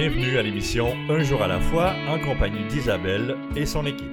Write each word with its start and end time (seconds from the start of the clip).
Bienvenue 0.00 0.38
à 0.38 0.42
l'émission 0.42 0.96
Un 1.10 1.22
jour 1.22 1.42
à 1.42 1.46
la 1.46 1.60
fois 1.60 1.92
en 2.08 2.18
compagnie 2.18 2.64
d'Isabelle 2.70 3.36
et 3.54 3.66
son 3.66 3.84
équipe. 3.84 4.08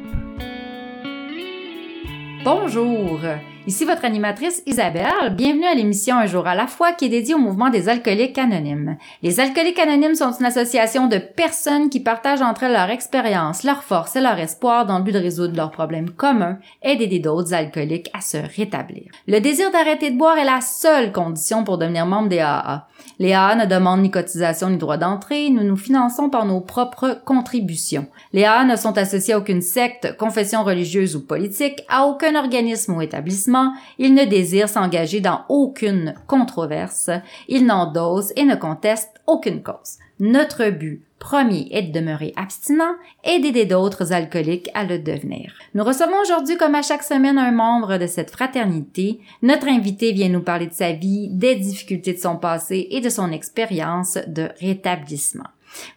Bonjour, 2.43 3.21
ici 3.67 3.83
votre 3.83 4.05
animatrice 4.05 4.63
Isabelle. 4.65 5.35
Bienvenue 5.35 5.65
à 5.65 5.75
l'émission 5.75 6.15
Un 6.15 6.25
jour 6.25 6.47
à 6.47 6.55
la 6.55 6.67
fois 6.67 6.93
qui 6.93 7.05
est 7.05 7.09
dédiée 7.09 7.35
au 7.35 7.37
mouvement 7.39 7.69
des 7.69 7.89
alcooliques 7.89 8.37
anonymes. 8.37 8.95
Les 9.21 9.41
alcooliques 9.41 9.77
anonymes 9.77 10.15
sont 10.15 10.31
une 10.31 10.45
association 10.45 11.07
de 11.07 11.17
personnes 11.17 11.89
qui 11.89 11.99
partagent 11.99 12.41
entre 12.41 12.63
elles 12.63 12.71
leur 12.71 12.89
expérience, 12.89 13.63
leur 13.63 13.83
force 13.83 14.15
et 14.15 14.21
leur 14.21 14.39
espoir 14.39 14.85
dans 14.85 14.99
le 14.99 15.03
but 15.03 15.11
de 15.11 15.19
résoudre 15.19 15.57
leurs 15.57 15.71
problèmes 15.71 16.11
communs 16.11 16.59
et 16.81 16.95
d'aider 16.95 17.19
d'autres 17.19 17.53
alcooliques 17.53 18.09
à 18.13 18.21
se 18.21 18.37
rétablir. 18.37 19.11
Le 19.27 19.39
désir 19.39 19.69
d'arrêter 19.69 20.11
de 20.11 20.17
boire 20.17 20.37
est 20.37 20.45
la 20.45 20.61
seule 20.61 21.11
condition 21.11 21.65
pour 21.65 21.77
devenir 21.77 22.05
membre 22.05 22.29
des 22.29 22.39
AA. 22.39 22.87
Les 23.19 23.33
AA 23.33 23.55
ne 23.55 23.65
demandent 23.65 24.01
ni 24.01 24.11
cotisation 24.11 24.69
ni 24.69 24.77
droit 24.77 24.97
d'entrée, 24.97 25.49
nous 25.49 25.63
nous 25.63 25.77
finançons 25.77 26.29
par 26.29 26.45
nos 26.45 26.61
propres 26.61 27.19
contributions. 27.25 28.07
Les 28.31 28.45
AA 28.45 28.63
ne 28.63 28.75
sont 28.75 28.97
associés 28.97 29.33
à 29.33 29.39
aucune 29.39 29.61
secte, 29.61 30.15
confession 30.17 30.63
religieuse 30.63 31.15
ou 31.15 31.25
politique, 31.25 31.83
à 31.89 32.05
aucun 32.05 32.35
organisme 32.35 32.95
ou 32.95 33.01
établissement, 33.01 33.56
ils 33.97 34.13
ne 34.13 34.25
désirent 34.25 34.69
s'engager 34.69 35.21
dans 35.21 35.41
aucune 35.49 36.13
controverse, 36.27 37.09
ils 37.47 37.65
n'endossent 37.65 38.33
et 38.35 38.43
ne 38.43 38.55
contestent 38.55 39.21
aucune 39.27 39.61
cause. 39.61 39.97
Notre 40.19 40.69
but 40.69 41.03
premier 41.19 41.67
est 41.71 41.83
de 41.83 41.91
demeurer 41.91 42.33
abstinent 42.35 42.95
et 43.23 43.39
d'aider 43.39 43.65
d'autres 43.65 44.13
alcooliques 44.13 44.69
à 44.73 44.83
le 44.83 44.99
devenir. 44.99 45.53
Nous 45.73 45.83
recevons 45.83 46.19
aujourd'hui, 46.21 46.57
comme 46.57 46.75
à 46.75 46.81
chaque 46.81 47.03
semaine, 47.03 47.37
un 47.37 47.51
membre 47.51 47.97
de 47.97 48.07
cette 48.07 48.31
fraternité. 48.31 49.19
Notre 49.41 49.67
invité 49.67 50.11
vient 50.11 50.29
nous 50.29 50.41
parler 50.41 50.67
de 50.67 50.73
sa 50.73 50.91
vie, 50.91 51.29
des 51.29 51.55
difficultés 51.55 52.13
de 52.13 52.19
son 52.19 52.37
passé 52.37 52.87
et 52.91 53.01
de 53.01 53.09
son 53.09 53.31
expérience 53.31 54.17
de 54.27 54.49
rétablissement. 54.59 55.47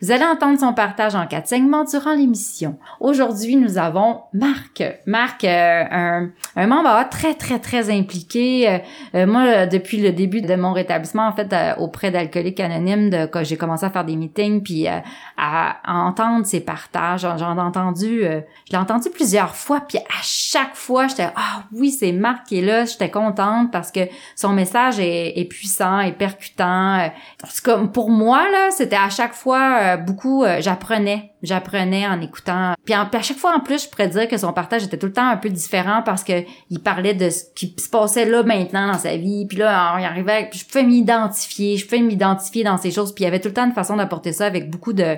Vous 0.02 0.10
allez 0.12 0.24
entendre 0.24 0.58
son 0.58 0.72
partage 0.72 1.14
en 1.14 1.26
quatre 1.26 1.48
segments 1.48 1.84
durant 1.84 2.14
l'émission. 2.14 2.78
Aujourd'hui, 3.00 3.56
nous 3.56 3.78
avons 3.78 4.20
Marc. 4.32 4.82
Marc, 5.06 5.44
euh, 5.44 5.84
un, 5.90 6.30
un, 6.56 6.66
membre 6.66 7.08
très, 7.10 7.34
très, 7.34 7.58
très 7.58 7.90
impliqué. 7.90 8.68
Euh, 8.68 8.78
euh, 9.14 9.26
moi, 9.26 9.66
depuis 9.66 9.98
le 9.98 10.12
début 10.12 10.42
de 10.42 10.54
mon 10.54 10.72
rétablissement, 10.72 11.26
en 11.26 11.32
fait, 11.32 11.54
auprès 11.78 12.10
d'Alcooliques 12.10 12.60
Anonymes, 12.60 13.10
de, 13.10 13.28
j'ai 13.42 13.56
commencé 13.56 13.84
à 13.84 13.90
faire 13.90 14.04
des 14.04 14.16
meetings, 14.16 14.62
puis 14.62 14.86
à, 14.86 15.02
à, 15.36 15.76
entendre 15.84 16.46
ses 16.46 16.60
partages, 16.60 17.20
j'en 17.20 17.56
ai 17.56 17.60
entendu, 17.60 18.22
je 18.22 18.72
l'ai 18.72 18.78
entendu 18.78 19.10
plusieurs 19.10 19.54
fois, 19.54 19.80
puis 19.80 19.98
à 19.98 20.22
chaque 20.22 20.74
fois, 20.74 21.06
j'étais 21.06 21.28
ah 21.36 21.64
oui, 21.72 21.90
c'est 21.90 22.12
Marc 22.12 22.46
qui 22.46 22.58
est 22.58 22.62
là, 22.62 22.84
j'étais 22.84 23.10
contente 23.10 23.70
parce 23.70 23.90
que 23.90 24.00
son 24.36 24.50
message 24.50 24.98
est, 24.98 25.38
est 25.38 25.44
puissant, 25.44 26.00
et 26.00 26.12
percutant. 26.12 27.10
C'est 27.48 27.64
comme 27.64 27.90
pour 27.92 28.10
moi 28.10 28.48
là, 28.50 28.70
c'était 28.70 28.96
à 28.96 29.08
chaque 29.10 29.34
fois 29.34 29.69
euh, 29.78 29.96
beaucoup, 29.96 30.44
euh, 30.44 30.58
j'apprenais, 30.60 31.32
j'apprenais 31.42 32.06
en 32.06 32.20
écoutant. 32.20 32.74
Puis, 32.84 32.94
à 32.94 33.08
chaque 33.22 33.36
fois 33.36 33.54
en 33.56 33.60
plus, 33.60 33.84
je 33.84 33.88
pourrais 33.88 34.08
dire 34.08 34.28
que 34.28 34.36
son 34.36 34.52
partage 34.52 34.84
était 34.84 34.98
tout 34.98 35.06
le 35.06 35.12
temps 35.12 35.28
un 35.28 35.36
peu 35.36 35.48
différent 35.48 36.02
parce 36.04 36.24
que 36.24 36.44
il 36.70 36.80
parlait 36.80 37.14
de 37.14 37.30
ce 37.30 37.44
qui 37.54 37.74
se 37.78 37.88
passait 37.88 38.24
là 38.24 38.42
maintenant 38.42 38.86
dans 38.86 38.98
sa 38.98 39.16
vie. 39.16 39.46
Puis 39.46 39.58
là, 39.58 39.98
y 40.00 40.04
arrivait, 40.04 40.50
je 40.52 40.64
pouvais 40.64 40.84
m'identifier, 40.84 41.76
je 41.76 41.86
pouvais 41.86 42.02
m'identifier 42.02 42.64
dans 42.64 42.76
ces 42.76 42.90
choses. 42.90 43.14
Puis 43.14 43.24
il 43.24 43.26
y 43.26 43.28
avait 43.28 43.40
tout 43.40 43.48
le 43.48 43.54
temps 43.54 43.66
une 43.66 43.72
façon 43.72 43.96
d'apporter 43.96 44.32
ça 44.32 44.46
avec 44.46 44.70
beaucoup 44.70 44.92
de 44.92 45.16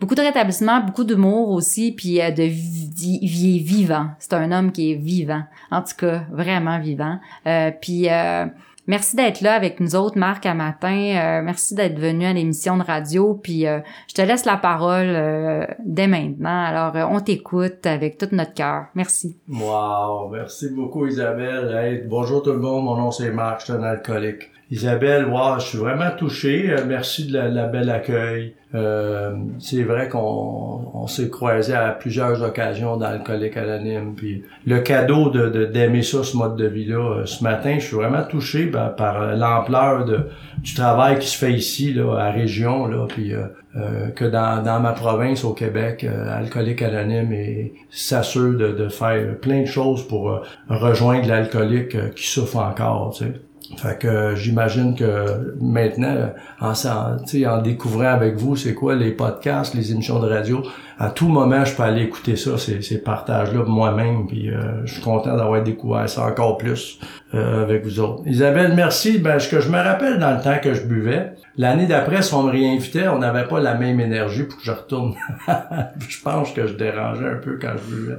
beaucoup 0.00 0.14
de 0.14 0.22
rétablissement, 0.22 0.80
beaucoup 0.80 1.04
d'humour 1.04 1.50
aussi, 1.50 1.92
puis 1.92 2.22
euh, 2.22 2.30
de 2.30 2.44
vie 2.44 3.58
vivant. 3.60 4.08
C'est 4.18 4.32
un 4.32 4.50
homme 4.50 4.72
qui 4.72 4.92
est 4.92 4.94
vivant, 4.94 5.42
en 5.70 5.82
tout 5.82 5.94
cas 5.98 6.22
vraiment 6.32 6.78
vivant. 6.78 7.18
puis 7.82 8.08
Merci 8.90 9.14
d'être 9.14 9.40
là 9.40 9.54
avec 9.54 9.78
nous 9.78 9.94
autres, 9.94 10.18
Marc, 10.18 10.46
à 10.46 10.52
matin. 10.52 10.88
Euh, 10.90 11.42
merci 11.44 11.76
d'être 11.76 11.96
venu 11.96 12.26
à 12.26 12.32
l'émission 12.32 12.76
de 12.76 12.82
radio. 12.82 13.34
Puis 13.34 13.64
euh, 13.64 13.78
je 14.08 14.14
te 14.14 14.20
laisse 14.20 14.44
la 14.44 14.56
parole 14.56 15.06
euh, 15.06 15.64
dès 15.78 16.08
maintenant. 16.08 16.64
Alors, 16.64 17.12
on 17.12 17.20
t'écoute 17.20 17.86
avec 17.86 18.18
tout 18.18 18.26
notre 18.32 18.52
cœur. 18.52 18.86
Merci. 18.96 19.38
Wow, 19.48 20.30
merci 20.30 20.70
beaucoup 20.70 21.06
Isabelle. 21.06 22.04
bonjour 22.08 22.42
tout 22.42 22.50
le 22.50 22.58
monde, 22.58 22.84
mon 22.86 22.96
nom 22.96 23.12
c'est 23.12 23.30
Marc, 23.30 23.60
je 23.60 23.66
suis 23.66 23.72
un 23.74 23.84
alcoolique. 23.84 24.50
Isabelle, 24.70 25.26
wow, 25.26 25.58
je 25.58 25.66
suis 25.66 25.78
vraiment 25.78 26.10
touché. 26.16 26.72
merci 26.86 27.26
de 27.26 27.36
la, 27.36 27.66
belle 27.66 27.90
accueil. 27.90 28.54
Euh, 28.72 29.34
c'est 29.58 29.82
vrai 29.82 30.08
qu'on 30.08 30.92
on, 30.94 31.08
s'est 31.08 31.28
croisé 31.28 31.74
à 31.74 31.90
plusieurs 31.90 32.40
occasions 32.40 32.96
dans 32.96 33.10
l'alcoolique 33.10 33.56
anonyme. 33.56 34.14
Puis 34.16 34.44
le 34.64 34.78
cadeau 34.78 35.28
de 35.28 35.64
d'aimer 35.64 36.04
ça, 36.04 36.22
ce 36.22 36.36
mode 36.36 36.54
de 36.54 36.68
vie-là, 36.68 37.18
euh, 37.18 37.26
ce 37.26 37.42
matin, 37.42 37.78
je 37.80 37.86
suis 37.86 37.96
vraiment 37.96 38.22
touché 38.22 38.66
par 38.66 39.34
l'ampleur 39.34 40.04
de 40.04 40.28
du 40.58 40.74
travail 40.74 41.18
qui 41.18 41.26
se 41.26 41.36
fait 41.36 41.52
ici, 41.52 41.92
là, 41.92 42.16
à 42.18 42.30
région, 42.30 42.86
là, 42.86 43.06
puis 43.08 43.32
euh, 43.32 44.10
que 44.14 44.24
dans, 44.24 44.62
dans 44.62 44.78
ma 44.78 44.92
province 44.92 45.42
au 45.42 45.52
Québec, 45.52 46.06
alcoolique 46.28 46.82
anonyme 46.82 47.32
et 47.32 47.72
s'assure 47.90 48.56
de, 48.56 48.70
de 48.70 48.88
faire 48.88 49.36
plein 49.40 49.62
de 49.62 49.66
choses 49.66 50.06
pour 50.06 50.42
rejoindre 50.68 51.26
l'alcoolique 51.26 52.14
qui 52.14 52.28
souffre 52.28 52.58
encore. 52.58 53.14
Tu 53.16 53.24
sais. 53.24 53.32
Fait 53.76 53.98
que 53.98 54.34
j'imagine 54.34 54.94
que 54.94 55.54
maintenant, 55.60 56.32
en, 56.60 56.72
en, 56.72 57.62
découvrant 57.62 58.08
avec 58.08 58.36
vous, 58.36 58.56
c'est 58.56 58.74
quoi 58.74 58.94
les 58.94 59.12
podcasts, 59.12 59.74
les 59.74 59.92
émissions 59.92 60.18
de 60.18 60.28
radio, 60.28 60.62
à 60.98 61.08
tout 61.08 61.28
moment, 61.28 61.64
je 61.64 61.74
peux 61.74 61.82
aller 61.82 62.02
écouter 62.02 62.36
ça, 62.36 62.58
ces, 62.58 62.82
ces 62.82 62.98
partages-là 62.98 63.64
moi-même. 63.64 64.26
Puis 64.26 64.50
euh, 64.50 64.84
je 64.84 64.94
suis 64.94 65.02
content 65.02 65.34
d'avoir 65.34 65.62
découvert 65.62 66.08
ça 66.08 66.26
encore 66.26 66.58
plus 66.58 66.98
euh, 67.34 67.62
avec 67.62 67.84
vous 67.84 68.00
autres. 68.00 68.22
Isabelle, 68.26 68.74
merci. 68.74 69.18
Ben, 69.18 69.38
ce 69.38 69.48
que 69.48 69.60
je 69.60 69.70
me 69.70 69.78
rappelle 69.78 70.18
dans 70.18 70.36
le 70.36 70.42
temps 70.42 70.58
que 70.62 70.74
je 70.74 70.82
buvais, 70.82 71.32
l'année 71.56 71.86
d'après, 71.86 72.20
si 72.20 72.34
on 72.34 72.42
me 72.42 72.50
réinvitait, 72.50 73.08
on 73.08 73.18
n'avait 73.18 73.48
pas 73.48 73.60
la 73.60 73.74
même 73.74 73.98
énergie 73.98 74.42
pour 74.42 74.58
que 74.58 74.64
je 74.64 74.72
retourne. 74.72 75.14
je 76.08 76.20
pense 76.22 76.52
que 76.52 76.66
je 76.66 76.74
dérangeais 76.74 77.30
un 77.30 77.36
peu 77.36 77.58
quand 77.58 77.72
je 77.76 77.94
buvais. 77.94 78.18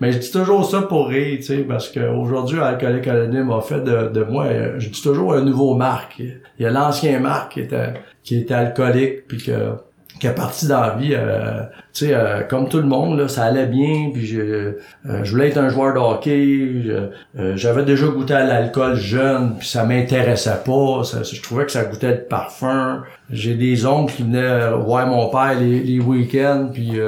Mais 0.00 0.12
je 0.12 0.18
dis 0.18 0.30
toujours 0.30 0.64
ça 0.64 0.82
pour 0.82 1.08
rire, 1.08 1.38
tu 1.38 1.42
sais, 1.42 1.58
parce 1.58 1.88
qu'aujourd'hui, 1.88 2.60
Alcoolique 2.60 3.08
Anonyme 3.08 3.50
a 3.50 3.60
fait 3.60 3.80
de, 3.80 4.08
de, 4.08 4.22
moi, 4.24 4.46
je 4.78 4.88
dis 4.88 5.02
toujours 5.02 5.34
un 5.34 5.42
nouveau 5.42 5.74
Marc. 5.74 6.18
Il 6.18 6.40
y 6.58 6.66
a 6.66 6.70
l'ancien 6.70 7.18
Marc 7.20 7.52
qui 7.52 7.60
était, 7.60 7.94
qui 8.22 8.36
était 8.36 8.54
alcoolique, 8.54 9.26
puis 9.26 9.38
que 9.38 9.74
qui 10.18 10.26
est 10.26 10.34
parti 10.34 10.66
dans 10.66 10.80
la 10.80 10.94
vie, 10.94 11.14
euh, 11.14 11.62
tu 11.92 12.06
sais, 12.06 12.14
euh, 12.14 12.42
comme 12.42 12.68
tout 12.68 12.78
le 12.78 12.86
monde, 12.86 13.18
là, 13.18 13.28
ça 13.28 13.44
allait 13.44 13.66
bien, 13.66 14.10
puis 14.12 14.26
je, 14.26 14.40
euh, 14.40 14.74
je 15.22 15.30
voulais 15.30 15.48
être 15.48 15.58
un 15.58 15.68
joueur 15.68 15.94
de 15.94 15.98
hockey, 15.98 17.54
j'avais 17.54 17.84
déjà 17.84 18.06
goûté 18.06 18.34
à 18.34 18.44
l'alcool 18.44 18.96
jeune, 18.96 19.56
puis 19.58 19.68
ça 19.68 19.84
m'intéressait 19.84 20.62
pas, 20.64 21.02
je 21.02 21.42
trouvais 21.42 21.66
que 21.66 21.72
ça 21.72 21.84
goûtait 21.84 22.12
de 22.12 22.22
parfum. 22.28 23.02
J'ai 23.30 23.54
des 23.54 23.86
oncles 23.86 24.14
qui 24.14 24.22
venaient 24.22 24.70
voir 24.72 25.06
mon 25.06 25.28
père 25.28 25.54
les, 25.58 25.80
les 25.80 26.00
week-ends, 26.00 26.70
puis 26.72 26.98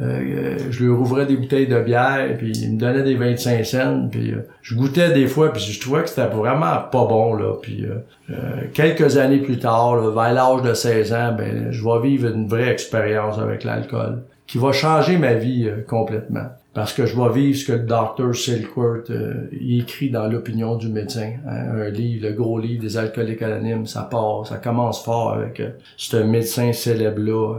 euh, 0.00 0.56
je 0.70 0.84
lui 0.84 0.92
rouvrais 0.92 1.26
des 1.26 1.36
bouteilles 1.36 1.66
de 1.66 1.80
bière, 1.80 2.36
puis 2.38 2.52
il 2.52 2.74
me 2.74 2.78
donnait 2.78 3.02
des 3.02 3.16
25 3.16 3.64
cents, 3.64 4.08
puis 4.08 4.30
euh, 4.30 4.46
je 4.62 4.76
goûtais 4.76 5.12
des 5.12 5.26
fois, 5.26 5.52
puis 5.52 5.60
je 5.60 5.80
trouvais 5.80 6.02
que 6.02 6.08
c'était 6.08 6.28
vraiment 6.28 6.76
pas 6.92 7.04
bon, 7.04 7.34
là. 7.34 7.54
Puis 7.60 7.84
euh, 7.84 8.36
quelques 8.74 9.16
années 9.16 9.38
plus 9.38 9.58
tard, 9.58 9.96
vers 9.96 10.32
l'âge 10.32 10.62
de 10.62 10.72
16 10.72 11.12
ans, 11.12 11.34
ben 11.36 11.72
je 11.72 11.82
vais 11.82 12.00
vivre 12.00 12.28
une 12.32 12.46
vraie 12.46 12.68
expérience 12.68 13.38
avec 13.38 13.64
l'alcool, 13.64 14.22
qui 14.46 14.58
va 14.58 14.70
changer 14.72 15.18
ma 15.18 15.34
vie 15.34 15.68
complètement 15.88 16.46
parce 16.78 16.92
que 16.92 17.06
je 17.06 17.16
vais 17.20 17.32
vivre 17.32 17.58
ce 17.58 17.64
que 17.64 17.72
le 17.72 17.80
docteur 17.80 18.32
Silkworth 18.36 19.10
euh, 19.10 19.48
écrit 19.50 20.10
dans 20.10 20.28
l'opinion 20.28 20.76
du 20.76 20.88
médecin. 20.88 21.32
Hein, 21.44 21.72
un 21.74 21.90
livre, 21.90 22.28
le 22.28 22.34
gros 22.34 22.56
livre 22.60 22.80
des 22.80 22.96
alcooliques 22.96 23.42
anonymes, 23.42 23.84
ça 23.84 24.02
part, 24.02 24.46
ça 24.46 24.58
commence 24.58 25.02
fort 25.02 25.32
avec 25.32 25.58
euh, 25.58 25.70
ce 25.96 26.18
médecin 26.18 26.72
célèbre-là 26.72 27.56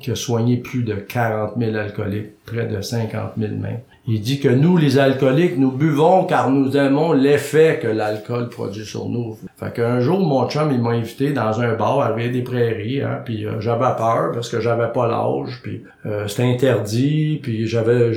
qui 0.00 0.10
a 0.10 0.16
soigné 0.16 0.56
plus 0.56 0.82
de 0.82 0.94
40 0.94 1.52
000 1.56 1.76
alcooliques, 1.76 2.44
près 2.46 2.66
de 2.66 2.80
50 2.80 3.34
000 3.38 3.52
même. 3.52 3.78
Il 4.10 4.22
dit 4.22 4.40
que 4.40 4.48
nous, 4.48 4.78
les 4.78 4.98
alcooliques, 4.98 5.58
nous 5.58 5.70
buvons 5.70 6.24
car 6.24 6.50
nous 6.50 6.74
aimons 6.78 7.12
l'effet 7.12 7.78
que 7.82 7.88
l'alcool 7.88 8.48
produit 8.48 8.86
sur 8.86 9.06
nous. 9.06 9.36
Fait 9.58 9.70
qu'un 9.70 10.00
jour, 10.00 10.18
mon 10.20 10.48
chum, 10.48 10.70
il 10.72 10.80
m'a 10.80 10.92
invité 10.92 11.34
dans 11.34 11.60
un 11.60 11.74
bar 11.74 12.00
à 12.00 12.12
des 12.12 12.40
Prairies, 12.40 13.02
hein, 13.02 13.20
puis 13.22 13.44
euh, 13.44 13.60
j'avais 13.60 13.94
peur 13.98 14.32
parce 14.32 14.48
que 14.48 14.60
j'avais 14.60 14.90
pas 14.94 15.06
l'âge, 15.06 15.60
puis 15.62 15.82
euh, 16.06 16.26
c'était 16.26 16.44
interdit, 16.44 17.38
puis 17.42 17.66
j'avais, 17.66 18.12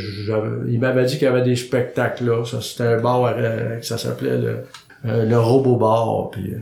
il 0.69 0.79
m'avait 0.79 1.03
dit 1.03 1.17
qu'il 1.17 1.25
y 1.25 1.27
avait 1.27 1.41
des 1.41 1.57
spectacles 1.57 2.25
là. 2.25 2.45
Ça, 2.45 2.61
c'était 2.61 2.85
un 2.85 3.01
bar, 3.01 3.33
euh, 3.35 3.81
ça 3.81 3.97
s'appelait 3.97 4.37
le, 4.37 4.59
euh, 5.05 5.25
le 5.25 5.37
robot 5.37 5.75
bar, 5.75 6.29
puis 6.31 6.53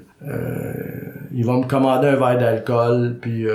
il 1.36 1.46
va 1.46 1.54
me 1.58 1.68
commander 1.68 2.08
un 2.08 2.16
verre 2.16 2.40
d'alcool, 2.40 3.18
puis 3.22 3.46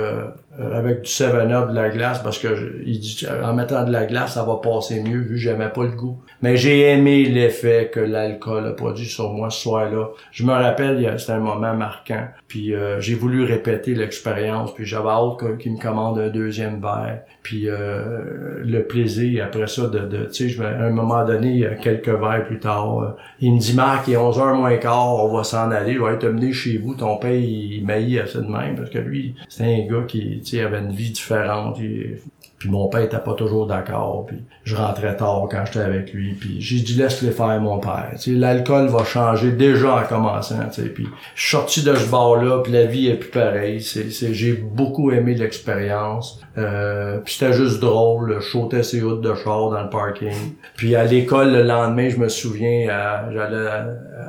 avec 0.59 1.01
du 1.01 1.09
7-Up 1.09 1.69
de 1.69 1.75
la 1.75 1.89
glace 1.89 2.19
parce 2.19 2.39
que 2.39 2.81
il 2.85 2.99
dit 2.99 3.25
en 3.43 3.53
mettant 3.53 3.83
de 3.83 3.91
la 3.91 4.05
glace 4.05 4.33
ça 4.35 4.43
va 4.43 4.55
passer 4.55 5.01
mieux 5.01 5.19
vu 5.19 5.35
que 5.35 5.35
j'aimais 5.35 5.69
pas 5.69 5.83
le 5.83 5.91
goût. 5.91 6.17
Mais 6.41 6.57
j'ai 6.57 6.91
aimé 6.91 7.25
l'effet 7.25 7.89
que 7.91 7.99
l'alcool 7.99 8.67
a 8.67 8.71
produit 8.71 9.05
sur 9.05 9.31
moi 9.33 9.49
ce 9.49 9.61
soir-là. 9.61 10.09
Je 10.31 10.45
me 10.45 10.53
rappelle 10.53 11.15
c'était 11.17 11.33
un 11.33 11.39
moment 11.39 11.73
marquant. 11.73 12.27
Puis 12.47 12.73
euh, 12.73 12.99
j'ai 13.01 13.15
voulu 13.15 13.43
répéter 13.43 13.95
l'expérience 13.95 14.73
puis 14.73 14.85
j'avais 14.85 15.09
hâte 15.09 15.57
qu'il 15.59 15.73
me 15.73 15.79
commande 15.79 16.19
un 16.19 16.29
deuxième 16.29 16.79
verre. 16.79 17.21
Puis 17.43 17.69
euh, 17.69 18.61
le 18.63 18.83
plaisir 18.83 19.45
après 19.45 19.67
ça 19.67 19.87
de, 19.87 19.99
de 19.99 20.25
tu 20.25 20.49
sais 20.49 20.63
à 20.63 20.85
un 20.85 20.91
moment 20.91 21.25
donné 21.25 21.67
quelques 21.81 22.07
verres 22.09 22.45
plus 22.45 22.59
tard 22.59 23.15
il 23.39 23.53
me 23.53 23.59
dit 23.59 23.73
Marc 23.73 24.07
il 24.07 24.13
est 24.13 24.17
11h 24.17 24.55
moins 24.55 24.77
quart 24.77 25.15
on 25.23 25.35
va 25.35 25.43
s'en 25.43 25.71
aller 25.71 25.93
je 25.93 26.01
vais 26.01 26.13
être 26.13 26.25
amené 26.25 26.53
chez 26.53 26.77
vous 26.77 26.95
ton 26.95 27.17
père 27.17 27.31
il, 27.31 27.83
il 27.83 28.19
assez 28.19 28.39
de 28.39 28.43
même 28.43 28.75
parce 28.75 28.89
que 28.89 28.99
lui 28.99 29.35
c'est 29.49 29.63
un 29.63 29.87
gars 29.87 30.03
qui 30.07 30.41
il 30.53 30.61
avait 30.61 30.79
une 30.79 30.91
vie 30.91 31.11
différente. 31.11 31.77
Puis 31.77 32.69
mon 32.69 32.87
père 32.87 33.01
était 33.01 33.19
pas 33.19 33.33
toujours 33.33 33.67
d'accord. 33.67 34.25
Puis 34.27 34.37
je 34.63 34.75
rentrais 34.75 35.15
tard 35.15 35.47
quand 35.49 35.63
j'étais 35.65 35.79
avec 35.79 36.13
lui. 36.13 36.33
Puis 36.33 36.61
j'ai 36.61 36.79
dit 36.79 36.95
laisse-les 36.95 37.31
faire 37.31 37.59
mon 37.61 37.79
père. 37.79 38.11
L'alcool 38.27 38.87
va 38.87 39.03
changer 39.03 39.51
déjà 39.51 39.95
en 39.95 40.03
commençant. 40.03 40.69
Puis 40.71 41.07
je 41.35 41.41
suis 41.41 41.51
sorti 41.51 41.83
de 41.83 41.95
ce 41.95 42.09
bar-là, 42.09 42.61
puis 42.63 42.71
la 42.71 42.85
vie 42.85 43.07
est 43.07 43.15
plus 43.15 43.31
pareille. 43.31 43.81
C'est, 43.81 44.33
j'ai 44.33 44.53
beaucoup 44.53 45.11
aimé 45.11 45.35
l'expérience. 45.35 46.41
Euh, 46.57 47.19
puis 47.19 47.33
c'était 47.33 47.53
juste 47.53 47.81
drôle. 47.81 48.37
Je 48.39 48.45
sautais 48.45 48.83
ses 48.83 49.01
routes 49.01 49.21
de 49.21 49.33
char 49.35 49.69
dans 49.69 49.83
le 49.83 49.89
parking. 49.89 50.55
Puis 50.75 50.95
à 50.95 51.03
l'école 51.03 51.51
le 51.51 51.63
lendemain, 51.63 52.09
je 52.09 52.17
me 52.17 52.29
souviens, 52.29 52.87
j'allais 53.31 53.67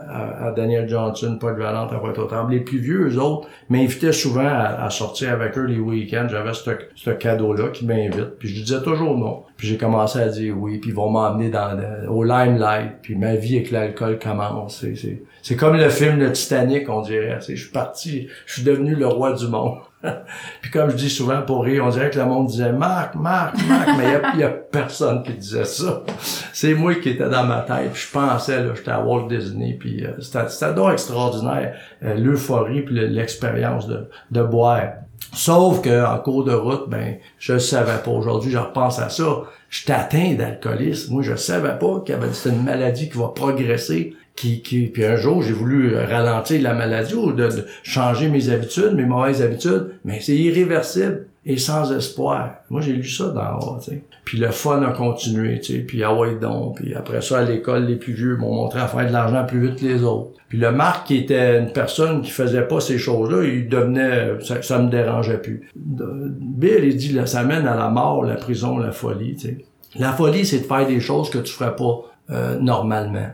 à, 0.09 0.53
Daniel 0.57 0.89
Johnson, 0.89 1.37
Paul 1.41 1.59
Valente, 1.59 1.93
à 1.93 1.99
pointe 1.99 2.19
Les 2.51 2.61
plus 2.61 2.79
vieux, 2.79 3.09
eux 3.11 3.21
autres, 3.21 3.49
m'invitaient 3.69 4.13
souvent 4.13 4.49
à, 4.49 4.89
sortir 4.91 5.33
avec 5.33 5.57
eux 5.59 5.65
les 5.65 5.79
week-ends. 5.79 6.27
J'avais 6.29 6.53
ce 6.55 7.11
cadeau-là 7.11 7.69
qui 7.69 7.87
m'invite. 7.87 8.39
Puis 8.39 8.49
je 8.49 8.63
disais 8.63 8.83
toujours 8.83 9.17
non. 9.17 9.45
Puis 9.57 9.69
j'ai 9.69 9.77
commencé 9.77 10.19
à 10.19 10.29
dire 10.29 10.55
oui. 10.59 10.79
Puis 10.79 10.91
ils 10.91 10.97
vont 10.97 11.11
m'emmener 11.11 11.51
dans 11.51 11.77
au 12.09 12.25
limelight. 12.25 13.03
Puis 13.03 13.15
ma 13.15 13.37
vie 13.37 13.57
avec 13.57 13.71
l'alcool 13.71 14.19
commence. 14.19 14.85
C'est 15.43 15.57
comme 15.57 15.77
le 15.77 15.89
film 15.91 16.19
Le 16.19 16.33
Titanic, 16.33 16.89
on 16.89 17.03
dirait. 17.03 17.39
Je 17.47 17.55
suis 17.55 17.71
parti, 17.71 18.29
je 18.47 18.55
suis 18.55 18.63
devenu 18.65 18.95
le 18.95 19.07
roi 19.07 19.33
du 19.33 19.47
monde. 19.47 19.79
puis 20.61 20.71
comme 20.71 20.91
je 20.91 20.97
dis 20.97 21.11
souvent 21.11 21.43
pour 21.43 21.65
rire, 21.65 21.85
on 21.85 21.91
dirait 21.91 22.11
que 22.11 22.19
le 22.19 22.27
monde 22.27 22.49
disait 22.49 22.73
Marc, 22.73 23.15
Marc, 23.15 23.57
Marc, 23.67 23.89
mais 23.99 24.21
il 24.35 24.41
y, 24.41 24.45
a, 24.45 24.51
personne 24.51 25.23
qui 25.23 25.33
disait 25.33 25.65
ça. 25.65 26.03
C'est 26.53 26.75
moi 26.75 26.95
qui 26.97 27.11
étais 27.11 27.29
dans 27.29 27.45
ma 27.45 27.61
tête. 27.61 27.93
Puis 27.93 28.03
je 28.07 28.13
pensais, 28.13 28.63
là, 28.63 28.73
j'étais 28.75 28.91
à 28.91 29.01
Walt 29.01 29.29
Disney, 29.29 29.77
puis 29.79 30.05
euh, 30.05 30.13
c'était 30.21 30.75
donc 30.75 30.93
extraordinaire, 30.93 31.75
euh, 32.05 32.15
l'euphorie 32.15 32.83
puis 32.83 32.95
l'expérience 33.09 33.87
de, 33.87 34.09
de 34.31 34.43
boire. 34.43 34.83
Sauf 35.33 35.83
que 35.83 36.05
en 36.05 36.19
cours 36.19 36.45
de 36.45 36.53
route, 36.53 36.89
ben, 36.89 37.17
je 37.39 37.55
le 37.55 37.59
savais 37.59 37.99
pas. 38.03 38.11
Aujourd'hui, 38.11 38.51
je 38.51 38.59
repense 38.59 38.99
à 38.99 39.09
ça. 39.09 39.43
J'étais 39.71 39.93
atteint 39.93 40.35
d'alcoolisme. 40.35 41.15
Moi, 41.15 41.23
je 41.23 41.35
savais 41.37 41.79
pas 41.79 42.01
qu'il 42.01 42.15
y 42.15 42.19
avait 42.19 42.29
une 42.47 42.63
maladie 42.63 43.09
qui 43.09 43.19
va 43.19 43.29
progresser 43.29 44.15
qui, 44.37 44.61
qui 44.61 44.87
puis 44.87 45.05
un 45.05 45.17
jour 45.17 45.43
j'ai 45.43 45.53
voulu 45.53 45.97
ralentir 45.97 46.63
la 46.63 46.75
maladie 46.75 47.15
ou 47.15 47.33
de, 47.33 47.49
changer 47.83 48.29
mes 48.29 48.51
habitudes, 48.51 48.93
mes 48.95 49.07
mauvaises 49.07 49.43
habitudes, 49.43 49.95
mais 50.05 50.21
c'est 50.21 50.37
irréversible 50.37 51.27
et 51.45 51.57
sans 51.57 51.93
espoir. 51.93 52.57
Moi 52.71 52.83
j'ai 52.83 52.93
lu 52.93 53.09
ça 53.09 53.29
dans. 53.29 53.79
Puis 54.25 54.39
le 54.39 54.51
fun 54.51 54.83
a 54.83 54.93
continué, 54.93 55.61
tu 55.61 55.75
sais, 55.75 55.79
puis 55.79 56.03
ah 56.03 56.15
ouais 56.15 56.37
puis 56.75 56.95
après 56.95 57.23
ça 57.23 57.39
à 57.39 57.45
l'école 57.45 57.87
les 57.87 57.97
plus 57.97 58.13
vieux 58.13 58.37
m'ont 58.37 58.55
montré 58.55 58.81
à 58.81 58.89
faire 58.89 59.07
de 59.07 59.13
l'argent 59.13 59.45
plus 59.47 59.67
vite 59.67 59.81
que 59.81 59.87
les 59.87 60.03
autres. 60.03 60.33
Puis 60.49 60.59
le 60.59 60.71
Marc 60.71 61.07
qui 61.07 61.17
était 61.17 61.59
une 61.59 61.73
personne 61.73 62.23
qui 62.23 62.31
faisait 62.31 62.63
pas 62.63 62.81
ces 62.81 62.99
choses-là, 62.99 63.43
il 63.45 63.69
devenait 63.69 64.35
ça, 64.41 64.79
me 64.79 64.91
dérangeait 64.91 65.39
plus. 65.39 65.69
Bill 65.75 66.85
il 66.85 66.97
dit 66.97 67.13
là, 67.13 67.27
ça 67.27 67.43
mène 67.43 67.67
à 67.67 67.77
la 67.77 67.89
mort, 67.89 68.23
la 68.25 68.35
prison, 68.35 68.77
la 68.77 68.93
folie. 68.93 69.37
La 69.99 70.13
folie 70.13 70.45
c'est 70.45 70.61
de 70.61 70.65
faire 70.65 70.87
des 70.87 71.01
choses 71.01 71.31
que 71.31 71.39
tu 71.39 71.53
ferais 71.53 71.75
pas 71.75 72.03
euh, 72.29 72.59
normalement. 72.59 73.29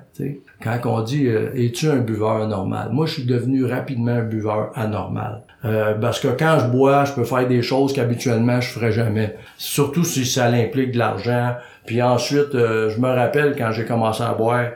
Quand 0.62 0.78
on 0.84 1.00
dit 1.00 1.26
euh, 1.26 1.50
es-tu 1.54 1.88
un 1.88 1.98
buveur 1.98 2.46
normal? 2.46 2.90
Moi, 2.92 3.06
je 3.06 3.14
suis 3.14 3.24
devenu 3.24 3.64
rapidement 3.64 4.12
un 4.12 4.22
buveur 4.22 4.70
anormal. 4.74 5.44
Euh, 5.64 5.94
parce 5.94 6.20
que 6.20 6.28
quand 6.28 6.58
je 6.60 6.66
bois, 6.66 7.04
je 7.06 7.12
peux 7.14 7.24
faire 7.24 7.48
des 7.48 7.62
choses 7.62 7.94
qu'habituellement 7.94 8.60
je 8.60 8.68
ferais 8.68 8.92
jamais. 8.92 9.36
Surtout 9.56 10.04
si 10.04 10.26
ça 10.26 10.46
implique 10.46 10.92
de 10.92 10.98
l'argent. 10.98 11.54
Puis 11.86 12.02
ensuite, 12.02 12.52
je 12.52 13.00
me 13.00 13.08
rappelle 13.08 13.56
quand 13.56 13.72
j'ai 13.72 13.86
commencé 13.86 14.22
à 14.22 14.34
boire, 14.34 14.66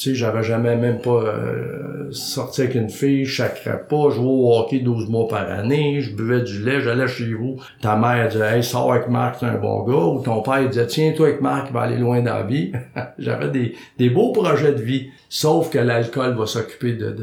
tu 0.00 0.08
sais, 0.08 0.14
j'avais 0.14 0.42
jamais 0.42 0.76
même 0.76 0.98
pas 0.98 1.10
euh, 1.10 2.08
sorti 2.10 2.62
avec 2.62 2.74
une 2.74 2.88
fille, 2.88 3.26
je 3.26 3.42
pas, 3.42 4.08
je 4.08 4.14
jouais 4.14 4.24
au 4.24 4.58
hockey 4.58 4.78
12 4.78 5.10
mois 5.10 5.28
par 5.28 5.46
année, 5.50 6.00
je 6.00 6.16
buvais 6.16 6.40
du 6.40 6.64
lait, 6.64 6.80
j'allais 6.80 7.06
chez 7.06 7.34
vous. 7.34 7.56
Ta 7.82 7.96
mère 7.96 8.26
disait 8.30 8.56
Hey, 8.56 8.64
sors 8.64 8.94
avec 8.94 9.08
Marc, 9.08 9.40
t'es 9.40 9.46
un 9.46 9.58
bon 9.58 9.82
gars 9.82 10.06
ou 10.06 10.22
ton 10.22 10.40
père 10.40 10.66
disait 10.66 10.86
Tiens, 10.86 11.12
toi 11.14 11.26
avec 11.26 11.42
Marc, 11.42 11.66
il 11.68 11.74
va 11.74 11.82
aller 11.82 11.98
loin 11.98 12.22
dans 12.22 12.32
la 12.32 12.44
vie. 12.44 12.72
j'avais 13.18 13.50
des, 13.50 13.74
des 13.98 14.08
beaux 14.08 14.32
projets 14.32 14.72
de 14.72 14.80
vie. 14.80 15.10
Sauf 15.28 15.70
que 15.70 15.78
l'alcool 15.78 16.34
va 16.34 16.46
s'occuper 16.46 16.94
de, 16.94 17.14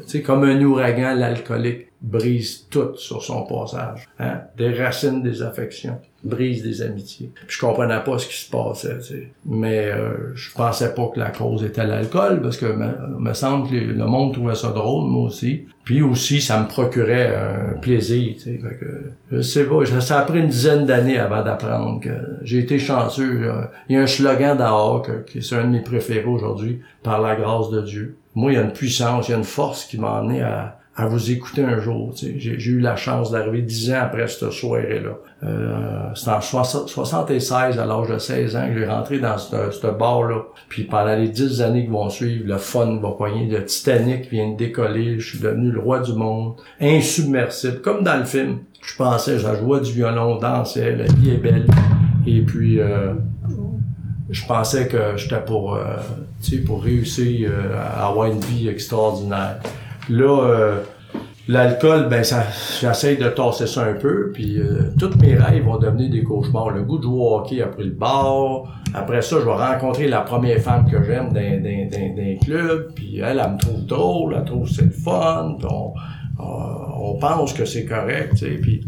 tu 0.00 0.08
sais, 0.08 0.22
comme 0.22 0.44
un 0.44 0.60
ouragan, 0.62 1.14
l'alcoolique 1.14 1.88
brise 2.02 2.66
tout 2.68 2.96
sur 2.96 3.22
son 3.22 3.44
passage. 3.44 4.08
Hein? 4.18 4.40
Des 4.58 4.74
racines 4.74 5.22
des 5.22 5.40
affections, 5.40 5.98
brise 6.24 6.62
des 6.62 6.82
amitiés. 6.82 7.30
Puis 7.46 7.56
je 7.56 7.60
comprenais 7.60 8.00
pas 8.04 8.18
ce 8.18 8.26
qui 8.26 8.36
se 8.36 8.50
passait, 8.50 8.98
mais 9.46 9.86
euh, 9.86 10.34
je 10.34 10.52
pensais 10.52 10.94
pas 10.94 11.08
que 11.14 11.20
la 11.20 11.30
cause 11.30 11.62
était 11.62 11.86
l'alcool, 11.86 12.42
parce 12.42 12.56
que 12.56 12.66
me, 12.66 13.18
me 13.18 13.32
semble 13.34 13.68
que 13.70 13.76
le 13.76 14.04
monde 14.04 14.32
trouvait 14.32 14.56
ça 14.56 14.70
drôle, 14.70 15.08
moi 15.08 15.28
aussi. 15.28 15.66
Puis 15.84 16.02
aussi, 16.02 16.40
ça 16.40 16.60
me 16.60 16.68
procurait 16.68 17.34
un 17.34 17.78
plaisir, 17.78 18.34
tu 18.34 18.40
sais. 18.40 18.60
je 19.30 19.40
sais 19.40 19.64
pas, 19.64 19.84
ça 20.00 20.20
a 20.20 20.22
pris 20.22 20.40
une 20.40 20.48
dizaine 20.48 20.86
d'années 20.86 21.18
avant 21.18 21.42
d'apprendre 21.42 22.00
que 22.00 22.10
j'ai 22.42 22.58
été 22.58 22.78
chanceux. 22.78 23.48
Il 23.88 23.96
y 23.96 23.98
a 23.98 24.02
un 24.02 24.06
slogan 24.06 24.56
dehors 24.56 25.06
qui 25.26 25.38
est 25.38 25.52
un 25.52 25.64
de 25.64 25.70
mes 25.70 25.82
préférés 25.82 26.24
aujourd'hui, 26.24 26.80
par 27.02 27.20
la 27.20 27.34
grâce 27.34 27.70
de 27.70 27.80
Dieu. 27.82 28.16
Moi, 28.34 28.52
il 28.52 28.54
y 28.54 28.58
a 28.58 28.62
une 28.62 28.72
puissance, 28.72 29.28
il 29.28 29.32
y 29.32 29.34
a 29.34 29.38
une 29.38 29.44
force 29.44 29.84
qui 29.84 29.98
m'a 29.98 30.18
amené 30.18 30.42
à, 30.42 30.78
à 30.96 31.06
vous 31.06 31.30
écouter 31.30 31.64
un 31.64 31.80
jour. 31.80 32.14
J'ai 32.14 32.52
eu 32.70 32.80
la 32.80 32.96
chance 32.96 33.30
d'arriver 33.30 33.62
dix 33.62 33.90
ans 33.92 34.00
après 34.02 34.28
cette 34.28 34.50
soirée-là. 34.50 35.16
Euh, 35.42 36.14
C'était 36.14 36.30
en 36.30 36.40
76, 36.40 37.78
à 37.78 37.86
l'âge 37.86 38.08
de 38.08 38.18
16 38.18 38.56
ans, 38.56 38.68
que 38.68 38.78
j'ai 38.78 38.86
rentré 38.86 39.18
dans 39.18 39.38
ce 39.38 39.86
bar-là. 39.90 40.42
Puis 40.68 40.84
pendant 40.84 41.16
les 41.16 41.28
dix 41.28 41.62
années 41.62 41.84
qui 41.84 41.90
vont 41.90 42.10
suivre, 42.10 42.44
le 42.46 42.58
fun 42.58 42.98
va 43.02 43.10
poigner. 43.12 43.46
Le 43.46 43.64
Titanic 43.64 44.30
vient 44.30 44.50
de 44.52 44.56
décoller. 44.56 45.18
Je 45.18 45.30
suis 45.30 45.38
devenu 45.38 45.70
le 45.70 45.80
roi 45.80 46.00
du 46.00 46.12
monde. 46.12 46.54
Insubmersible, 46.80 47.80
comme 47.80 48.04
dans 48.04 48.18
le 48.18 48.24
film. 48.24 48.58
Je 48.84 48.96
pensais, 48.96 49.38
je 49.38 49.46
jouais 49.60 49.80
du 49.80 49.92
violon, 49.92 50.36
dansais, 50.38 50.96
la 50.96 51.04
vie 51.04 51.30
est 51.30 51.38
belle. 51.38 51.66
Et 52.26 52.42
puis... 52.42 52.80
Euh, 52.80 53.14
je 54.30 54.46
pensais 54.46 54.88
que 54.88 55.16
j'étais 55.16 55.40
pour, 55.44 55.74
euh, 55.74 55.96
pour 56.66 56.82
réussir 56.82 57.50
euh, 57.50 57.76
à 57.78 58.08
avoir 58.08 58.26
une 58.26 58.40
vie 58.40 58.68
extraordinaire. 58.68 59.58
Là, 60.08 60.44
euh, 60.44 60.80
l'alcool, 61.48 62.08
ben 62.08 62.24
ça, 62.24 62.44
j'essaie 62.80 63.16
de 63.16 63.28
tasser 63.28 63.66
ça 63.66 63.84
un 63.84 63.94
peu, 63.94 64.30
puis 64.32 64.58
euh, 64.58 64.90
tous 64.98 65.16
mes 65.20 65.34
rêves 65.34 65.64
vont 65.64 65.78
devenir 65.78 66.10
des 66.10 66.22
cauchemars. 66.22 66.70
Le 66.70 66.82
goût 66.82 66.98
de 66.98 67.04
jouer 67.04 67.20
au 67.20 67.36
hockey 67.36 67.62
après 67.62 67.84
le 67.84 67.90
bar. 67.90 68.64
Après 68.94 69.22
ça, 69.22 69.36
je 69.40 69.44
vais 69.44 69.52
rencontrer 69.52 70.08
la 70.08 70.20
première 70.20 70.60
femme 70.60 70.90
que 70.90 71.02
j'aime 71.02 71.32
dans 71.32 72.38
club, 72.44 72.92
puis 72.94 73.18
elle, 73.18 73.40
elle 73.42 73.52
me 73.52 73.58
trouve 73.58 73.86
drôle, 73.86 74.34
elle 74.36 74.44
trouve 74.44 74.68
c'est 74.68 74.84
le 74.84 74.90
fun, 74.90 75.56
on, 75.70 75.94
on, 76.38 77.18
pense 77.18 77.52
que 77.52 77.64
c'est 77.64 77.86
correct, 77.86 78.32
tu 78.32 78.38
sais, 78.38 78.58
puis 78.60 78.84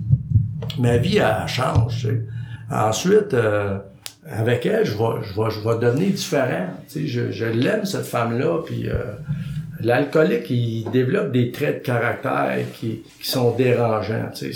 ma 0.78 0.96
vie, 0.98 1.18
elle 1.18 1.46
change, 1.46 2.00
tu 2.00 2.08
sais. 2.08 2.26
Ensuite, 2.70 3.34
euh, 3.34 3.78
avec 4.30 4.66
elle, 4.66 4.84
je 4.84 4.96
vais, 4.96 5.22
je 5.22 5.40
vais, 5.40 5.50
je 5.50 5.60
vais 5.60 5.78
devenir 5.78 6.10
différent. 6.10 6.68
Tu 6.88 7.00
sais, 7.00 7.06
je, 7.06 7.30
je 7.30 7.44
l'aime, 7.44 7.84
cette 7.84 8.06
femme-là, 8.06 8.62
puis 8.64 8.88
l'alcoolique, 9.80 10.50
il 10.50 10.84
développe 10.90 11.32
des 11.32 11.50
traits 11.50 11.80
de 11.80 11.86
caractère 11.86 12.58
qui, 12.74 13.02
qui 13.20 13.28
sont 13.28 13.54
dérangeants. 13.54 14.30
C'est, 14.34 14.52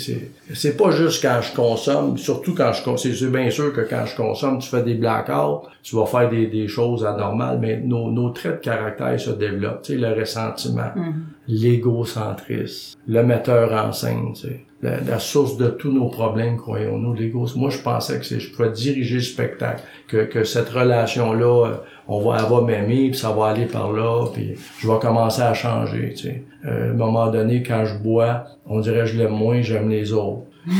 c'est 0.53 0.77
pas 0.77 0.91
juste 0.91 1.21
quand 1.21 1.41
je 1.41 1.53
consomme, 1.53 2.17
surtout 2.17 2.55
quand 2.55 2.73
je 2.73 2.83
consomme. 2.83 3.13
C'est 3.13 3.31
bien 3.31 3.49
sûr 3.49 3.73
que 3.73 3.81
quand 3.81 4.05
je 4.05 4.15
consomme, 4.15 4.59
tu 4.59 4.69
fais 4.69 4.83
des 4.83 4.95
blackouts, 4.95 5.67
tu 5.83 5.95
vas 5.95 6.05
faire 6.05 6.29
des, 6.29 6.47
des 6.47 6.67
choses 6.67 7.05
anormales, 7.05 7.59
mais 7.59 7.77
nos, 7.77 8.11
nos 8.11 8.29
traits 8.29 8.59
de 8.59 8.65
caractère 8.65 9.19
se 9.19 9.31
développent. 9.31 9.83
Tu 9.83 9.93
sais, 9.93 9.99
le 9.99 10.13
ressentiment, 10.13 10.91
mm-hmm. 10.95 11.13
l'égocentrisme, 11.47 12.97
le 13.07 13.23
metteur 13.23 13.71
en 13.73 13.91
scène, 13.91 14.33
tu 14.33 14.47
sais 14.47 14.65
la, 14.81 15.19
source 15.19 15.57
de 15.57 15.67
tous 15.67 15.91
nos 15.91 16.07
problèmes, 16.07 16.57
croyons-nous, 16.57 17.13
l'ego. 17.13 17.45
Moi, 17.55 17.69
je 17.69 17.79
pensais 17.79 18.19
que 18.19 18.39
je 18.39 18.49
pouvais 18.51 18.71
diriger 18.71 19.15
le 19.15 19.21
spectacle, 19.21 19.83
que, 20.07 20.23
que 20.25 20.43
cette 20.43 20.69
relation-là, 20.69 21.67
euh, 21.67 21.75
on 22.07 22.21
va, 22.21 22.37
avoir 22.37 22.63
m'aimer, 22.63 23.09
puis 23.09 23.19
ça 23.19 23.31
va 23.31 23.47
aller 23.47 23.65
par 23.65 23.91
là, 23.91 24.27
puis 24.33 24.55
je 24.79 24.89
vais 24.89 24.99
commencer 24.99 25.41
à 25.41 25.53
changer, 25.53 26.13
tu 26.15 26.23
sais. 26.23 26.43
Euh, 26.65 26.89
à 26.89 26.91
un 26.91 26.93
moment 26.93 27.29
donné, 27.29 27.63
quand 27.63 27.85
je 27.85 27.95
bois, 27.95 28.45
on 28.65 28.79
dirait 28.79 29.01
que 29.01 29.07
je 29.07 29.17
l'aime 29.17 29.33
moins, 29.33 29.61
j'aime 29.61 29.89
les 29.89 30.13
autres. 30.13 30.43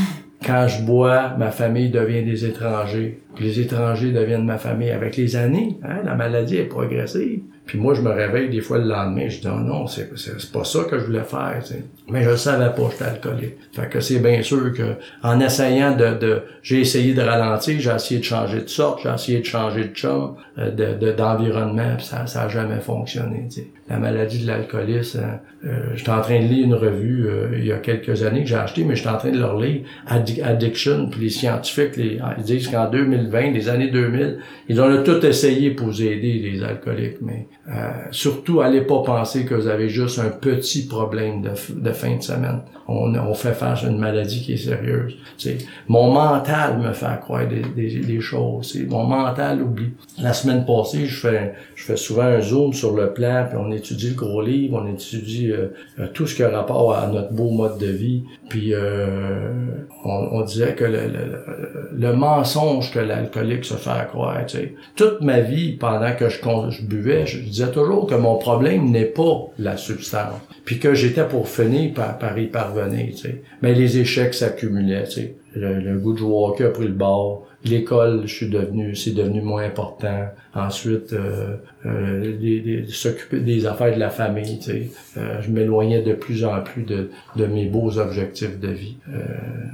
quand 0.46 0.66
je 0.68 0.82
bois, 0.82 1.34
ma 1.38 1.50
famille 1.50 1.90
devient 1.90 2.22
des 2.22 2.44
étrangers. 2.44 3.20
Les 3.38 3.60
étrangers 3.60 4.12
deviennent 4.12 4.44
ma 4.44 4.58
famille 4.58 4.90
avec 4.90 5.16
les 5.16 5.36
années. 5.36 5.78
Hein, 5.82 6.00
la 6.04 6.14
maladie 6.14 6.56
est 6.56 6.64
progressive. 6.64 7.42
Puis 7.70 7.78
moi, 7.78 7.94
je 7.94 8.02
me 8.02 8.10
réveille 8.10 8.50
des 8.50 8.62
fois 8.62 8.78
le 8.78 8.88
lendemain, 8.88 9.28
je 9.28 9.38
dis 9.38 9.46
oh 9.46 9.60
non, 9.60 9.86
c'est, 9.86 10.10
pas 10.52 10.64
ça 10.64 10.80
que 10.90 10.98
je 10.98 11.04
voulais 11.04 11.22
faire. 11.22 11.62
Mais 12.08 12.24
je 12.24 12.34
savais 12.34 12.74
pas 12.74 12.88
j'étais 12.90 13.04
alcoolique. 13.04 13.54
Fait 13.72 13.88
que 13.88 14.00
c'est 14.00 14.18
bien 14.18 14.42
sûr 14.42 14.72
que 14.72 14.94
en 15.22 15.38
essayant 15.38 15.94
de, 15.94 16.18
de 16.18 16.42
j'ai 16.62 16.80
essayé 16.80 17.14
de 17.14 17.22
ralentir, 17.22 17.78
j'ai 17.78 17.92
essayé 17.92 18.18
de 18.18 18.24
changer 18.24 18.62
de 18.62 18.68
sorte, 18.68 19.02
j'ai 19.04 19.14
essayé 19.14 19.38
de 19.38 19.44
changer 19.44 19.84
de 19.84 19.94
chum, 19.94 20.34
euh, 20.58 20.72
de, 20.72 21.12
d'environnement, 21.12 21.96
ça, 22.00 22.26
ça 22.26 22.42
a 22.42 22.48
jamais 22.48 22.80
fonctionné. 22.80 23.46
La 23.88 23.98
maladie 23.98 24.42
de 24.42 24.48
l'alcoolisme, 24.48 25.38
euh, 25.64 25.94
j'étais 25.94 26.10
en 26.10 26.22
train 26.22 26.40
de 26.40 26.46
lire 26.46 26.64
une 26.64 26.74
revue 26.74 27.28
euh, 27.28 27.50
il 27.56 27.66
y 27.66 27.72
a 27.72 27.78
quelques 27.78 28.24
années 28.24 28.42
que 28.42 28.48
j'ai 28.48 28.56
acheté, 28.56 28.82
mais 28.82 28.96
j'étais 28.96 29.10
en 29.10 29.18
train 29.18 29.30
de 29.30 29.38
leur 29.38 29.60
lire 29.60 29.82
Addiction, 30.08 31.08
puis 31.08 31.20
les 31.20 31.30
scientifiques, 31.30 31.96
les, 31.96 32.18
ils 32.38 32.44
disent 32.44 32.66
qu'en 32.66 32.90
2000 32.90 33.19
2020, 33.28 33.50
les 33.52 33.68
années 33.68 33.88
2000, 33.88 34.38
ils 34.68 34.80
ont 34.80 35.02
tout 35.02 35.24
essayé 35.24 35.70
pour 35.72 35.90
aider, 36.00 36.50
les 36.52 36.62
alcooliques, 36.62 37.20
mais 37.20 37.48
euh, 37.68 37.90
surtout, 38.10 38.60
allez 38.60 38.80
pas 38.80 39.02
penser 39.02 39.44
que 39.44 39.54
vous 39.54 39.68
avez 39.68 39.88
juste 39.88 40.18
un 40.18 40.30
petit 40.30 40.86
problème 40.86 41.42
de, 41.42 41.50
de 41.74 41.92
fin 41.92 42.16
de 42.16 42.22
semaine. 42.22 42.62
On, 42.88 43.14
on, 43.14 43.34
fait 43.34 43.52
face 43.52 43.84
à 43.84 43.88
une 43.88 43.98
maladie 43.98 44.42
qui 44.42 44.54
est 44.54 44.56
sérieuse. 44.56 45.16
T'sais, 45.38 45.58
mon 45.86 46.10
mental 46.12 46.78
me 46.78 46.92
fait 46.92 47.20
croire 47.20 47.46
des, 47.46 47.62
des, 47.76 48.00
des 48.00 48.20
choses. 48.20 48.76
Mon 48.88 49.04
mental 49.04 49.62
oublie. 49.62 49.92
La 50.20 50.32
semaine 50.32 50.64
passée, 50.66 51.06
je 51.06 51.20
fais, 51.20 51.54
je 51.76 51.84
fais 51.84 51.96
souvent 51.96 52.22
un 52.24 52.40
zoom 52.40 52.72
sur 52.72 52.96
le 52.96 53.12
plan, 53.12 53.46
puis 53.48 53.58
on 53.60 53.70
étudie 53.70 54.10
le 54.10 54.16
gros 54.16 54.42
livre, 54.42 54.82
on 54.82 54.92
étudie 54.92 55.52
euh, 55.52 55.68
euh, 56.00 56.08
tout 56.12 56.26
ce 56.26 56.34
qui 56.34 56.42
a 56.42 56.50
rapport 56.50 56.92
à 56.94 57.06
notre 57.06 57.32
beau 57.32 57.50
mode 57.50 57.78
de 57.78 57.86
vie. 57.86 58.24
Puis 58.48 58.74
euh, 58.74 59.52
on, 60.04 60.28
on, 60.32 60.40
disait 60.42 60.74
que 60.74 60.84
le, 60.84 61.06
le, 61.06 61.44
le 61.96 62.12
mensonge 62.12 62.92
que 62.92 62.98
l'alcoolique 63.10 63.64
se 63.64 63.74
fait 63.74 64.06
croire. 64.08 64.46
T'sais. 64.46 64.74
Toute 64.96 65.20
ma 65.20 65.40
vie, 65.40 65.72
pendant 65.72 66.14
que 66.14 66.28
je, 66.28 66.82
buvais, 66.82 67.26
je 67.26 67.38
disais 67.38 67.70
toujours 67.70 68.06
que 68.06 68.14
mon 68.14 68.36
problème 68.36 68.90
n'est 68.90 69.04
pas 69.04 69.48
la 69.58 69.76
substance, 69.76 70.40
puis 70.64 70.78
que 70.78 70.94
j'étais 70.94 71.24
pour 71.24 71.48
finir 71.48 71.92
par, 71.94 72.38
y 72.38 72.46
parvenir. 72.46 73.14
T'sais. 73.14 73.42
Mais 73.62 73.74
les 73.74 73.98
échecs 73.98 74.34
s'accumulaient. 74.34 75.04
Le, 75.54 75.80
le 75.80 75.98
goût 75.98 76.12
de 76.12 76.18
jouer 76.18 76.64
a 76.64 76.70
pris 76.70 76.86
le 76.86 76.92
bord 76.92 77.46
l'école, 77.64 78.22
je 78.26 78.34
suis 78.34 78.48
devenu, 78.48 78.94
c'est 78.94 79.12
devenu 79.12 79.42
moins 79.42 79.64
important. 79.64 80.28
Ensuite, 80.54 81.12
euh, 81.12 81.56
euh, 81.86 82.84
s'occuper 82.88 83.40
des 83.40 83.66
affaires 83.66 83.94
de 83.94 84.00
la 84.00 84.10
famille, 84.10 84.58
tu 84.58 84.64
sais. 84.64 84.90
Euh, 85.16 85.40
je 85.42 85.50
m'éloignais 85.50 86.02
de 86.02 86.14
plus 86.14 86.44
en 86.44 86.60
plus 86.62 86.82
de, 86.82 87.10
de 87.36 87.46
mes 87.46 87.66
beaux 87.66 87.98
objectifs 87.98 88.58
de 88.58 88.68
vie. 88.68 88.96
Euh, 89.12 89.22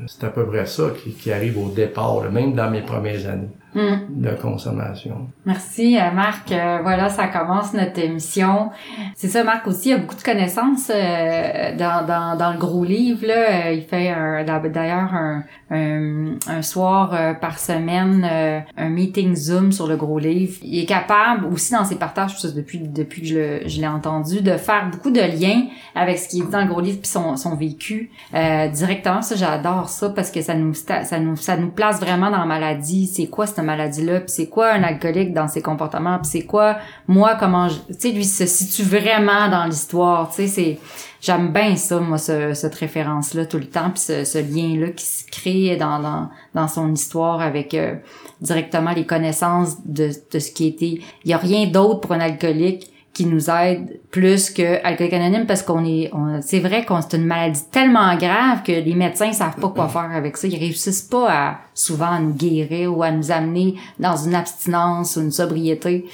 c'est 0.07 0.25
à 0.25 0.31
peu 0.31 0.47
près 0.47 0.67
ça 0.67 0.91
qui, 1.03 1.13
qui 1.13 1.33
arrive 1.33 1.59
au 1.59 1.71
départ, 1.71 2.31
même 2.31 2.55
dans 2.55 2.71
mes 2.71 2.83
premières 2.83 3.27
années. 3.29 3.49
Hmm. 3.77 4.07
de 4.09 4.31
consommation. 4.31 5.29
Merci 5.45 5.99
euh, 5.99 6.11
Marc. 6.11 6.51
Euh, 6.51 6.79
voilà, 6.83 7.11
ça 7.11 7.29
commence 7.29 7.75
notre 7.75 7.99
émission. 7.99 8.71
C'est 9.15 9.29
ça, 9.29 9.45
Marc 9.45 9.67
aussi 9.67 9.93
a 9.93 9.99
beaucoup 9.99 10.15
de 10.15 10.23
connaissances 10.23 10.91
euh, 10.95 11.77
dans, 11.77 12.07
dans, 12.07 12.39
dans, 12.39 12.53
le 12.55 12.59
gros 12.59 12.85
livre. 12.85 13.27
Là. 13.27 13.73
il 13.73 13.83
fait 13.83 14.15
d'ailleurs 14.73 15.13
un, 15.13 15.45
un, 15.71 16.37
un, 16.49 16.63
soir 16.63 17.15
par 17.39 17.59
semaine 17.59 18.27
un 18.79 18.89
meeting 18.89 19.37
Zoom 19.37 19.73
sur 19.73 19.87
le 19.87 19.97
gros 19.97 20.19
livre. 20.19 20.57
Il 20.63 20.79
est 20.79 20.87
capable 20.87 21.45
aussi 21.45 21.75
dans 21.75 21.85
ses 21.85 21.97
partages, 21.97 22.35
depuis 22.55 22.79
depuis 22.79 23.21
que 23.21 23.69
je 23.69 23.81
l'ai 23.81 23.87
entendu, 23.87 24.41
de 24.41 24.57
faire 24.57 24.89
beaucoup 24.91 25.11
de 25.11 25.21
liens 25.21 25.67
avec 25.95 26.17
ce 26.17 26.31
qui 26.31 26.41
est 26.41 26.51
dans 26.51 26.63
le 26.63 26.69
gros 26.69 26.81
livre 26.81 26.99
puis 26.99 27.11
son, 27.11 27.37
son 27.37 27.57
vécu 27.57 28.11
directement. 28.33 29.21
Ça, 29.21 29.37
j'adore 29.37 29.91
ça 29.91 30.09
parce 30.09 30.31
que 30.31 30.41
ça 30.41 30.55
nous 30.55 30.73
ça 30.73 31.19
nous 31.21 31.37
ça 31.37 31.59
nous 31.59 31.71
place 31.71 32.01
vraiment 32.01 32.31
dans 32.31 32.39
la 32.39 32.47
maladie. 32.47 33.07
C'est 33.07 33.27
quoi 33.27 33.47
cette 33.47 33.66
maladie-là, 33.67 34.21
puis 34.21 34.31
c'est 34.31 34.47
quoi 34.47 34.73
un 34.73 34.83
alcoolique 34.83 35.35
dans 35.35 35.49
ses 35.49 35.61
comportements, 35.61 36.19
puis 36.19 36.31
c'est 36.31 36.47
quoi 36.47 36.79
moi 37.07 37.37
comment 37.39 37.69
tu 37.69 37.95
sais 37.99 38.11
lui 38.13 38.25
se 38.25 38.47
situe 38.47 38.83
vraiment 38.83 39.49
dans 39.49 39.67
l'histoire, 39.67 40.31
tu 40.31 40.37
sais 40.37 40.47
c'est 40.49 40.79
j'aime 41.21 41.53
bien 41.53 41.77
ça 41.77 41.99
moi 41.99 42.19
ce, 42.19 42.55
cette 42.55 42.75
référence 42.75 43.35
là 43.35 43.45
tout 43.45 43.59
le 43.59 43.67
temps 43.67 43.91
puis 43.91 44.01
ce, 44.01 44.25
ce 44.25 44.39
lien 44.39 44.81
là 44.81 44.91
qui 44.93 45.05
se 45.05 45.25
crée 45.31 45.77
dans 45.77 45.99
dans, 45.99 46.31
dans 46.55 46.69
son 46.69 46.93
histoire 46.93 47.41
avec 47.41 47.75
euh, 47.75 47.97
directement 48.41 48.93
les 48.93 49.05
connaissances 49.05 49.85
de, 49.85 50.11
de 50.33 50.39
ce 50.39 50.51
qui 50.53 50.69
était 50.69 51.01
il 51.25 51.31
y 51.31 51.35
a 51.35 51.39
rien 51.39 51.67
d'autre 51.67 52.01
pour 52.01 52.13
un 52.13 52.21
alcoolique 52.21 52.91
qui 53.17 53.25
nous 53.25 53.49
aide 53.49 53.99
plus 54.11 54.51
que 54.51 54.85
Alcoolique 54.85 55.15
Anonyme 55.15 55.47
parce 55.47 55.63
qu'on 55.63 55.87
est, 55.87 56.11
c'est 56.43 56.61
vrai 56.61 56.85
qu'on 56.85 57.01
c'est 57.01 57.17
une 57.17 57.25
maladie 57.25 57.63
tellement 57.73 58.15
grave 58.15 58.63
que 58.63 58.73
les 58.73 58.95
médecins 58.95 59.33
savent 59.33 59.57
pas 59.57 59.71
quoi 59.71 59.89
faire 59.89 60.11
avec 60.13 60.37
ça. 60.37 60.47
Ils 60.47 60.59
réussissent 60.59 61.01
pas 61.01 61.31
à, 61.31 61.59
souvent 61.73 62.11
à 62.11 62.19
nous 62.21 62.35
guérir 62.35 62.95
ou 62.95 63.03
à 63.03 63.11
nous 63.11 63.31
amener 63.31 63.77
dans 63.99 64.17
une 64.17 64.35
abstinence 64.35 65.17
ou 65.17 65.23
une 65.23 65.33
sobriété. 65.33 66.05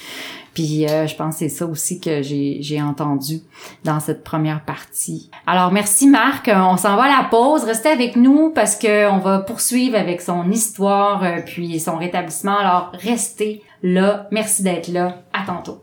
Puis 0.53 0.87
euh, 0.87 1.05
je 1.05 1.15
pense 1.17 1.33
que 1.33 1.39
c'est 1.39 1.49
ça 1.49 1.65
aussi 1.65 1.99
que 1.99 2.21
j'ai, 2.21 2.59
j'ai 2.61 2.81
entendu 2.81 3.41
dans 3.83 3.99
cette 3.99 4.23
première 4.23 4.63
partie. 4.63 5.29
Alors 5.45 5.73
merci 5.73 6.07
Marc, 6.07 6.49
on 6.55 6.77
s'en 6.77 6.95
va 6.95 7.03
à 7.03 7.21
la 7.21 7.27
pause. 7.29 7.65
Restez 7.65 7.89
avec 7.89 8.15
nous 8.15 8.51
parce 8.51 8.77
que 8.77 9.09
on 9.09 9.17
va 9.17 9.39
poursuivre 9.39 9.97
avec 9.97 10.21
son 10.21 10.49
histoire 10.49 11.21
euh, 11.25 11.41
puis 11.45 11.81
son 11.81 11.97
rétablissement. 11.97 12.57
Alors 12.57 12.93
restez 12.93 13.61
là. 13.81 14.29
Merci 14.31 14.63
d'être 14.63 14.87
là. 14.87 15.23
À 15.33 15.45
tantôt. 15.45 15.82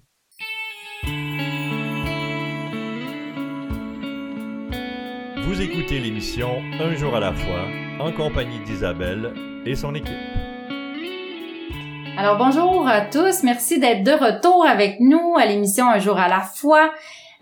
Vous 5.61 5.67
écoutez 5.67 5.99
l'émission 5.99 6.59
Un 6.79 6.95
jour 6.95 7.15
à 7.15 7.19
la 7.19 7.33
fois 7.33 7.67
en 7.99 8.11
compagnie 8.11 8.57
d'Isabelle 8.65 9.31
et 9.63 9.75
son 9.75 9.93
équipe. 9.93 10.17
Alors 12.17 12.39
bonjour 12.39 12.87
à 12.87 13.01
tous, 13.01 13.43
merci 13.43 13.79
d'être 13.79 14.03
de 14.03 14.11
retour 14.11 14.65
avec 14.65 14.99
nous 14.99 15.35
à 15.37 15.45
l'émission 15.45 15.87
Un 15.87 15.99
jour 15.99 16.17
à 16.17 16.27
la 16.27 16.39
fois. 16.39 16.91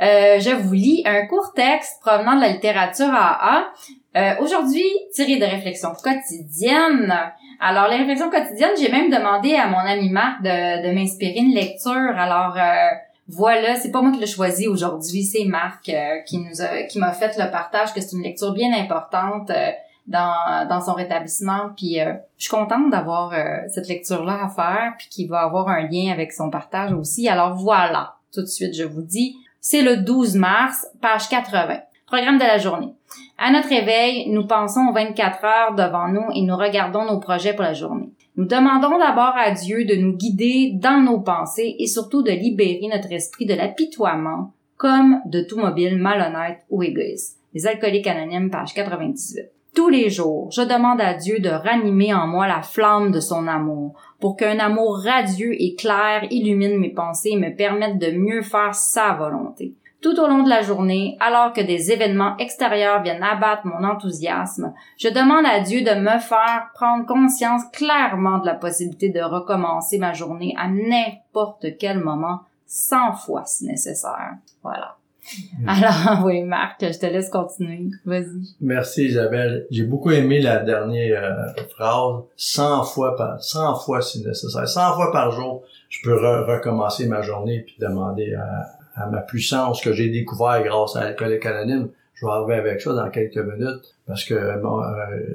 Euh, 0.02 0.38
je 0.38 0.54
vous 0.54 0.74
lis 0.74 1.02
un 1.06 1.28
court 1.28 1.54
texte 1.56 2.02
provenant 2.02 2.36
de 2.36 2.42
la 2.42 2.50
littérature 2.50 3.08
AA. 3.08 3.70
Euh, 4.18 4.34
Aujourd'hui, 4.42 4.84
tiré 5.16 5.38
de 5.38 5.46
réflexions 5.46 5.94
quotidiennes. 6.04 7.16
Alors 7.62 7.88
les 7.88 7.96
réflexions 7.96 8.30
quotidiennes, 8.30 8.76
j'ai 8.78 8.92
même 8.92 9.10
demandé 9.10 9.56
à 9.56 9.68
mon 9.68 9.80
ami 9.80 10.10
Marc 10.10 10.42
de, 10.42 10.94
m'inspirer 10.94 11.38
une 11.38 11.54
lecture. 11.54 12.18
Alors 12.18 12.58
euh, 12.58 12.90
voilà, 13.32 13.76
c'est 13.76 13.92
pas 13.92 14.02
moi 14.02 14.12
qui 14.12 14.20
l'ai 14.20 14.26
choisi 14.26 14.68
aujourd'hui, 14.68 15.24
c'est 15.24 15.46
Marc 15.46 15.88
euh, 15.90 16.18
qui 16.26 16.40
nous 16.40 16.62
a, 16.62 16.84
qui 16.84 16.98
m'a 16.98 17.12
fait 17.12 17.38
le 17.38 17.52
partage 17.52 17.94
que 17.94 18.02
c'est 18.02 18.16
une 18.16 18.24
lecture 18.24 18.54
bien 18.54 18.74
importante 18.74 19.52
euh, 19.52 19.70
dans, 20.08 20.68
dans 20.68 20.82
son 20.82 20.94
rétablissement. 20.94 21.70
Puis 21.78 22.02
euh, 22.02 22.14
je 22.38 22.46
suis 22.46 22.50
contente 22.50 22.90
d'avoir 22.90 23.34
cette 23.70 23.88
lecture-là 23.88 24.46
à 24.46 24.50
faire, 24.50 24.94
puis 24.98 25.08
qui 25.10 25.28
va 25.28 25.42
avoir 25.42 25.68
un 25.68 25.82
lien 25.82 26.12
avec 26.12 26.34
son 26.34 26.50
partage 26.50 26.92
aussi. 26.92 27.30
Alors 27.30 27.56
voilà, 27.56 28.16
tout 28.34 28.42
de 28.42 28.48
suite 28.48 28.76
je 28.76 28.84
vous 28.84 29.04
dis, 29.04 29.38
c'est 29.62 29.84
le 29.84 29.98
12 29.98 30.36
mars, 30.36 30.88
page 31.00 31.30
80. 31.30 31.82
Programme 32.08 32.40
de 32.40 32.44
la 32.44 32.58
journée. 32.58 32.96
À 33.38 33.52
notre 33.52 33.70
réveil, 33.70 34.28
nous 34.30 34.48
pensons 34.48 34.88
aux 34.90 34.94
24 34.94 35.46
heures 35.46 35.76
devant 35.76 36.08
nous 36.08 36.26
et 36.34 36.42
nous 36.42 36.58
regardons 36.58 37.06
nos 37.06 37.20
projets 37.20 37.54
pour 37.54 37.64
la 37.64 37.74
journée. 37.74 38.10
Nous 38.40 38.46
demandons 38.46 38.98
d'abord 38.98 39.34
à 39.36 39.52
Dieu 39.52 39.84
de 39.84 39.96
nous 39.96 40.16
guider 40.16 40.72
dans 40.74 41.02
nos 41.02 41.20
pensées 41.20 41.76
et 41.78 41.88
surtout 41.88 42.24
de 42.24 42.32
libérer 42.32 42.88
notre 42.90 43.12
esprit 43.12 43.46
de 43.46 43.54
l'apitoiement 43.54 44.54
comme 44.78 45.20
de 45.26 45.42
tout 45.42 45.60
mobile 45.60 45.98
malhonnête 45.98 46.60
ou 46.70 46.82
égoïste. 46.82 47.38
Les 47.54 47.68
alcooliques 47.68 48.08
anonymes, 48.08 48.50
page 48.50 48.74
98. 48.74 49.52
Tous 49.76 49.90
les 49.90 50.10
jours, 50.10 50.50
je 50.54 50.62
demande 50.62 51.02
à 51.02 51.16
Dieu 51.16 51.40
de 51.40 51.50
ranimer 51.50 52.14
en 52.14 52.28
moi 52.28 52.48
la 52.48 52.62
flamme 52.62 53.12
de 53.12 53.20
son 53.20 53.46
amour, 53.46 54.00
pour 54.22 54.38
qu'un 54.38 54.60
amour 54.60 55.02
radieux 55.04 55.62
et 55.62 55.76
clair 55.76 56.26
illumine 56.32 56.80
mes 56.80 56.94
pensées 56.94 57.32
et 57.34 57.38
me 57.38 57.54
permette 57.54 57.98
de 57.98 58.12
mieux 58.12 58.42
faire 58.42 58.74
sa 58.74 59.16
volonté 59.16 59.74
tout 60.02 60.18
au 60.20 60.28
long 60.28 60.44
de 60.44 60.50
la 60.50 60.62
journée, 60.62 61.18
alors 61.20 61.52
que 61.52 61.62
des 61.62 61.92
événements 61.92 62.38
extérieurs 62.38 63.04
viennent 63.04 63.24
abattre 63.24 63.66
mon 63.66 63.84
enthousiasme, 63.84 64.74
je 64.98 65.10
demande 65.10 65.46
à 65.46 65.60
Dieu 65.60 65.82
de 65.82 66.00
me 66.00 66.20
faire 66.20 66.70
prendre 66.74 67.06
conscience 67.06 67.64
clairement 67.74 68.40
de 68.40 68.46
la 68.46 68.56
possibilité 68.56 69.10
de 69.10 69.22
recommencer 69.22 69.98
ma 69.98 70.14
journée 70.14 70.56
à 70.58 70.68
n'importe 70.70 71.78
quel 71.78 72.00
moment, 72.00 72.42
cent 72.66 73.14
fois 73.14 73.44
si 73.46 73.66
nécessaire. 73.66 74.36
Voilà. 74.64 74.96
Alors, 75.68 76.24
oui, 76.26 76.44
Marc, 76.44 76.82
je 76.82 76.98
te 76.98 77.06
laisse 77.06 77.30
continuer. 77.30 77.90
Vas-y. 78.06 78.56
Merci, 78.62 79.06
Isabelle. 79.06 79.68
J'ai 79.70 79.84
beaucoup 79.84 80.12
aimé 80.12 80.42
la 80.42 80.60
dernière 80.60 81.24
euh, 81.24 81.64
phrase. 81.76 82.24
100 82.36 82.84
fois 82.86 83.16
par, 83.16 83.42
100 83.44 83.76
fois 83.80 84.02
si 84.02 84.24
nécessaire. 84.24 84.68
100 84.68 84.96
fois 84.96 85.12
par 85.12 85.32
jour, 85.32 85.64
je 85.90 86.00
peux 86.04 86.16
recommencer 86.16 87.08
ma 87.08 87.22
journée 87.22 87.60
puis 87.60 87.76
demander 87.80 88.34
à, 88.34 88.79
à 89.00 89.08
ma 89.08 89.22
puissance 89.22 89.82
que 89.82 89.94
j'ai 89.94 90.10
découvert 90.10 90.62
grâce 90.64 90.96
à 90.96 91.04
l'alcoolique 91.04 91.46
anonyme. 91.46 91.90
Je 92.14 92.26
vais 92.26 92.32
arriver 92.32 92.56
avec 92.56 92.82
ça 92.82 92.94
dans 92.94 93.10
quelques 93.10 93.38
minutes 93.38 93.96
parce 94.06 94.26
que 94.26 94.60
bon, 94.62 94.82
euh, 94.82 94.86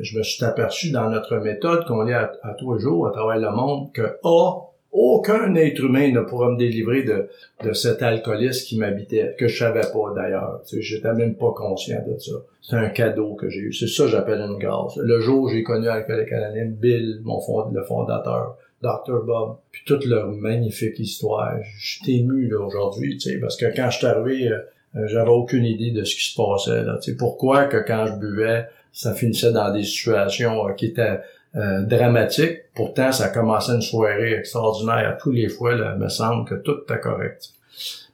je 0.02 0.18
me 0.18 0.22
suis 0.22 0.44
aperçu 0.44 0.90
dans 0.90 1.08
notre 1.08 1.36
méthode 1.38 1.86
qu'on 1.86 2.02
lit 2.02 2.12
à, 2.12 2.30
tous 2.58 2.74
les 2.74 2.80
jours 2.80 3.06
à 3.06 3.10
travers 3.10 3.38
le 3.38 3.56
monde 3.56 3.90
que 3.92 4.18
A, 4.22 4.60
aucun 4.92 5.54
être 5.54 5.80
humain 5.80 6.12
ne 6.12 6.20
pourra 6.20 6.50
me 6.50 6.56
délivrer 6.56 7.02
de, 7.02 7.28
de 7.64 7.72
cet 7.72 8.02
alcoolisme 8.02 8.66
qui 8.66 8.78
m'habitait, 8.78 9.34
que 9.38 9.48
je 9.48 9.58
savais 9.58 9.80
pas 9.80 10.12
d'ailleurs. 10.14 10.60
Tu 10.66 10.76
sais, 10.76 10.82
j'étais 10.82 11.12
même 11.14 11.34
pas 11.34 11.52
conscient 11.52 12.00
de 12.06 12.18
ça. 12.18 12.32
C'est 12.62 12.76
un 12.76 12.90
cadeau 12.90 13.34
que 13.34 13.48
j'ai 13.48 13.60
eu. 13.60 13.72
C'est 13.72 13.88
ça 13.88 14.04
que 14.04 14.10
j'appelle 14.10 14.40
une 14.40 14.58
grâce. 14.58 14.96
Le 14.96 15.20
jour 15.20 15.42
où 15.42 15.48
j'ai 15.48 15.62
connu 15.62 15.88
Alcoolique 15.88 16.32
Anonyme, 16.32 16.74
Bill, 16.74 17.20
mon 17.24 17.40
fond, 17.40 17.70
le 17.72 17.82
fondateur, 17.82 18.56
Dr. 18.84 19.24
Bob, 19.24 19.56
puis 19.72 19.82
toute 19.86 20.04
leur 20.04 20.28
magnifique 20.28 20.98
histoire. 20.98 21.54
Je 21.78 21.98
suis 21.98 22.18
ému 22.18 22.54
aujourd'hui, 22.54 23.18
parce 23.40 23.56
que 23.56 23.74
quand 23.74 23.90
je 23.90 23.98
suis 23.98 24.06
arrivé, 24.06 24.48
euh, 24.48 24.58
euh, 24.96 25.06
j'avais 25.06 25.30
aucune 25.30 25.64
idée 25.64 25.90
de 25.90 26.04
ce 26.04 26.14
qui 26.14 26.30
se 26.30 26.36
passait. 26.36 26.82
Là, 26.82 26.98
pourquoi 27.18 27.64
que 27.64 27.78
quand 27.78 28.06
je 28.06 28.14
buvais, 28.14 28.66
ça 28.92 29.12
finissait 29.12 29.52
dans 29.52 29.72
des 29.72 29.82
situations 29.82 30.68
euh, 30.68 30.72
qui 30.72 30.86
étaient 30.86 31.20
euh, 31.56 31.82
dramatique. 31.82 32.60
Pourtant, 32.74 33.12
ça 33.12 33.28
commençait 33.28 33.72
une 33.72 33.82
soirée 33.82 34.34
extraordinaire. 34.34 35.08
À 35.08 35.12
tous 35.12 35.32
les 35.32 35.48
fois, 35.48 35.74
là, 35.74 35.94
il 35.96 36.02
me 36.02 36.08
semble 36.08 36.48
que 36.48 36.54
tout 36.54 36.76
était 36.82 37.00
correct. 37.00 37.50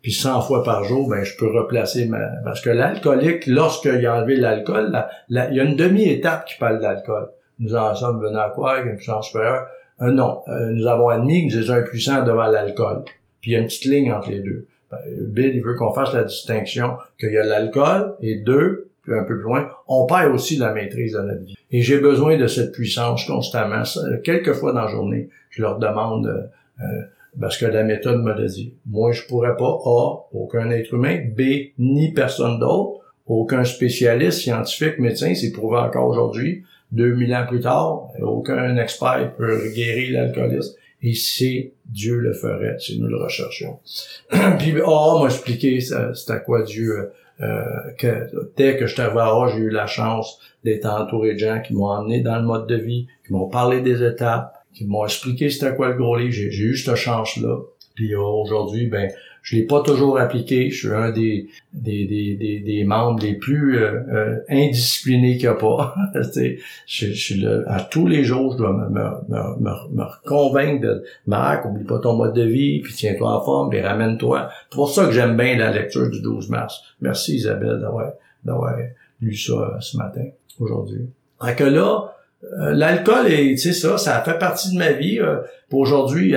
Puis 0.02 0.12
100 0.12 0.40
fois 0.42 0.64
par 0.64 0.84
jour, 0.84 1.10
ben 1.10 1.22
je 1.22 1.36
peux 1.36 1.50
replacer 1.50 2.06
ma... 2.06 2.18
Parce 2.42 2.62
que 2.62 2.70
l'alcoolique, 2.70 3.46
lorsqu'il 3.46 4.06
a 4.06 4.16
enlevé 4.16 4.36
l'alcool, 4.36 4.98
il 5.28 5.36
y 5.36 5.60
a 5.60 5.64
une 5.64 5.76
demi-étape 5.76 6.46
qui 6.46 6.56
parle 6.58 6.80
d'alcool. 6.80 7.28
Nous 7.58 7.74
en 7.74 7.94
sommes 7.94 8.22
venus 8.22 8.38
à 8.38 8.50
quoi, 8.54 8.80
une 8.80 8.96
puissance 8.96 9.26
supérieure? 9.26 9.66
Euh, 10.02 10.11
non, 10.11 10.42
euh, 10.49 10.71
nous 10.71 10.87
avons 10.87 11.09
admis 11.09 11.49
que 11.49 11.57
nous 11.57 11.71
un 11.71 11.83
puissant 11.83 12.25
devant 12.25 12.47
l'alcool. 12.47 13.04
Puis 13.40 13.52
il 13.52 13.54
y 13.54 13.57
a 13.57 13.61
une 13.61 13.66
petite 13.66 13.85
ligne 13.87 14.12
entre 14.12 14.30
les 14.30 14.40
deux. 14.40 14.66
Ben, 14.90 14.99
Bill, 15.21 15.54
il 15.54 15.62
veut 15.62 15.75
qu'on 15.75 15.92
fasse 15.92 16.12
la 16.12 16.25
distinction 16.25 16.97
qu'il 17.19 17.33
y 17.33 17.38
a 17.38 17.45
l'alcool 17.45 18.14
et 18.21 18.37
deux, 18.37 18.90
puis 19.02 19.14
un 19.14 19.25
peu 19.25 19.37
plus 19.37 19.45
loin, 19.45 19.69
on 19.88 20.07
perd 20.07 20.33
aussi 20.33 20.57
la 20.57 20.73
maîtrise 20.73 21.12
de 21.12 21.21
notre 21.21 21.45
vie. 21.45 21.57
Et 21.71 21.83
j'ai 21.83 21.99
besoin 21.99 22.37
de 22.37 22.47
cette 22.47 22.73
puissance 22.73 23.25
constamment. 23.25 23.83
Quelques 24.25 24.52
fois 24.52 24.73
dans 24.73 24.83
la 24.83 24.88
journée, 24.88 25.28
je 25.50 25.62
leur 25.62 25.78
demande, 25.78 26.26
euh, 26.26 26.85
euh, 26.85 27.02
parce 27.40 27.57
que 27.57 27.66
la 27.66 27.85
méthode 27.85 28.21
me 28.23 28.33
l'a 28.33 28.47
dit, 28.47 28.75
moi 28.87 29.12
je 29.12 29.23
pourrais 29.26 29.57
pas, 29.57 29.78
A, 29.85 30.16
aucun 30.33 30.71
être 30.71 30.95
humain, 30.95 31.21
B, 31.37 31.73
ni 31.78 32.12
personne 32.12 32.59
d'autre, 32.59 33.00
aucun 33.26 33.64
spécialiste, 33.64 34.40
scientifique, 34.40 34.99
médecin, 34.99 35.35
c'est 35.35 35.52
prouvé 35.52 35.78
encore 35.78 36.09
aujourd'hui, 36.09 36.64
2000 36.92 37.35
ans 37.35 37.47
plus 37.47 37.61
tard, 37.61 38.09
aucun 38.20 38.76
expert 38.76 39.35
peut 39.37 39.70
guérir 39.75 40.20
l'alcoolisme. 40.20 40.75
Et 41.02 41.14
si 41.14 41.73
Dieu 41.87 42.16
le 42.18 42.32
ferait, 42.32 42.76
si 42.78 43.00
nous 43.00 43.09
le 43.09 43.16
recherchions. 43.16 43.78
Puis 44.59 44.75
A 44.80 45.20
m'a 45.20 45.26
expliqué 45.26 45.80
c'était 45.80 46.42
quoi 46.44 46.62
Dieu 46.62 47.11
euh, 47.42 47.62
que 47.97 48.30
dès 48.56 48.76
que 48.76 48.85
arrivé 49.00 49.20
à 49.20 49.49
j'ai 49.49 49.62
eu 49.64 49.70
la 49.70 49.87
chance 49.87 50.38
d'être 50.62 50.85
entouré 50.85 51.32
de 51.32 51.38
gens 51.38 51.62
qui 51.62 51.73
m'ont 51.73 51.87
emmené 51.87 52.20
dans 52.20 52.37
le 52.37 52.44
mode 52.44 52.66
de 52.66 52.76
vie, 52.76 53.06
qui 53.26 53.32
m'ont 53.32 53.49
parlé 53.49 53.80
des 53.80 54.04
étapes, 54.04 54.52
qui 54.75 54.85
m'ont 54.85 55.04
expliqué 55.04 55.49
c'était 55.49 55.75
quoi 55.75 55.88
le 55.88 55.94
gros 55.94 56.16
livre. 56.16 56.32
J'ai, 56.32 56.49
eu 56.49 56.76
cette 56.76 56.97
chance-là. 56.97 57.61
Puis 57.94 58.14
euh, 58.14 58.20
aujourd'hui, 58.20 58.87
ben, 58.88 59.11
je 59.42 59.56
l'ai 59.56 59.62
pas 59.62 59.82
toujours 59.82 60.18
appliqué. 60.18 60.70
Je 60.70 60.78
suis 60.78 60.94
un 60.94 61.11
des 61.11 61.49
des, 61.73 62.06
des, 62.06 62.61
des, 62.61 62.85
membres 62.85 63.23
les 63.23 63.35
plus 63.35 63.78
euh, 63.78 64.00
euh 64.12 64.38
indisciplinés 64.49 65.37
qu'il 65.37 65.49
n'y 65.49 65.54
a 65.54 65.54
pas. 65.54 65.94
je, 66.14 66.56
je, 66.87 67.12
suis 67.12 67.47
à 67.47 67.80
tous 67.80 68.06
les 68.06 68.25
jours, 68.25 68.52
je 68.52 68.59
dois 68.59 68.73
me, 68.73 68.88
me, 68.88 69.61
me, 69.61 69.94
me 69.94 70.04
convaincre 70.26 70.82
de 70.82 71.04
Marc, 71.26 71.64
oublie 71.64 71.85
pas 71.85 71.99
ton 71.99 72.16
mode 72.16 72.35
de 72.35 72.42
vie, 72.42 72.80
puis 72.80 72.92
tiens-toi 72.92 73.32
en 73.32 73.44
forme, 73.44 73.70
puis 73.70 73.80
ramène-toi. 73.80 74.50
C'est 74.70 74.76
pour 74.76 74.90
ça 74.90 75.06
que 75.06 75.12
j'aime 75.12 75.37
bien 75.37 75.56
la 75.56 75.70
lecture 75.70 76.11
du 76.11 76.20
12 76.20 76.49
mars. 76.50 76.82
Merci 77.00 77.37
Isabelle 77.37 77.78
d'avoir, 77.80 78.12
d'avoir 78.44 78.76
lu 79.20 79.37
ça 79.37 79.52
euh, 79.52 79.80
ce 79.80 79.97
matin, 79.97 80.25
aujourd'hui. 80.59 81.09
Donc 81.40 81.56
que 81.56 81.64
là, 81.64 82.14
euh, 82.44 82.73
l'alcool, 82.73 83.26
tu 83.26 83.56
sais 83.56 83.73
ça, 83.73 83.97
ça 83.97 84.20
fait 84.23 84.38
partie 84.38 84.73
de 84.73 84.78
ma 84.78 84.92
vie. 84.92 85.20
pour 85.68 85.80
aujourd'hui, 85.80 86.35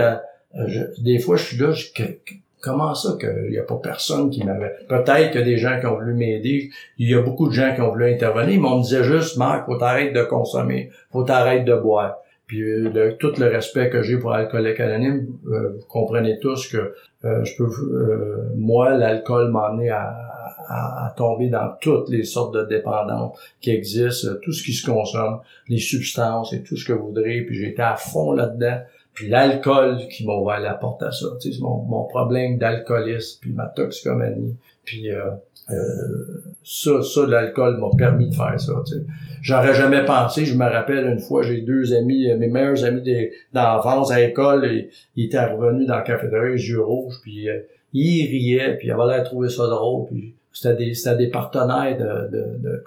des 0.99 1.19
fois, 1.19 1.37
je 1.37 1.43
suis 1.43 1.57
là, 1.57 1.71
je, 1.71 1.87
Comment 2.63 2.95
ça 2.95 3.17
qu'il 3.19 3.49
n'y 3.49 3.57
a 3.57 3.63
pas 3.63 3.75
personne 3.75 4.29
qui 4.29 4.41
m'avait... 4.45 4.73
Peut-être 4.87 5.31
qu'il 5.31 5.41
y 5.41 5.43
a 5.43 5.45
des 5.45 5.57
gens 5.57 5.81
qui 5.81 5.85
ont 5.85 5.95
voulu 5.95 6.13
m'aider. 6.13 6.69
Il 6.97 7.09
y 7.09 7.13
a 7.13 7.21
beaucoup 7.21 7.49
de 7.49 7.53
gens 7.53 7.75
qui 7.75 7.81
ont 7.81 7.89
voulu 7.89 8.09
intervenir, 8.09 8.61
mais 8.61 8.67
on 8.69 8.77
me 8.77 8.83
disait 8.83 9.03
juste, 9.03 9.35
Marc, 9.35 9.65
faut 9.65 9.75
t'arrêter 9.75 10.13
de 10.13 10.23
consommer, 10.23 10.89
faut 11.11 11.23
t'arrêter 11.23 11.65
de 11.65 11.75
boire. 11.75 12.19
Puis 12.47 12.61
euh, 12.61 13.15
tout 13.19 13.33
le 13.37 13.47
respect 13.47 13.89
que 13.89 14.01
j'ai 14.01 14.17
pour 14.17 14.29
l'alcoolique 14.29 14.79
anonyme, 14.79 15.27
euh, 15.51 15.73
vous 15.77 15.85
comprenez 15.87 16.39
tous 16.39 16.69
que 16.69 16.93
euh, 17.25 17.43
je 17.43 17.57
peux, 17.57 17.67
moi, 18.55 18.95
l'alcool 18.95 19.51
m'a 19.51 19.67
amené 19.67 19.89
à, 19.89 20.15
à, 20.69 21.13
tomber 21.17 21.49
dans 21.49 21.73
toutes 21.81 22.07
les 22.07 22.23
sortes 22.23 22.53
de 22.53 22.63
dépendances 22.63 23.37
qui 23.59 23.71
existent, 23.71 24.29
tout 24.41 24.53
ce 24.53 24.63
qui 24.63 24.71
se 24.71 24.89
consomme, 24.89 25.41
les 25.67 25.79
substances 25.79 26.53
et 26.53 26.63
tout 26.63 26.77
ce 26.77 26.85
que 26.85 26.93
vous 26.93 27.07
voudrez. 27.07 27.41
Puis 27.41 27.57
j'étais 27.57 27.81
à 27.81 27.97
fond 27.97 28.31
là-dedans 28.31 28.77
puis 29.13 29.29
l'alcool 29.29 30.07
qui 30.09 30.25
m'a 30.25 30.33
ouvert 30.33 30.59
la 30.59 30.73
porte 30.73 31.03
à 31.03 31.11
ça. 31.11 31.27
Tu 31.39 31.53
sais, 31.53 31.61
mon, 31.61 31.83
mon 31.83 32.05
problème 32.05 32.57
d'alcoolisme, 32.57 33.39
puis 33.41 33.53
ma 33.53 33.67
toxicomanie. 33.67 34.57
Puis 34.83 35.11
euh, 35.11 35.29
euh, 35.69 36.43
ça, 36.63 37.01
ça 37.01 37.25
l'alcool 37.25 37.77
m'a 37.77 37.89
permis 37.97 38.29
de 38.29 38.35
faire 38.35 38.59
ça. 38.59 38.73
Tu 38.85 38.93
sais. 38.93 39.05
J'aurais 39.41 39.73
jamais 39.73 40.03
pensé. 40.03 40.45
Je 40.45 40.55
me 40.55 40.65
rappelle 40.65 41.05
une 41.05 41.19
fois, 41.19 41.43
j'ai 41.43 41.61
deux 41.61 41.93
amis, 41.93 42.29
euh, 42.29 42.37
mes 42.37 42.47
meilleurs 42.47 42.83
amis 42.83 43.03
d'enfance 43.53 44.11
à 44.11 44.19
l'école, 44.19 44.65
et, 44.65 44.89
ils 45.15 45.25
étaient 45.25 45.45
revenus 45.45 45.87
dans 45.87 45.95
la 45.95 46.01
cafétéria, 46.01 46.49
les 46.49 46.69
yeux 46.69 46.81
rouges, 46.81 47.15
puis 47.21 47.49
euh, 47.49 47.59
ils 47.93 48.25
riaient, 48.27 48.77
puis 48.77 48.87
ils 48.87 48.91
avaient 48.91 49.07
l'air 49.07 49.23
de 49.23 49.25
trouver 49.25 49.49
ça 49.49 49.67
drôle. 49.67 50.07
C'était 50.53 50.75
des, 50.75 50.93
c'était 50.93 51.17
des 51.17 51.27
partenaires 51.27 51.97
de, 51.97 52.37
de, 52.37 52.57
de, 52.59 52.83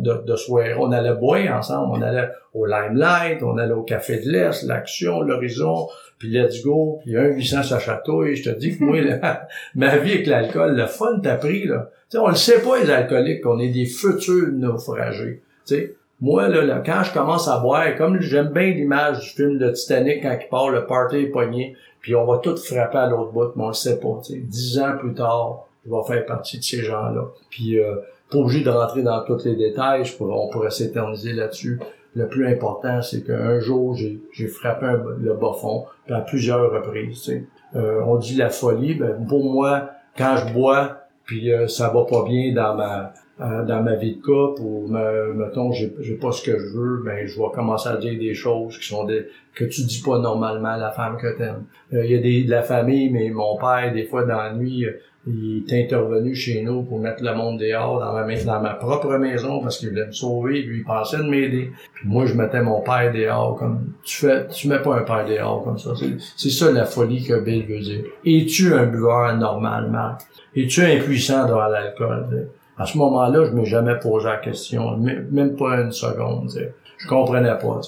de, 0.00 0.26
de 0.26 0.36
soirée. 0.36 0.74
On 0.78 0.90
allait 0.90 1.14
boire 1.14 1.58
ensemble, 1.58 1.92
on 1.98 2.02
allait 2.02 2.30
au 2.54 2.66
Limelight, 2.66 3.42
on 3.42 3.58
allait 3.58 3.74
au 3.74 3.82
Café 3.82 4.20
de 4.20 4.30
l'Est, 4.30 4.62
l'Action, 4.62 5.20
l'Horizon, 5.20 5.88
puis 6.18 6.30
Let's 6.30 6.62
Go, 6.62 7.00
puis 7.04 7.16
un 7.16 7.26
800 7.26 7.62
sa 7.62 7.78
chatouille. 7.78 8.36
Je 8.36 8.50
te 8.50 8.58
dis 8.58 8.76
que 8.76 8.82
moi, 8.82 8.96
ma 9.74 9.98
vie 9.98 10.12
avec 10.12 10.26
l'alcool, 10.26 10.74
le 10.74 10.86
fun 10.86 11.20
t'a 11.20 11.36
pris, 11.36 11.66
là. 11.66 11.90
sais 12.08 12.18
on 12.18 12.28
le 12.28 12.34
sait 12.34 12.62
pas, 12.62 12.80
les 12.80 12.90
alcooliques, 12.90 13.42
qu'on 13.42 13.58
est 13.60 13.68
des 13.68 13.86
futurs 13.86 14.48
naufragés. 14.52 15.42
sais 15.64 15.94
moi, 16.22 16.48
là, 16.48 16.82
quand 16.84 17.02
je 17.02 17.14
commence 17.14 17.48
à 17.48 17.60
boire, 17.60 17.96
comme 17.96 18.20
j'aime 18.20 18.48
bien 18.48 18.72
l'image 18.72 19.20
du 19.20 19.28
film 19.28 19.56
de 19.56 19.70
Titanic 19.70 20.22
quand 20.22 20.36
il 20.38 20.48
part, 20.48 20.68
le 20.68 20.84
party 20.84 21.16
est 21.16 21.74
puis 22.00 22.14
on 22.14 22.26
va 22.26 22.38
tout 22.38 22.56
frapper 22.56 22.98
à 22.98 23.08
l'autre 23.08 23.32
bout, 23.32 23.52
mais 23.56 23.64
on 23.64 23.68
le 23.68 23.74
sait 23.74 23.98
pas. 23.98 24.20
Dix 24.28 24.78
ans 24.78 24.96
plus 24.98 25.14
tard, 25.14 25.66
je 25.84 25.90
vais 25.90 26.02
faire 26.06 26.26
partie 26.26 26.58
de 26.58 26.62
ces 26.62 26.82
gens-là. 26.82 27.28
Puis, 27.48 27.78
euh, 27.78 27.96
pas 28.30 28.38
obligé 28.38 28.62
de 28.62 28.70
rentrer 28.70 29.02
dans 29.02 29.24
tous 29.24 29.44
les 29.44 29.56
détails, 29.56 30.04
on 30.20 30.48
pourrait 30.48 30.70
s'éterniser 30.70 31.32
là-dessus. 31.32 31.80
Le 32.14 32.28
plus 32.28 32.46
important, 32.46 33.02
c'est 33.02 33.22
qu'un 33.22 33.60
jour, 33.60 33.96
j'ai 33.96 34.46
frappé 34.46 34.86
le 35.18 35.34
bas 35.34 35.52
fond, 35.52 35.86
à 36.08 36.20
plusieurs 36.20 36.72
reprises. 36.72 37.32
Euh, 37.76 38.02
on 38.04 38.16
dit 38.16 38.34
la 38.34 38.50
folie, 38.50 38.94
ben, 38.94 39.26
pour 39.28 39.52
moi, 39.52 39.90
quand 40.16 40.36
je 40.36 40.52
bois, 40.52 41.00
puis 41.30 41.52
euh, 41.52 41.68
ça 41.68 41.90
va 41.90 42.04
pas 42.06 42.24
bien 42.24 42.52
dans 42.52 42.74
ma 42.74 43.12
euh, 43.40 43.64
dans 43.64 43.84
ma 43.84 43.94
vie 43.94 44.16
de 44.16 44.20
couple 44.20 44.60
ou 44.62 44.88
me, 44.88 45.32
mettons 45.32 45.70
j'ai 45.70 45.94
j'ai 46.00 46.16
pas 46.16 46.32
ce 46.32 46.42
que 46.42 46.58
je 46.58 46.76
veux 46.76 47.02
ben 47.04 47.24
je 47.24 47.40
vais 47.40 47.46
commencer 47.54 47.88
à 47.88 47.96
dire 47.96 48.18
des 48.18 48.34
choses 48.34 48.76
qui 48.76 48.88
sont 48.88 49.04
des 49.04 49.28
que 49.54 49.64
tu 49.64 49.82
dis 49.84 50.02
pas 50.04 50.18
normalement 50.18 50.70
à 50.70 50.76
la 50.76 50.90
femme 50.90 51.16
que 51.18 51.38
t'aimes 51.38 51.66
euh, 51.92 52.04
il 52.04 52.10
y 52.10 52.16
a 52.16 52.18
des 52.18 52.42
de 52.42 52.50
la 52.50 52.62
famille 52.62 53.10
mais 53.10 53.30
mon 53.30 53.56
père 53.56 53.92
des 53.94 54.04
fois 54.04 54.24
dans 54.24 54.38
la 54.38 54.54
nuit 54.54 54.84
il 55.32 55.64
est 55.66 55.84
intervenu 55.84 56.34
chez 56.34 56.62
nous 56.62 56.82
pour 56.82 56.98
mettre 56.98 57.22
le 57.22 57.34
monde 57.34 57.58
dehors 57.58 58.00
dans 58.00 58.12
ma, 58.12 58.36
dans 58.36 58.60
ma 58.60 58.74
propre 58.74 59.16
maison 59.16 59.60
parce 59.60 59.78
qu'il 59.78 59.90
voulait 59.90 60.06
me 60.06 60.12
sauver, 60.12 60.62
lui 60.62 60.78
il 60.78 60.84
pensait 60.84 61.18
de 61.18 61.22
m'aider. 61.24 61.70
Puis 61.94 62.08
moi 62.08 62.26
je 62.26 62.34
mettais 62.34 62.62
mon 62.62 62.80
père 62.80 63.12
dehors 63.12 63.56
comme 63.56 63.92
tu 64.02 64.16
fais 64.26 64.46
tu 64.48 64.68
mets 64.68 64.80
pas 64.80 64.96
un 64.96 65.02
père 65.02 65.24
dehors 65.26 65.62
comme 65.64 65.78
ça. 65.78 65.90
C'est 66.36 66.50
ça 66.50 66.70
la 66.72 66.84
folie 66.84 67.24
que 67.24 67.40
Bill 67.40 67.66
veut 67.66 67.80
dire. 67.80 68.04
Es-tu 68.24 68.74
un 68.74 68.86
buveur 68.86 69.36
normal, 69.36 69.90
Marc? 69.90 70.22
Es-tu 70.54 70.82
impuissant 70.82 71.46
devant 71.46 71.68
l'alcool? 71.68 72.48
À 72.78 72.86
ce 72.86 72.96
moment-là, 72.98 73.44
je 73.44 73.50
m'ai 73.52 73.66
jamais 73.66 73.98
posé 73.98 74.26
la 74.26 74.38
question, 74.38 74.96
même 74.96 75.56
pas 75.56 75.80
une 75.80 75.92
seconde. 75.92 76.50
Je 76.96 77.08
comprenais 77.08 77.58
pas. 77.58 77.80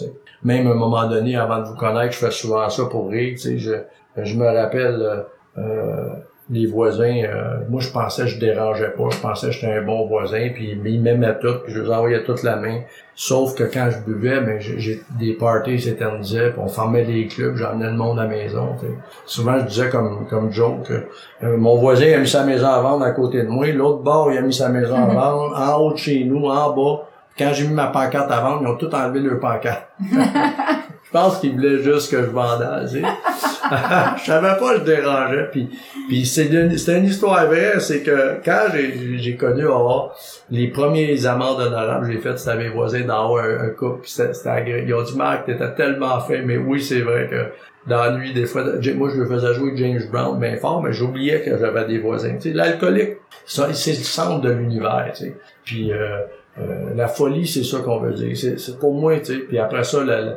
Même 0.44 0.66
à 0.66 0.70
un 0.70 0.74
moment 0.74 1.09
donné, 1.09 1.37
avant 1.37 1.61
de 1.61 1.64
vous 1.64 1.76
connaître, 1.76 2.12
je 2.12 2.18
fais 2.18 2.31
souvent 2.31 2.68
ça 2.68 2.85
pour 2.87 3.09
rire. 3.09 3.37
Je, 3.38 3.74
je 4.16 4.37
me 4.37 4.44
rappelle 4.44 5.00
euh, 5.00 5.22
euh 5.59 6.09
les 6.50 6.66
voisins, 6.66 7.22
euh, 7.24 7.59
moi 7.68 7.81
je 7.81 7.90
pensais 7.90 8.22
que 8.22 8.28
je 8.28 8.38
dérangeais 8.38 8.90
pas, 8.90 9.05
je 9.11 9.18
pensais 9.18 9.46
que 9.46 9.52
j'étais 9.52 9.72
un 9.72 9.83
bon 9.83 10.07
voisin, 10.07 10.48
puis 10.52 10.78
ils 10.85 11.00
m'aimaient 11.00 11.38
tout, 11.38 11.55
puis 11.64 11.72
je 11.72 11.81
les 11.81 11.90
envoyais 11.90 12.24
toute 12.24 12.42
la 12.42 12.57
main. 12.57 12.81
Sauf 13.14 13.55
que 13.55 13.64
quand 13.64 13.88
je 13.90 13.98
buvais, 13.98 14.40
ben 14.40 14.59
j'ai 14.59 15.02
des 15.18 15.35
parties 15.35 15.81
s'éternisaient, 15.81 16.50
puis 16.50 16.61
on 16.62 16.68
formait 16.68 17.05
des 17.05 17.26
clubs, 17.26 17.57
j'emmenais 17.57 17.90
le 17.90 17.96
monde 17.96 18.18
à 18.18 18.24
la 18.24 18.28
maison. 18.28 18.76
Souvent 19.24 19.59
je 19.61 19.66
disais 19.66 19.88
comme 19.88 20.26
comme 20.28 20.52
joke, 20.52 20.90
euh, 20.90 21.57
mon 21.57 21.76
voisin 21.76 22.12
a 22.12 22.18
mis 22.18 22.28
sa 22.28 22.44
maison 22.44 22.66
à 22.66 22.81
vendre 22.81 23.05
à 23.05 23.12
côté 23.12 23.42
de 23.42 23.48
moi, 23.48 23.70
l'autre 23.72 24.02
bord 24.02 24.33
il 24.33 24.38
a 24.38 24.42
mis 24.42 24.55
sa 24.55 24.68
maison 24.68 24.96
à 24.96 25.07
vendre, 25.07 25.57
en 25.57 25.81
haut 25.81 25.92
de 25.92 25.98
chez 25.98 26.24
nous, 26.24 26.46
en 26.46 26.74
bas. 26.74 27.05
Quand 27.38 27.50
j'ai 27.55 27.66
mis 27.66 27.72
ma 27.72 27.87
pancarte 27.87 28.31
à 28.31 28.40
vendre, 28.40 28.62
ils 28.62 28.68
ont 28.68 28.76
tout 28.76 28.94
enlevé 28.94 29.20
leur 29.20 29.40
pancarte. 29.40 29.88
je 31.12 31.18
pense 31.18 31.38
qu'ils 31.40 31.53
voulaient 31.53 31.83
juste 31.83 32.11
que 32.11 32.22
je 32.22 32.31
vendais. 32.31 32.87
je 34.16 34.25
savais 34.25 34.59
pas, 34.59 34.79
je 34.79 34.83
dérangeais. 34.83 35.48
Puis, 35.51 35.68
puis 36.09 36.25
c'est 36.25 36.46
une, 36.46 36.70
une 36.70 37.05
histoire 37.05 37.46
vraie, 37.46 37.81
c'est 37.81 38.03
que 38.03 38.40
quand 38.42 38.66
j'ai 38.72 39.37
connu 39.37 39.64
oh, 39.68 40.11
les 40.51 40.68
premiers 40.68 41.27
amendes 41.27 41.61
honorables 41.61 42.07
que 42.07 42.12
j'ai 42.12 42.18
fait, 42.18 42.38
c'était 42.38 42.57
mes 42.57 42.68
voisins 42.70 43.03
d'en 43.03 43.31
haut, 43.31 43.38
un, 43.38 43.68
couple, 43.70 44.07
c'était. 44.07 44.85
Ils 44.87 44.94
ont 44.94 45.03
dit, 45.03 45.16
Marc, 45.16 45.44
t'étais 45.44 45.75
tellement 45.75 46.18
fait, 46.20 46.40
mais 46.40 46.57
oui, 46.57 46.83
c'est 46.83 47.03
vrai 47.03 47.29
que 47.31 47.90
dans 47.90 48.03
la 48.05 48.12
nuit, 48.12 48.33
des 48.33 48.46
fois, 48.46 48.64
moi, 48.94 49.11
je 49.14 49.25
faisais 49.25 49.55
jouer 49.55 49.72
James 49.77 50.01
Brown 50.11 50.38
bien 50.38 50.57
fort, 50.57 50.83
mais 50.83 50.94
j'oubliais 50.94 51.42
que 51.42 51.59
j'avais 51.59 51.85
des 51.85 51.98
voisins. 51.98 52.37
Tu 52.37 52.51
sais, 52.51 52.53
l'alcoolique, 52.53 53.18
c'est 53.44 53.66
le 53.68 53.75
centre 53.75 54.40
de 54.40 54.51
l'univers, 54.51 55.11
tu 55.14 55.25
sais. 55.25 55.37
Puis, 55.64 55.92
euh, 55.92 56.20
euh, 56.58 56.94
la 56.94 57.08
folie, 57.08 57.46
c'est 57.46 57.64
ça 57.64 57.78
qu'on 57.78 57.98
veut 57.98 58.12
dire. 58.12 58.36
C'est 58.36 58.78
pour 58.78 58.94
moi, 58.94 59.18
tu 59.18 59.24
sais. 59.26 59.38
Puis 59.38 59.58
après 59.58 59.84
ça, 59.84 59.98
euh, 59.98 60.34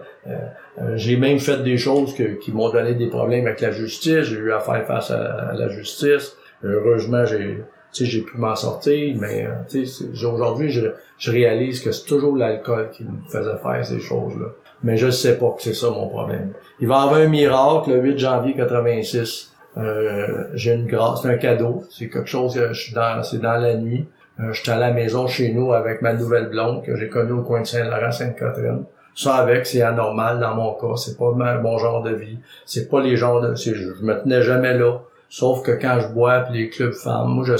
j'ai 0.95 1.17
même 1.17 1.39
fait 1.39 1.63
des 1.63 1.77
choses 1.77 2.13
qui 2.13 2.51
m'ont 2.51 2.69
donné 2.69 2.93
des 2.93 3.07
problèmes 3.07 3.47
avec 3.47 3.61
la 3.61 3.71
justice. 3.71 4.21
J'ai 4.21 4.37
eu 4.37 4.51
à 4.51 4.59
faire 4.59 4.85
face 4.85 5.11
à, 5.11 5.53
la 5.53 5.67
justice. 5.69 6.37
Heureusement, 6.63 7.25
j'ai 7.25 7.63
j'ai 7.97 8.21
pu 8.21 8.37
m'en 8.37 8.57
sortir, 8.57 9.15
mais 9.21 9.47
aujourd'hui, 10.21 10.69
je, 10.69 10.87
je 11.17 11.31
réalise 11.31 11.79
que 11.79 11.93
c'est 11.93 12.05
toujours 12.05 12.35
l'alcool 12.35 12.89
qui 12.91 13.05
me 13.05 13.21
faisait 13.29 13.55
faire 13.63 13.85
ces 13.85 14.01
choses-là 14.01 14.47
mais 14.85 14.97
je 14.97 15.09
sais 15.09 15.37
pas 15.37 15.51
que 15.51 15.63
c'est 15.63 15.73
ça 15.73 15.89
mon 15.89 16.07
problème. 16.07 16.51
Il 16.79 16.87
va 16.87 16.99
y 16.99 17.03
avoir 17.03 17.19
un 17.19 17.27
miracle 17.27 17.89
le 17.89 18.01
8 18.01 18.19
janvier 18.19 18.53
86. 18.55 19.51
Euh, 19.77 20.45
j'ai 20.53 20.73
une 20.73 20.85
grâce, 20.85 21.23
c'est 21.23 21.29
un 21.29 21.37
cadeau, 21.37 21.83
c'est 21.89 22.07
quelque 22.07 22.29
chose 22.29 22.53
que 22.53 22.71
je 22.71 22.81
suis 22.81 22.93
dans, 22.93 23.21
c'est 23.23 23.41
dans 23.41 23.57
la 23.57 23.75
nuit. 23.75 24.05
Euh, 24.39 24.51
je 24.51 24.61
suis 24.61 24.71
à 24.71 24.77
la 24.77 24.91
maison 24.91 25.27
chez 25.27 25.53
nous 25.53 25.73
avec 25.73 26.01
ma 26.01 26.13
nouvelle 26.13 26.49
blonde 26.49 26.83
que 26.83 26.95
j'ai 26.95 27.09
connue 27.09 27.33
au 27.33 27.41
coin 27.41 27.61
de 27.61 27.67
Saint-Laurent, 27.67 28.11
Sainte-Catherine. 28.11 28.83
Ça 29.15 29.35
avec, 29.35 29.65
c'est 29.65 29.81
anormal 29.81 30.39
dans 30.39 30.55
mon 30.55 30.73
cas, 30.73 30.97
c'est 30.97 31.17
pas 31.17 31.31
mon 31.31 31.77
genre 31.77 32.03
de 32.03 32.13
vie, 32.13 32.37
c'est 32.65 32.89
pas 32.89 33.01
les 33.01 33.15
genres 33.15 33.39
de, 33.39 33.55
je, 33.55 34.03
me 34.03 34.21
tenais 34.21 34.41
jamais 34.41 34.77
là. 34.77 34.99
Sauf 35.29 35.63
que 35.63 35.71
quand 35.71 35.99
je 36.01 36.07
bois, 36.09 36.41
puis 36.41 36.59
les 36.59 36.69
clubs 36.69 36.93
femmes, 36.93 37.29
moi, 37.29 37.45
je, 37.45 37.55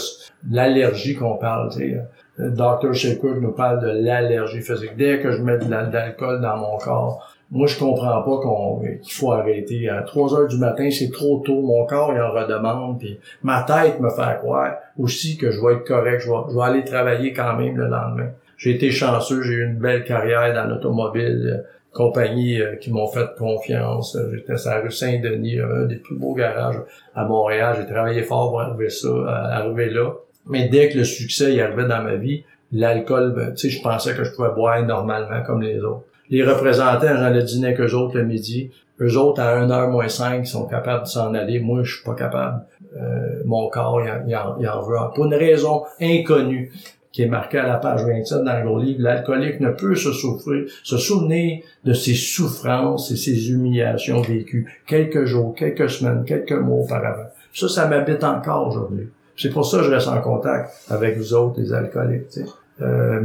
l'allergie 0.52 1.16
qu'on 1.16 1.38
parle, 1.38 1.72
tu 1.72 1.78
sais, 1.80 2.02
Dr. 2.38 2.94
Shaker 2.94 3.36
nous 3.42 3.54
parle 3.54 3.80
de 3.80 3.88
l'allergie 3.88 4.62
physique. 4.62 4.98
Dès 4.98 5.20
que 5.20 5.32
je 5.32 5.42
mets 5.42 5.58
de 5.58 5.70
l'alcool 5.70 6.42
dans 6.42 6.58
mon 6.58 6.78
corps, 6.78 7.35
moi, 7.52 7.68
je 7.68 7.78
comprends 7.78 8.22
pas 8.24 8.38
qu'on, 8.42 8.80
qu'il 8.80 9.14
faut 9.14 9.32
arrêter. 9.32 9.88
À 9.88 10.02
3 10.02 10.34
heures 10.34 10.48
du 10.48 10.58
matin, 10.58 10.90
c'est 10.90 11.12
trop 11.12 11.44
tôt. 11.46 11.62
Mon 11.62 11.86
corps, 11.86 12.12
il 12.14 12.20
en 12.20 12.32
redemande. 12.32 13.00
Puis 13.00 13.20
ma 13.44 13.62
tête 13.64 14.00
me 14.00 14.10
fait 14.10 14.38
croire 14.40 14.76
aussi 14.98 15.38
que 15.38 15.52
je 15.52 15.62
vais 15.62 15.74
être 15.74 15.86
correct. 15.86 16.24
Je 16.26 16.30
vais, 16.30 16.64
aller 16.64 16.84
travailler 16.84 17.34
quand 17.34 17.56
même 17.56 17.78
le 17.78 17.88
lendemain. 17.88 18.30
J'ai 18.58 18.72
été 18.72 18.90
chanceux. 18.90 19.42
J'ai 19.44 19.54
eu 19.54 19.66
une 19.66 19.78
belle 19.78 20.04
carrière 20.04 20.54
dans 20.54 20.66
l'automobile. 20.66 21.66
Compagnie 21.94 22.60
euh, 22.60 22.76
qui 22.76 22.92
m'ont 22.92 23.08
fait 23.08 23.36
confiance. 23.38 24.18
J'étais 24.34 24.58
sur 24.58 24.72
la 24.72 24.82
rue 24.82 24.92
Saint-Denis, 24.92 25.62
un 25.62 25.86
des 25.86 25.96
plus 25.96 26.18
beaux 26.18 26.34
garages 26.34 26.82
à 27.16 27.24
Montréal. 27.24 27.78
J'ai 27.80 27.86
travaillé 27.86 28.24
fort 28.24 28.50
pour 28.50 28.60
arriver 28.60 28.90
ça, 28.90 29.08
arriver 29.28 29.90
là. 29.90 30.12
Mais 30.48 30.68
dès 30.68 30.90
que 30.90 30.98
le 30.98 31.04
succès 31.06 31.54
y 31.54 31.62
arrivait 31.62 31.88
dans 31.88 32.04
ma 32.04 32.16
vie, 32.16 32.44
l'alcool, 32.74 33.34
ben, 33.34 33.54
tu 33.54 33.70
sais, 33.70 33.78
je 33.78 33.82
pensais 33.82 34.14
que 34.14 34.26
je 34.26 34.32
pouvais 34.32 34.52
boire 34.54 34.84
normalement 34.84 35.42
comme 35.44 35.62
les 35.62 35.80
autres. 35.80 36.04
Les 36.30 36.44
représentants, 36.44 37.16
j'en 37.18 37.34
ai 37.34 37.44
dîné 37.44 37.74
qu'eux 37.74 37.94
autres 37.94 38.18
le 38.18 38.26
midi. 38.26 38.72
Eux 39.02 39.18
autres, 39.18 39.42
à 39.42 39.60
1h 39.60 39.92
moins 39.92 40.08
5, 40.08 40.40
ils 40.40 40.48
sont 40.48 40.66
capables 40.66 41.04
de 41.04 41.08
s'en 41.08 41.34
aller. 41.34 41.60
Moi, 41.60 41.84
je 41.84 41.96
suis 41.96 42.04
pas 42.04 42.16
capable. 42.16 42.62
Euh, 42.96 43.42
mon 43.46 43.70
corps, 43.70 44.02
il 44.02 44.36
en, 44.36 44.58
il 44.60 44.70
en, 44.70 44.82
veut. 44.82 44.96
Pour 45.14 45.26
une 45.26 45.36
raison 45.36 45.84
inconnue 46.00 46.72
qui 47.12 47.24
est 47.24 47.28
marquée 47.28 47.60
à 47.60 47.68
la 47.68 47.76
page 47.76 48.04
27 48.06 48.44
dans 48.44 48.58
le 48.58 48.66
gros 48.66 48.80
livre, 48.80 49.02
l'alcoolique 49.02 49.60
ne 49.60 49.72
peut 49.72 49.96
se 49.96 50.12
souffrir, 50.12 50.66
se 50.84 50.98
souvenir 50.98 51.60
de 51.84 51.94
ses 51.94 52.14
souffrances 52.14 53.12
et 53.12 53.18
ses 53.18 53.52
humiliations 53.52 54.22
vécues 54.22 54.82
quelques 54.88 55.26
jours, 55.26 55.56
quelques 55.56 55.90
semaines, 55.90 56.24
quelques 56.26 56.52
mois 56.52 56.84
auparavant. 56.84 57.30
Ça, 57.54 57.70
ça 57.70 57.88
m'habite 57.88 58.24
encore 58.24 58.68
aujourd'hui. 58.68 59.10
C'est 59.38 59.50
pour 59.50 59.66
ça 59.66 59.78
que 59.78 59.84
je 59.84 59.92
reste 59.92 60.08
en 60.08 60.22
contact 60.22 60.72
avec 60.90 61.18
vous 61.18 61.34
autres, 61.34 61.60
les 61.60 61.74
alcooliques. 61.74 62.40
Euh, 62.82 63.24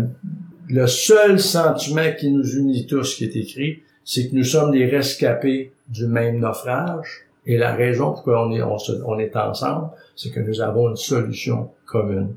le 0.70 0.87
seul 0.87 1.40
sentiment 1.40 2.12
qui 2.18 2.30
nous 2.30 2.56
unit 2.56 2.87
tous, 2.87 3.16
qui 3.16 3.24
est 3.24 3.37
écrit, 3.37 3.83
c'est 4.04 4.28
que 4.28 4.37
nous 4.37 4.44
sommes 4.44 4.70
des 4.70 4.87
rescapés 4.87 5.72
du 5.88 6.06
même 6.06 6.38
naufrage. 6.38 7.26
Et 7.46 7.56
la 7.56 7.74
raison 7.74 8.12
pour 8.12 8.30
laquelle 8.30 8.62
on 8.64 9.18
est, 9.18 9.37
on, 9.37 9.48
ensemble, 9.48 9.88
c'est 10.14 10.30
que 10.30 10.40
nous 10.40 10.61
avons 10.61 10.90
une 10.90 10.96
solution 10.96 11.70
commune. 11.87 12.35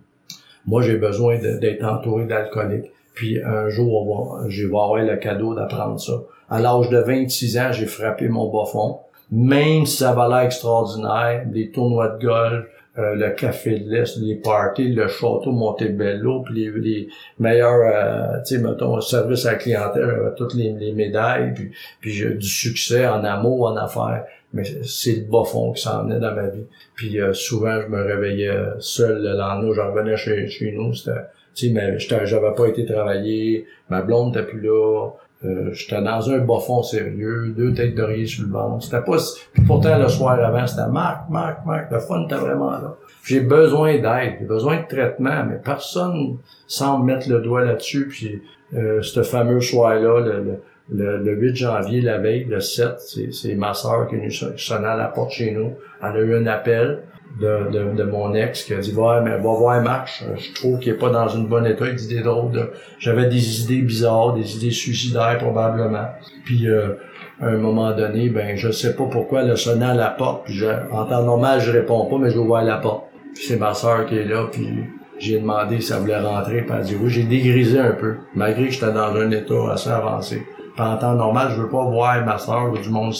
Moi, 0.65 0.81
j'ai 0.81 0.95
besoin 0.95 1.37
d'être 1.37 1.83
entouré 1.83 2.25
d'alcooliques. 2.25 2.91
Puis 3.13 3.39
un 3.43 3.69
jour, 3.69 4.39
vais 4.47 4.63
avoir 4.65 4.95
le 4.95 5.17
cadeau 5.17 5.53
d'apprendre 5.53 5.99
ça. 5.99 6.23
À 6.49 6.59
l'âge 6.59 6.89
de 6.89 6.97
26 6.97 7.57
ans, 7.59 7.71
j'ai 7.71 7.85
frappé 7.85 8.27
mon 8.29 8.51
bas 8.51 8.65
fond. 8.65 8.99
Même 9.31 9.85
si 9.85 9.97
ça 9.97 10.13
va 10.13 10.27
l'air 10.27 10.45
extraordinaire, 10.45 11.45
des 11.45 11.69
tournois 11.69 12.09
de 12.09 12.25
golf, 12.25 12.65
euh, 12.99 13.15
le 13.15 13.31
café 13.31 13.79
de 13.79 13.89
l'Est, 13.89 14.17
les 14.17 14.35
parties, 14.35 14.87
le 14.87 15.07
château 15.07 15.51
Montebello, 15.51 16.41
puis 16.41 16.53
les, 16.53 16.79
les 16.79 17.07
meilleurs, 17.39 17.81
euh, 17.81 18.39
tu 18.45 18.55
sais, 18.55 18.61
mettons, 18.61 19.01
service 19.01 19.47
à 19.47 19.53
la 19.53 19.57
clientèle, 19.57 20.03
euh, 20.03 20.29
toutes 20.37 20.53
les, 20.53 20.91
médailles, 20.91 21.53
puis, 21.55 21.71
puis 21.99 22.11
j'ai 22.11 22.35
du 22.35 22.47
succès 22.47 23.07
en 23.07 23.23
amour, 23.23 23.65
en 23.65 23.77
affaires. 23.77 24.25
Mais 24.53 24.63
c'est 24.83 25.15
le 25.15 25.23
bas 25.23 25.43
fond 25.43 25.71
qui 25.71 25.81
s'en 25.81 26.03
venait 26.03 26.19
dans 26.19 26.35
ma 26.35 26.47
vie. 26.49 26.65
Puis 26.93 27.17
souvent, 27.33 27.81
je 27.81 27.87
me 27.87 28.03
réveillais 28.03 28.55
seul 28.77 29.23
le 29.23 29.35
lendemain, 29.35 29.73
je 29.73 29.81
revenais 29.81 30.15
chez, 30.15 30.47
chez 30.47 30.71
nous, 30.73 30.93
c'était, 30.93 31.21
tu 31.55 31.73
sais, 31.73 32.25
j'avais 32.25 32.53
pas 32.53 32.67
été 32.67 32.85
travailler, 32.85 33.65
ma 33.89 34.03
blonde 34.03 34.35
n'était 34.35 34.47
plus 34.47 34.61
là, 34.61 35.09
euh, 35.45 35.73
j'étais 35.73 36.01
dans 36.01 36.29
un 36.29 36.39
bas 36.39 36.59
fond 36.59 36.83
sérieux, 36.83 37.53
deux 37.55 37.73
têtes 37.73 37.95
d'oreiller 37.95 38.25
sur 38.25 38.45
le 38.45 38.51
ventre. 38.51 38.83
C'était 38.83 39.01
pas... 39.01 39.17
Puis 39.53 39.63
pourtant, 39.63 39.97
le 39.97 40.07
soir 40.07 40.39
avant, 40.39 40.65
c'était 40.65 40.87
«Marc, 40.91 41.29
Marc, 41.29 41.65
Marc, 41.65 41.91
le 41.91 41.99
fun 41.99 42.23
était 42.23 42.35
vraiment 42.35 42.71
là.» 42.71 42.95
J'ai 43.25 43.39
besoin 43.39 43.99
d'aide, 43.99 44.35
j'ai 44.39 44.45
besoin 44.45 44.81
de 44.81 44.87
traitement, 44.87 45.45
mais 45.47 45.55
personne 45.63 46.37
semble 46.67 47.05
mettre 47.05 47.29
le 47.29 47.39
doigt 47.39 47.63
là-dessus. 47.63 48.07
Puis 48.07 48.41
euh, 48.73 49.01
ce 49.01 49.23
fameux 49.23 49.61
soir-là, 49.61 50.19
le, 50.19 50.59
le, 50.91 51.17
le, 51.17 51.33
8 51.33 51.55
janvier, 51.55 52.01
la 52.01 52.17
veille, 52.17 52.43
le 52.45 52.59
7, 52.59 52.99
c'est 53.31 53.55
ma 53.55 53.73
soeur 53.73 54.07
qui 54.07 54.15
est 54.15 54.17
venue 54.17 54.31
sonner 54.31 54.87
à 54.87 54.97
la 54.97 55.07
porte 55.07 55.31
chez 55.31 55.51
nous. 55.51 55.73
Elle 56.01 56.17
a 56.17 56.19
eu 56.19 56.35
un 56.35 56.47
appel 56.47 57.03
de, 57.39 57.71
de, 57.71 57.95
de, 57.95 58.03
mon 58.03 58.33
ex 58.35 58.63
qui 58.63 58.73
a 58.73 58.77
dit 58.77 58.93
ouais 58.93 59.21
mais 59.23 59.31
va 59.31 59.37
voir 59.37 59.81
Marc 59.81 60.23
je 60.37 60.53
trouve 60.53 60.79
qu'il 60.79 60.93
est 60.93 60.97
pas 60.97 61.09
dans 61.09 61.27
une 61.27 61.47
bonne 61.47 61.65
état 61.65 61.85
il 61.87 61.95
dit 61.95 62.07
des 62.07 62.21
de 62.21 62.71
j'avais 62.99 63.27
des 63.27 63.61
idées 63.61 63.81
bizarres 63.81 64.33
des 64.33 64.57
idées 64.57 64.71
suicidaires 64.71 65.39
probablement. 65.39 66.09
Puis 66.45 66.69
euh, 66.69 66.93
à 67.41 67.47
un 67.47 67.57
moment 67.57 67.91
donné 67.91 68.29
ben 68.29 68.55
je 68.55 68.71
sais 68.71 68.95
pas 68.95 69.05
pourquoi 69.05 69.41
elle 69.41 69.51
a 69.51 69.55
sonné 69.55 69.85
à 69.85 69.95
la 69.95 70.09
porte 70.09 70.45
puis 70.45 70.53
je, 70.53 70.67
en 70.91 71.05
temps 71.05 71.23
normal 71.23 71.59
je 71.59 71.71
réponds 71.71 72.05
pas 72.05 72.17
mais 72.19 72.29
je 72.29 72.37
voir 72.37 72.63
la 72.63 72.77
porte. 72.77 73.05
Puis 73.33 73.45
c'est 73.45 73.57
ma 73.57 73.73
soeur 73.73 74.05
qui 74.05 74.15
est 74.15 74.25
là 74.25 74.45
puis 74.51 74.69
j'ai 75.17 75.39
demandé 75.39 75.81
si 75.81 75.91
elle 75.91 75.99
voulait 75.99 76.19
rentrer 76.19 76.61
puis 76.61 76.71
elle 76.71 76.81
a 76.81 76.83
dit 76.83 76.95
oui. 77.01 77.09
J'ai 77.09 77.23
dégrisé 77.23 77.79
un 77.79 77.93
peu 77.93 78.17
malgré 78.35 78.65
que 78.67 78.73
j'étais 78.73 78.91
dans 78.91 79.15
un 79.15 79.31
état 79.31 79.71
assez 79.71 79.89
avancé. 79.89 80.43
Puis 80.75 80.85
en 80.85 80.97
temps 80.97 81.15
normal 81.15 81.51
je 81.55 81.61
veux 81.61 81.69
pas 81.69 81.83
voir 81.83 82.23
ma 82.23 82.37
soeur 82.37 82.71
ou 82.71 82.77
du 82.77 82.89
monde 82.89 83.13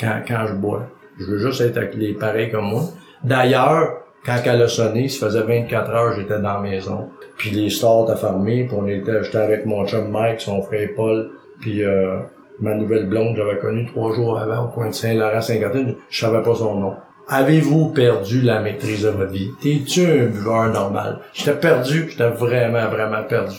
quand, 0.00 0.20
quand 0.28 0.46
je 0.46 0.54
bois. 0.54 0.86
Je 1.18 1.24
veux 1.24 1.38
juste 1.38 1.60
être 1.60 1.76
avec 1.76 1.96
les 1.96 2.14
pareils 2.14 2.50
comme 2.50 2.66
moi 2.66 2.82
D'ailleurs, 3.24 4.02
quand 4.24 4.38
elle 4.44 4.62
a 4.62 4.68
sonné, 4.68 5.08
ça 5.08 5.26
faisait 5.26 5.42
24 5.42 5.90
heures, 5.90 6.12
j'étais 6.14 6.38
dans 6.38 6.54
la 6.54 6.60
maison. 6.60 7.08
Puis 7.36 7.50
les 7.50 7.70
stores 7.70 8.08
étaient 8.08 8.20
fermés, 8.20 8.64
puis 8.66 8.76
on 8.78 8.86
était, 8.86 9.22
j'étais 9.22 9.38
avec 9.38 9.66
mon 9.66 9.86
chum 9.86 10.10
Mike, 10.10 10.40
son 10.40 10.62
frère 10.62 10.88
Paul, 10.94 11.30
puis 11.60 11.84
euh, 11.84 12.18
ma 12.60 12.74
nouvelle 12.74 13.08
blonde, 13.08 13.36
j'avais 13.36 13.58
connu 13.58 13.86
trois 13.86 14.14
jours 14.14 14.38
avant 14.38 14.66
au 14.66 14.68
coin 14.68 14.88
de 14.88 14.94
Saint-Laurent-Saint-Catherine, 14.94 15.96
je 16.08 16.20
savais 16.20 16.42
pas 16.42 16.54
son 16.54 16.76
nom. 16.76 16.94
Avez-vous 17.28 17.90
perdu 17.90 18.42
la 18.42 18.60
maîtrise 18.60 19.04
de 19.04 19.08
votre 19.08 19.30
vie? 19.30 19.50
T'es-tu 19.60 20.04
un 20.04 20.26
buveur 20.26 20.72
normal? 20.72 21.20
J'étais 21.32 21.58
perdu, 21.58 22.08
j'étais 22.10 22.28
vraiment, 22.28 22.88
vraiment 22.88 23.22
perdu. 23.28 23.58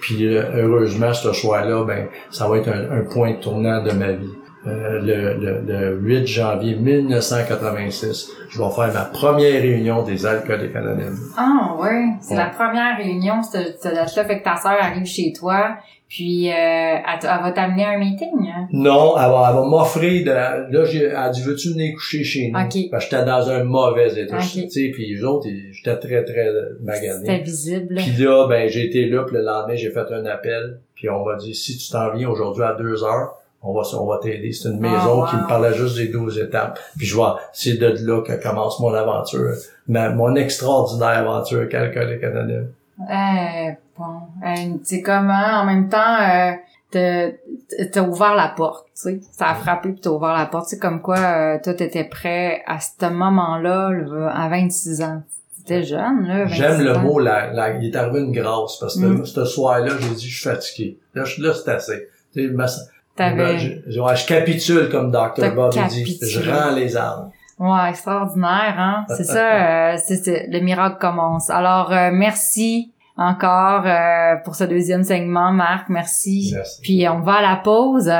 Puis 0.00 0.36
euh, 0.36 0.42
heureusement, 0.54 1.12
ce 1.12 1.32
soir-là, 1.32 1.84
ben, 1.84 2.08
ça 2.30 2.48
va 2.48 2.58
être 2.58 2.68
un 2.68 3.00
point 3.02 3.34
tournant 3.34 3.82
de 3.82 3.92
ma 3.92 4.12
vie. 4.12 4.34
Euh, 4.66 4.98
le, 5.00 5.62
le, 5.66 5.96
8 6.00 6.26
janvier 6.26 6.76
1986, 6.76 8.30
je 8.48 8.58
vais 8.58 8.70
faire 8.70 8.94
ma 8.94 9.04
première 9.04 9.60
réunion 9.60 10.02
des 10.02 10.24
alcooliques 10.24 10.74
anonymes. 10.74 11.18
Ah 11.36 11.76
ouais, 11.78 12.06
c'est 12.22 12.34
la 12.34 12.46
première 12.46 12.96
réunion, 12.96 13.42
cette 13.42 13.82
date-là, 13.84 14.24
fait 14.24 14.38
que 14.38 14.44
ta 14.44 14.56
sœur 14.56 14.78
arrive 14.80 15.04
chez 15.04 15.34
toi, 15.34 15.76
puis 16.08 16.48
euh, 16.48 16.54
elle, 16.54 17.20
va 17.22 17.52
t'amener 17.52 17.84
un 17.84 17.98
meeting. 17.98 18.30
Hein? 18.48 18.68
Non, 18.72 19.14
elle 19.18 19.30
va, 19.30 19.52
m'offrir 19.66 20.24
de 20.24 20.30
là 20.30 20.84
j'ai 20.84 21.04
elle 21.04 21.30
dit 21.32 21.42
veux-tu 21.42 21.72
venir 21.72 21.94
coucher 21.94 22.24
chez 22.24 22.50
nous? 22.50 22.58
Okay. 22.58 22.88
Parce 22.90 23.04
que 23.04 23.10
j'étais 23.10 23.26
dans 23.26 23.50
un 23.50 23.64
mauvais 23.64 24.18
état, 24.18 24.38
tu 24.38 24.70
sais, 24.70 24.90
puis 24.94 25.14
les 25.14 25.24
autres 25.24 25.46
j'étais 25.72 25.98
très 25.98 26.24
très 26.24 26.48
magané. 26.82 27.18
C'était 27.18 27.38
visible. 27.40 27.96
Puis 27.96 28.12
là 28.24 28.46
ben 28.48 28.66
j'ai 28.68 28.86
été 28.86 29.06
là, 29.10 29.24
puis 29.24 29.36
le 29.36 29.42
lendemain 29.42 29.74
j'ai 29.74 29.90
fait 29.90 30.10
un 30.10 30.24
appel, 30.24 30.78
puis 30.94 31.10
on 31.10 31.22
va 31.22 31.36
dire 31.36 31.54
si 31.54 31.76
tu 31.76 31.90
t'en 31.90 32.14
viens 32.14 32.30
aujourd'hui 32.30 32.62
à 32.62 32.72
deux 32.74 33.04
heures 33.04 33.34
on 33.64 33.72
va, 33.72 33.82
on 33.98 34.06
va 34.06 34.18
t'aider. 34.18 34.52
C'est 34.52 34.68
une 34.68 34.78
maison 34.78 35.24
ah, 35.24 35.30
qui 35.30 35.36
me 35.36 35.48
parlait 35.48 35.74
juste 35.74 35.96
des 35.96 36.08
12 36.08 36.38
étapes. 36.38 36.78
Puis 36.96 37.06
je 37.06 37.14
vois, 37.14 37.40
c'est 37.52 37.78
de 37.78 37.96
là 38.06 38.22
que 38.22 38.40
commence 38.40 38.78
mon 38.80 38.92
aventure, 38.92 39.54
ma, 39.88 40.10
mon 40.10 40.34
extraordinaire 40.36 41.18
aventure 41.18 41.60
avec 41.60 41.74
Alcoolique 41.74 42.22
Anonyme. 42.22 42.68
Eh, 43.10 43.70
bon. 43.98 44.20
Eh, 44.46 44.78
tu 44.78 44.84
sais 44.84 45.02
comment, 45.02 45.32
en 45.32 45.64
même 45.64 45.88
temps, 45.88 45.98
euh, 46.20 46.52
t'as 46.92 48.02
ouvert 48.02 48.34
la 48.34 48.48
porte, 48.48 48.86
tu 48.94 49.02
sais. 49.02 49.20
Ça 49.32 49.48
a 49.48 49.54
frappé 49.54 49.90
puis 49.90 50.00
t'as 50.00 50.10
ouvert 50.10 50.34
la 50.34 50.46
porte. 50.46 50.66
C'est 50.68 50.78
comme 50.78 51.00
quoi, 51.00 51.18
euh, 51.18 51.58
toi, 51.62 51.74
t'étais 51.74 52.04
prêt 52.04 52.62
à 52.66 52.78
ce 52.80 53.06
moment-là, 53.06 53.90
à 54.32 54.48
26 54.48 55.02
ans. 55.02 55.22
C'était 55.56 55.82
jeune, 55.82 56.26
là. 56.26 56.46
J'aime 56.46 56.82
le 56.82 56.98
mot, 56.98 57.18
la, 57.18 57.50
la, 57.50 57.72
il 57.78 57.90
est 57.90 57.96
arrivé 57.96 58.20
une 58.20 58.32
grâce, 58.32 58.76
parce 58.78 59.00
que 59.00 59.06
mm. 59.06 59.24
ce 59.24 59.44
soir-là, 59.46 59.92
j'ai 59.98 60.14
dit, 60.14 60.28
je 60.28 60.40
suis 60.40 60.50
fatigué. 60.50 60.98
Là, 61.14 61.24
là 61.38 61.54
c'est 61.54 61.70
assez 61.70 62.08
T'avais... 63.16 63.58
Je, 63.58 63.68
je, 63.86 63.92
je 63.92 64.26
capitule, 64.26 64.88
comme 64.90 65.10
Dr. 65.10 65.54
Bob 65.54 65.72
dit. 65.88 66.18
Je 66.22 66.50
rends 66.50 66.74
les 66.74 66.96
armes. 66.96 67.30
Ouais, 67.58 67.90
extraordinaire, 67.90 68.74
hein? 68.78 69.04
C'est 69.16 69.22
ça, 69.24 69.92
euh, 69.92 69.96
c'est 70.04 70.16
c'est- 70.16 70.48
le 70.50 70.58
miracle 70.60 70.96
commence. 71.00 71.50
Alors, 71.50 71.92
euh, 71.92 72.10
merci 72.12 72.92
encore 73.16 73.84
euh, 73.86 74.34
pour 74.44 74.56
ce 74.56 74.64
deuxième 74.64 75.04
segment, 75.04 75.52
Marc. 75.52 75.88
Merci. 75.88 76.50
Merci. 76.52 76.80
Puis 76.82 77.08
on 77.08 77.20
va 77.20 77.34
à 77.34 77.42
la 77.42 77.56
pause 77.56 78.10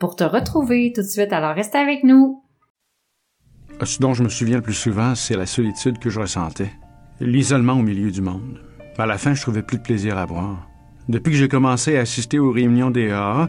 pour 0.00 0.16
te 0.16 0.24
retrouver 0.24 0.92
tout 0.92 1.02
de 1.02 1.06
suite. 1.06 1.32
Alors, 1.32 1.54
reste 1.54 1.76
avec 1.76 2.02
nous. 2.02 2.42
Ce 3.84 4.00
dont 4.00 4.12
je 4.12 4.24
me 4.24 4.28
souviens 4.28 4.56
le 4.56 4.62
plus 4.62 4.74
souvent, 4.74 5.14
c'est 5.14 5.36
la 5.36 5.46
solitude 5.46 5.98
que 6.00 6.10
je 6.10 6.18
ressentais. 6.20 6.72
L'isolement 7.20 7.74
au 7.74 7.82
milieu 7.82 8.10
du 8.10 8.20
monde. 8.22 8.58
À 8.98 9.06
la 9.06 9.16
fin, 9.18 9.34
je 9.34 9.40
trouvais 9.40 9.62
plus 9.62 9.78
de 9.78 9.82
plaisir 9.82 10.18
à 10.18 10.26
boire. 10.26 10.66
Depuis 11.08 11.30
que 11.30 11.38
j'ai 11.38 11.48
commencé 11.48 11.96
à 11.96 12.00
assister 12.00 12.38
aux 12.38 12.50
réunions 12.50 12.90
des 12.90 13.10
AA, 13.10 13.48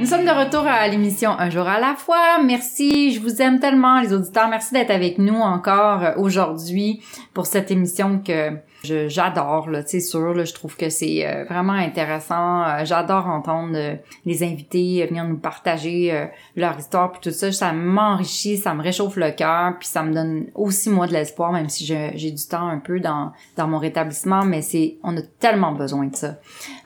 Nous 0.00 0.06
sommes 0.06 0.24
de 0.24 0.30
retour 0.30 0.66
à 0.66 0.88
l'émission 0.88 1.30
Un 1.38 1.50
jour 1.50 1.68
à 1.68 1.78
la 1.78 1.94
fois. 1.94 2.42
Merci, 2.42 3.12
je 3.12 3.20
vous 3.20 3.40
aime 3.40 3.60
tellement 3.60 4.00
les 4.00 4.12
auditeurs. 4.12 4.48
Merci 4.48 4.74
d'être 4.74 4.90
avec 4.90 5.18
nous 5.18 5.36
encore 5.36 6.02
euh, 6.02 6.12
aujourd'hui 6.16 7.00
pour 7.32 7.46
cette 7.46 7.70
émission 7.70 8.18
que 8.18 8.50
j'adore, 8.84 9.70
là, 9.70 9.82
c'est 9.84 10.00
sûr. 10.00 10.34
Là, 10.34 10.44
je 10.44 10.52
trouve 10.52 10.76
que 10.76 10.88
c'est 10.88 11.26
euh, 11.26 11.44
vraiment 11.44 11.72
intéressant. 11.72 12.62
Euh, 12.62 12.84
j'adore 12.84 13.26
entendre 13.26 13.74
euh, 13.74 13.94
les 14.24 14.42
invités 14.42 15.06
venir 15.06 15.24
nous 15.24 15.38
partager 15.38 16.28
leur 16.56 16.78
histoire 16.78 17.12
puis 17.12 17.20
tout 17.22 17.30
ça. 17.30 17.50
Ça 17.52 17.72
m'enrichit, 17.72 18.56
ça 18.56 18.74
me 18.74 18.82
réchauffe 18.82 19.16
le 19.16 19.30
cœur 19.30 19.74
puis 19.78 19.88
ça 19.88 20.02
me 20.02 20.12
donne 20.12 20.46
aussi 20.54 20.90
moi 20.90 21.06
de 21.06 21.12
l'espoir, 21.12 21.52
même 21.52 21.68
si 21.68 21.84
j'ai 21.84 22.30
du 22.30 22.46
temps 22.46 22.68
un 22.68 22.78
peu 22.78 23.00
dans 23.00 23.32
dans 23.56 23.66
mon 23.66 23.78
rétablissement. 23.78 24.44
Mais 24.44 24.62
c'est, 24.62 24.96
on 25.02 25.16
a 25.16 25.22
tellement 25.40 25.72
besoin 25.72 26.06
de 26.06 26.16
ça. 26.16 26.36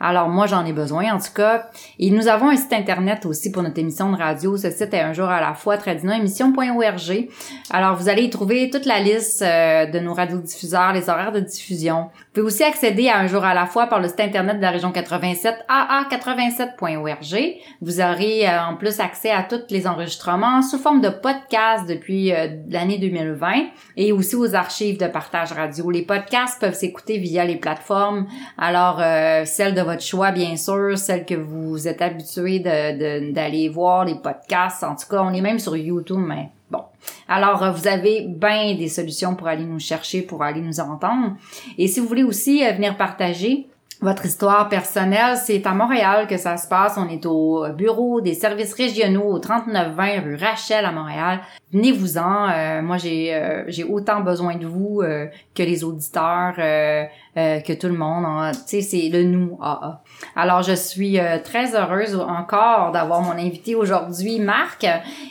Alors 0.00 0.28
moi 0.28 0.46
j'en 0.46 0.64
ai 0.64 0.72
besoin 0.72 1.12
en 1.14 1.18
tout 1.18 1.32
cas. 1.34 1.68
Et 1.98 2.10
nous 2.10 2.28
avons 2.28 2.48
un 2.48 2.56
site 2.56 2.72
internet 2.72 3.26
aussi 3.26 3.50
pour 3.50 3.62
notre 3.62 3.78
émission 3.78 4.10
de 4.10 4.16
radio. 4.16 4.56
Ce 4.56 4.70
site 4.70 4.94
est 4.94 5.00
un 5.00 5.12
jour 5.12 5.28
à 5.28 5.40
la 5.40 5.54
fois, 5.54 5.76
tradinoémission.org. 5.76 7.28
Alors 7.70 7.96
vous 7.96 8.08
allez 8.08 8.22
y 8.22 8.30
trouver 8.30 8.70
toute 8.70 8.86
la 8.86 9.00
liste 9.00 9.42
de 9.42 9.98
nos 10.00 10.14
radiodiffuseurs, 10.14 10.92
les 10.92 11.08
horaires 11.08 11.32
de 11.32 11.40
diffusion. 11.40 11.87
Vous 11.96 12.32
pouvez 12.34 12.46
aussi 12.46 12.62
accéder 12.64 13.08
à 13.08 13.18
un 13.18 13.26
jour 13.26 13.44
à 13.44 13.54
la 13.54 13.66
fois 13.66 13.86
par 13.86 14.00
le 14.00 14.08
site 14.08 14.20
internet 14.20 14.56
de 14.56 14.62
la 14.62 14.70
région 14.70 14.92
87, 14.92 15.54
aa87.org. 15.68 17.56
Vous 17.80 18.00
aurez 18.00 18.48
euh, 18.48 18.62
en 18.62 18.76
plus 18.76 19.00
accès 19.00 19.30
à 19.30 19.42
tous 19.42 19.62
les 19.70 19.86
enregistrements 19.86 20.62
sous 20.62 20.78
forme 20.78 21.00
de 21.00 21.08
podcast 21.08 21.88
depuis 21.88 22.32
euh, 22.32 22.48
l'année 22.70 22.98
2020 22.98 23.52
et 23.96 24.12
aussi 24.12 24.36
aux 24.36 24.54
archives 24.54 24.98
de 24.98 25.06
partage 25.06 25.52
radio. 25.52 25.90
Les 25.90 26.02
podcasts 26.02 26.60
peuvent 26.60 26.74
s'écouter 26.74 27.18
via 27.18 27.44
les 27.44 27.56
plateformes 27.56 28.26
alors, 28.56 29.00
euh, 29.00 29.44
celle 29.44 29.74
de 29.74 29.80
votre 29.82 30.02
choix, 30.02 30.30
bien 30.30 30.56
sûr, 30.56 30.96
celle 30.96 31.24
que 31.24 31.34
vous 31.34 31.86
êtes 31.88 32.02
habitué 32.02 32.58
de, 32.60 33.28
de- 33.28 33.32
d'aller 33.32 33.68
voir, 33.68 34.04
les 34.04 34.14
podcasts. 34.16 34.82
En 34.84 34.94
tout 34.96 35.06
cas, 35.08 35.22
on 35.22 35.32
est 35.32 35.40
même 35.40 35.58
sur 35.58 35.76
YouTube, 35.76 36.18
mais 36.18 36.48
bon. 36.70 36.82
Alors, 37.28 37.62
euh, 37.62 37.70
vous 37.70 37.86
avez 37.86 38.26
bien 38.28 38.74
des 38.74 38.88
solutions 38.88 39.34
pour 39.34 39.48
aller 39.48 39.64
nous 39.64 39.78
chercher, 39.78 40.22
pour 40.22 40.42
aller 40.42 40.60
nous 40.60 40.80
entendre. 40.80 41.36
Et 41.76 41.88
si 41.88 42.00
vous 42.00 42.06
voulez 42.06 42.24
aussi 42.24 42.64
euh, 42.64 42.72
venir 42.72 42.96
partager 42.96 43.68
votre 44.00 44.26
histoire 44.26 44.68
personnelle, 44.68 45.36
c'est 45.36 45.66
à 45.66 45.74
Montréal 45.74 46.28
que 46.28 46.36
ça 46.36 46.56
se 46.56 46.68
passe. 46.68 46.96
On 46.96 47.08
est 47.08 47.26
au 47.26 47.66
bureau 47.76 48.20
des 48.20 48.34
services 48.34 48.72
régionaux 48.72 49.24
au 49.24 49.38
3920 49.40 50.20
rue 50.20 50.36
Rachel 50.36 50.84
à 50.84 50.92
Montréal. 50.92 51.40
Venez-vous-en. 51.72 52.48
Euh, 52.48 52.82
moi, 52.82 52.96
j'ai 52.96 53.34
euh, 53.34 53.64
autant 53.88 54.20
besoin 54.20 54.54
de 54.54 54.66
vous 54.66 55.00
euh, 55.02 55.26
que 55.52 55.64
les 55.64 55.82
auditeurs, 55.82 56.54
euh, 56.58 57.04
euh, 57.36 57.60
que 57.60 57.72
tout 57.72 57.88
le 57.88 57.98
monde. 57.98 58.24
Tu 58.52 58.60
sais, 58.66 58.82
c'est 58.82 59.08
le 59.08 59.24
nous 59.24 59.58
AA. 59.60 60.00
Alors, 60.36 60.62
je 60.62 60.74
suis 60.74 61.18
euh, 61.18 61.38
très 61.42 61.74
heureuse 61.74 62.14
encore 62.14 62.92
d'avoir 62.92 63.22
mon 63.22 63.32
invité 63.32 63.74
aujourd'hui, 63.74 64.38
Marc. 64.38 64.86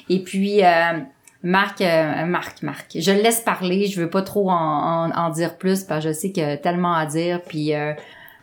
Et 0.10 0.22
puis, 0.24 0.66
euh, 0.66 1.00
Marc, 1.44 1.82
euh, 1.82 2.26
Marc, 2.26 2.64
Marc, 2.64 2.98
je 3.00 3.12
le 3.12 3.22
laisse 3.22 3.42
parler. 3.42 3.86
Je 3.88 4.02
veux 4.02 4.10
pas 4.10 4.22
trop 4.22 4.50
en, 4.50 4.56
en, 4.56 5.12
en 5.12 5.30
dire 5.30 5.58
plus 5.58 5.84
parce 5.84 6.04
que 6.04 6.10
je 6.10 6.14
sais 6.14 6.32
qu'il 6.32 6.44
y 6.44 6.46
a 6.46 6.58
tellement 6.58 6.94
à 6.94 7.06
dire. 7.06 7.42
Puis 7.48 7.74
euh, 7.74 7.94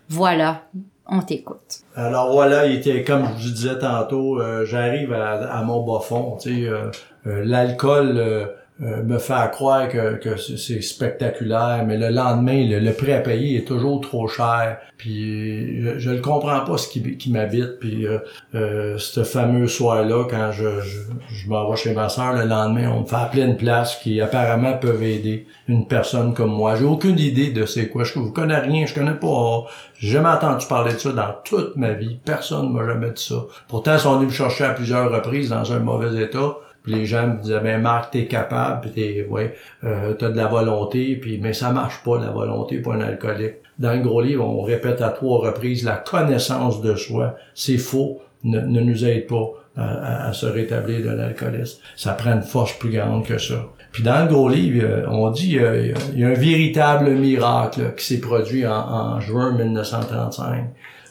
voilà, 0.09 0.62
on 1.07 1.20
t'écoute. 1.20 1.80
Alors 1.96 2.33
voilà, 2.33 2.66
il 2.66 2.76
était 2.76 3.02
comme 3.04 3.26
je 3.38 3.48
vous 3.48 3.54
disais 3.54 3.78
tantôt, 3.78 4.40
euh, 4.40 4.64
j'arrive 4.64 5.12
à, 5.12 5.33
à 5.33 5.62
mon 5.62 5.83
bas 5.85 6.00
fond. 6.00 6.37
Tu 6.40 6.62
sais, 6.62 6.68
euh, 6.68 6.90
euh, 7.26 7.42
l'alcool 7.44 8.50
euh, 8.83 9.05
me 9.05 9.19
fait 9.19 9.53
croire 9.53 9.89
que, 9.89 10.37
c'est 10.37 10.83
spectaculaire, 10.83 11.85
mais 11.87 11.97
le 11.97 12.09
lendemain, 12.09 12.67
le, 12.69 12.81
le 12.81 12.93
prix 12.93 13.13
à 13.13 13.21
payer 13.21 13.59
est 13.59 13.69
toujours 13.69 14.01
trop 14.01 14.27
cher. 14.27 14.79
Puis 14.97 15.81
je, 16.01 16.11
le 16.11 16.21
comprends 16.21 16.59
pas 16.65 16.77
ce 16.77 16.89
qui, 16.89 17.17
qui 17.17 17.31
m'habite. 17.31 17.79
Puis 17.79 18.05
euh, 18.05 18.19
euh, 18.57 18.99
ce 18.99 19.23
fameux 19.23 19.69
soir-là, 19.69 20.25
quand 20.29 20.51
je, 20.51 20.81
je, 20.81 20.99
je 21.31 21.77
chez 21.77 21.95
ma 21.95 22.09
soeur, 22.09 22.33
le 22.33 22.47
lendemain, 22.47 22.91
on 22.91 23.03
me 23.03 23.07
fait 23.07 23.15
appeler 23.15 23.43
une 23.43 23.57
place 23.57 23.97
qui 24.03 24.21
apparemment 24.21 24.77
peuvent 24.77 25.05
aider 25.05 25.47
une 25.69 25.87
personne 25.87 26.35
comme 26.35 26.51
moi. 26.51 26.75
J'ai 26.75 26.85
aucune 26.85 27.19
idée 27.21 27.51
de 27.51 27.67
c'est 27.67 27.89
quoi. 27.89 28.03
Je 28.03 28.19
ne 28.19 28.31
connais 28.31 28.59
rien, 28.59 28.87
je 28.87 28.95
connais 28.95 29.15
pas. 29.15 29.67
J'ai 29.99 30.09
jamais 30.09 30.31
entendu 30.31 30.67
parler 30.67 30.95
de 30.95 30.99
ça 30.99 31.13
dans 31.13 31.33
toute 31.45 31.77
ma 31.77 31.93
vie. 31.93 32.19
Personne 32.25 32.73
m'a 32.73 32.85
jamais 32.85 33.11
dit 33.11 33.23
ça. 33.23 33.37
Pourtant, 33.69 33.95
ils 33.95 34.01
sont 34.01 34.17
venus 34.17 34.31
me 34.31 34.35
chercher 34.35 34.65
à 34.65 34.71
plusieurs 34.71 35.13
reprises 35.13 35.51
dans 35.51 35.73
un 35.73 35.79
mauvais 35.79 36.21
état. 36.21 36.57
Puis 36.85 36.94
les 36.94 37.07
gens 37.07 37.27
me 37.27 37.40
disaient, 37.42 37.61
ben 37.61 37.81
Marc, 37.81 38.12
t'es 38.12 38.27
capable, 38.27 38.83
puis 38.83 38.90
t'es, 38.92 39.27
ouais, 39.29 39.55
euh, 39.83 40.12
t'as 40.12 40.29
de 40.29 40.37
la 40.37 40.47
volonté, 40.47 41.16
puis 41.16 41.38
mais 41.42 41.53
ça 41.55 41.70
marche 41.73 42.03
pas 42.05 42.20
la 42.20 42.31
volonté 42.31 42.79
pour 42.79 42.92
un 42.92 43.01
alcoolique. 43.01 43.55
Dans 43.79 43.92
le 43.94 44.01
gros 44.03 44.20
livre, 44.20 44.44
on 44.47 44.62
répète 44.62 45.01
à 45.03 45.09
trois 45.09 45.38
reprises 45.40 45.83
la 45.85 45.97
connaissance 45.97 46.81
de 46.83 46.94
soi. 46.94 47.35
C'est 47.55 47.79
faux, 47.79 48.20
ne, 48.44 48.61
ne 48.61 48.81
nous 48.81 49.05
aide 49.05 49.27
pas 49.27 49.49
à, 49.77 49.83
à- 49.83 50.29
à 50.29 50.33
se 50.33 50.47
rétablir 50.47 51.01
de 51.03 51.11
l'alcoolisme. 51.16 51.81
Ça 51.97 52.12
prend 52.12 52.33
une 52.35 52.42
force 52.42 52.75
plus 52.79 52.90
grande 52.90 53.25
que 53.25 53.38
ça. 53.38 53.64
Puis 53.90 54.03
dans 54.05 54.23
le 54.23 54.29
gros 54.33 54.49
livre, 54.49 54.85
euh, 54.87 55.07
on 55.09 55.31
dit 55.31 55.59
euh, 55.59 55.92
il 56.12 56.20
y 56.20 56.25
a 56.25 56.29
un 56.29 56.35
véritable 56.35 57.11
miracle 57.12 57.94
qui 57.97 58.05
s'est 58.05 58.20
produit 58.20 58.66
en, 58.66 58.73
en 58.75 59.20
juin 59.20 59.53
1935. 59.57 60.64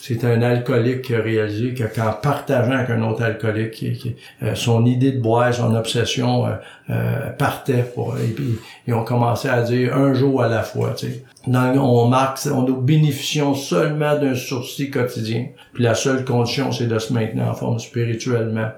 C'est 0.06 0.26
un 0.26 0.42
alcoolique 0.42 1.04
qui 1.04 1.16
a 1.16 1.22
réalisé 1.22 1.74
que 1.74 1.86
qu'en 1.86 2.12
partageant 2.12 2.74
avec 2.74 2.90
un 2.90 3.02
autre 3.04 3.24
alcoolique, 3.24 4.18
euh, 4.42 4.54
son 4.54 4.86
idée 4.86 5.14
de 5.14 5.22
boire, 5.22 5.54
son 5.54 5.74
obsession 5.76 6.46
euh, 6.46 6.50
euh, 6.90 7.30
partait 7.30 7.86
pour 7.96 8.18
et 8.18 8.28
puis 8.28 8.60
ils 8.86 8.94
ont 8.94 9.06
commencé 9.06 9.48
à 9.48 9.62
dire 9.62 9.96
un 9.96 10.14
jour 10.14 10.44
à 10.44 10.50
la 10.50 10.62
fois. 10.62 10.94
Tu 10.98 11.08
sais. 11.08 11.24
On 11.48 12.10
marque, 12.10 12.40
on 12.54 12.64
nous 12.64 12.82
bénéficions 12.82 13.56
seulement 13.56 14.20
d'un 14.20 14.36
sourcil 14.36 14.92
quotidien. 14.92 15.48
Puis 15.74 15.86
la 15.86 15.96
seule 15.96 16.26
condition, 16.26 16.74
c'est 16.74 16.88
de 16.88 17.00
se 17.00 17.14
maintenir 17.14 17.48
en 17.48 17.54
forme 17.54 17.80
spirituellement. 17.80 18.72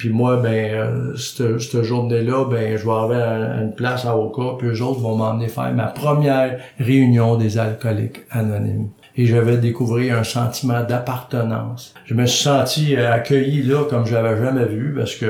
Puis 0.00 0.08
moi, 0.08 0.36
ben, 0.36 0.72
euh, 0.72 1.16
cette, 1.16 1.82
journée-là, 1.82 2.46
ben, 2.48 2.78
je 2.78 2.86
vais 2.86 3.22
à 3.22 3.60
une 3.60 3.74
place 3.74 4.06
à 4.06 4.16
Oka, 4.16 4.56
puis 4.56 4.68
eux 4.68 4.82
autres 4.82 5.00
vont 5.00 5.16
m'emmener 5.16 5.48
faire 5.48 5.74
ma 5.74 5.88
première 5.88 6.58
réunion 6.78 7.34
des 7.34 7.58
alcooliques 7.58 8.20
anonymes. 8.30 8.88
Et 9.16 9.26
je 9.26 9.36
vais 9.36 9.56
découvrir 9.56 10.18
un 10.18 10.24
sentiment 10.24 10.82
d'appartenance. 10.82 11.94
Je 12.06 12.14
me 12.14 12.26
suis 12.26 12.42
senti 12.42 12.96
euh, 12.96 13.12
accueilli 13.12 13.62
là 13.62 13.84
comme 13.88 14.06
je 14.06 14.14
l'avais 14.14 14.42
jamais 14.42 14.66
vu, 14.66 14.94
parce 14.96 15.14
que 15.14 15.26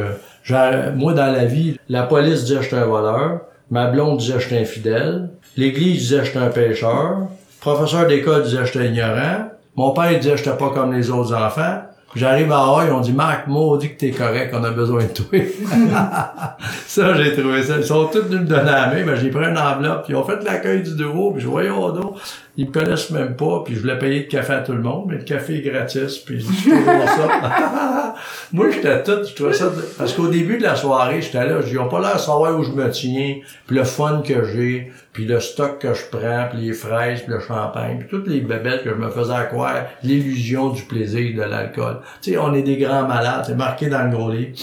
moi, 0.97 1.13
dans 1.13 1.33
la 1.33 1.45
vie, 1.45 1.79
la 1.89 2.03
police 2.05 2.45
disait 2.45 2.57
que 2.57 2.63
j'étais 2.63 2.77
un 2.77 2.87
voleur, 2.87 3.43
ma 3.71 3.87
blonde 3.87 4.19
disait 4.19 4.35
que 4.35 4.41
j'étais 4.41 4.61
infidèle, 4.61 5.31
l'église 5.57 6.01
disait 6.01 6.25
j'étais 6.25 6.39
un 6.39 6.49
pécheur, 6.49 7.19
le 7.21 7.61
professeur 7.61 8.07
d'école 8.07 8.43
disait 8.43 8.65
j'étais 8.65 8.89
ignorant, 8.89 9.49
mon 9.77 9.93
père 9.93 10.19
disait 10.19 10.37
j'étais 10.37 10.57
pas 10.57 10.71
comme 10.71 10.93
les 10.93 11.11
autres 11.11 11.35
enfants, 11.35 11.83
J'arrive 12.17 12.51
à 12.51 12.59
Hawaï, 12.59 12.91
on 12.91 13.01
dit 13.01 13.13
Marc, 13.13 13.47
maudit 13.47 13.95
que 13.95 13.99
t'es 13.99 14.11
correct, 14.11 14.53
on 14.53 14.65
a 14.65 14.73
besoin 14.73 15.05
de 15.05 15.11
toi. 15.11 15.39
ça, 16.87 17.15
j'ai 17.15 17.41
trouvé 17.41 17.63
ça. 17.63 17.77
Ils 17.77 17.85
sont 17.85 18.07
tous 18.07 18.23
venus 18.23 18.41
me 18.41 18.47
donner 18.47 18.65
la 18.65 18.89
main, 18.89 19.07
ben, 19.07 19.15
j'ai 19.15 19.31
pris 19.31 19.45
une 19.45 19.57
enveloppe, 19.57 20.05
puis 20.05 20.15
ils 20.15 20.17
ont 20.17 20.25
fait 20.25 20.43
l'accueil 20.43 20.83
du 20.83 20.91
nouveau, 20.97 21.31
puis 21.31 21.41
je 21.41 21.47
voyais 21.47 21.69
donc. 21.69 22.17
Ils 22.61 22.67
me 22.67 22.73
connaissent 22.73 23.11
même 23.11 23.37
pas, 23.37 23.63
puis 23.65 23.75
je 23.75 23.81
voulais 23.81 23.99
payer 23.99 24.25
de 24.25 24.29
café 24.29 24.53
à 24.53 24.61
tout 24.61 24.73
le 24.73 24.83
monde, 24.83 25.07
mais 25.09 25.17
le 25.17 25.23
café 25.23 25.57
est 25.57 25.63
gratis, 25.63 26.19
puis 26.19 26.41
je 26.41 26.47
toujours 26.47 27.09
ça. 27.09 28.15
Moi, 28.53 28.71
j'étais 28.71 29.03
tout, 29.03 29.25
je 29.27 29.35
trouvais 29.35 29.55
ça, 29.55 29.73
parce 29.97 30.13
qu'au 30.13 30.29
début 30.29 30.59
de 30.59 30.65
la 30.65 30.77
soirée, 30.77 31.23
j'étais 31.23 31.47
là, 31.47 31.61
ils 31.67 31.79
ont 31.79 31.89
pas 31.89 32.01
l'air 32.01 32.17
de 32.17 32.21
savoir 32.21 32.59
où 32.59 32.63
je 32.63 32.73
me 32.73 32.91
tiens, 32.91 33.37
puis 33.67 33.77
le 33.77 33.85
fun 33.85 34.21
que 34.23 34.45
j'ai, 34.45 34.93
puis 35.15 35.25
le 35.25 35.41
stock 35.41 35.79
que 35.79 35.95
je 35.95 36.05
prends, 36.11 36.49
puis 36.51 36.67
les 36.67 36.75
fraises, 36.75 37.23
puis 37.23 37.33
le 37.33 37.41
champagne, 37.41 38.01
puis 38.01 38.09
toutes 38.11 38.29
les 38.29 38.43
bébêtes 38.43 38.85
que 38.85 38.91
je 38.91 38.95
me 38.95 39.09
faisais 39.09 39.47
croire, 39.49 39.87
l'illusion 40.03 40.69
du 40.69 40.83
plaisir 40.83 41.35
de 41.35 41.49
l'alcool. 41.49 42.01
Tu 42.21 42.33
sais, 42.33 42.39
on 42.39 42.53
est 42.53 42.63
des 42.63 42.77
grands 42.77 43.09
malades, 43.09 43.45
c'est 43.47 43.57
marqué 43.57 43.87
dans 43.87 44.03
le 44.03 44.11
gros 44.11 44.31
livre. 44.31 44.59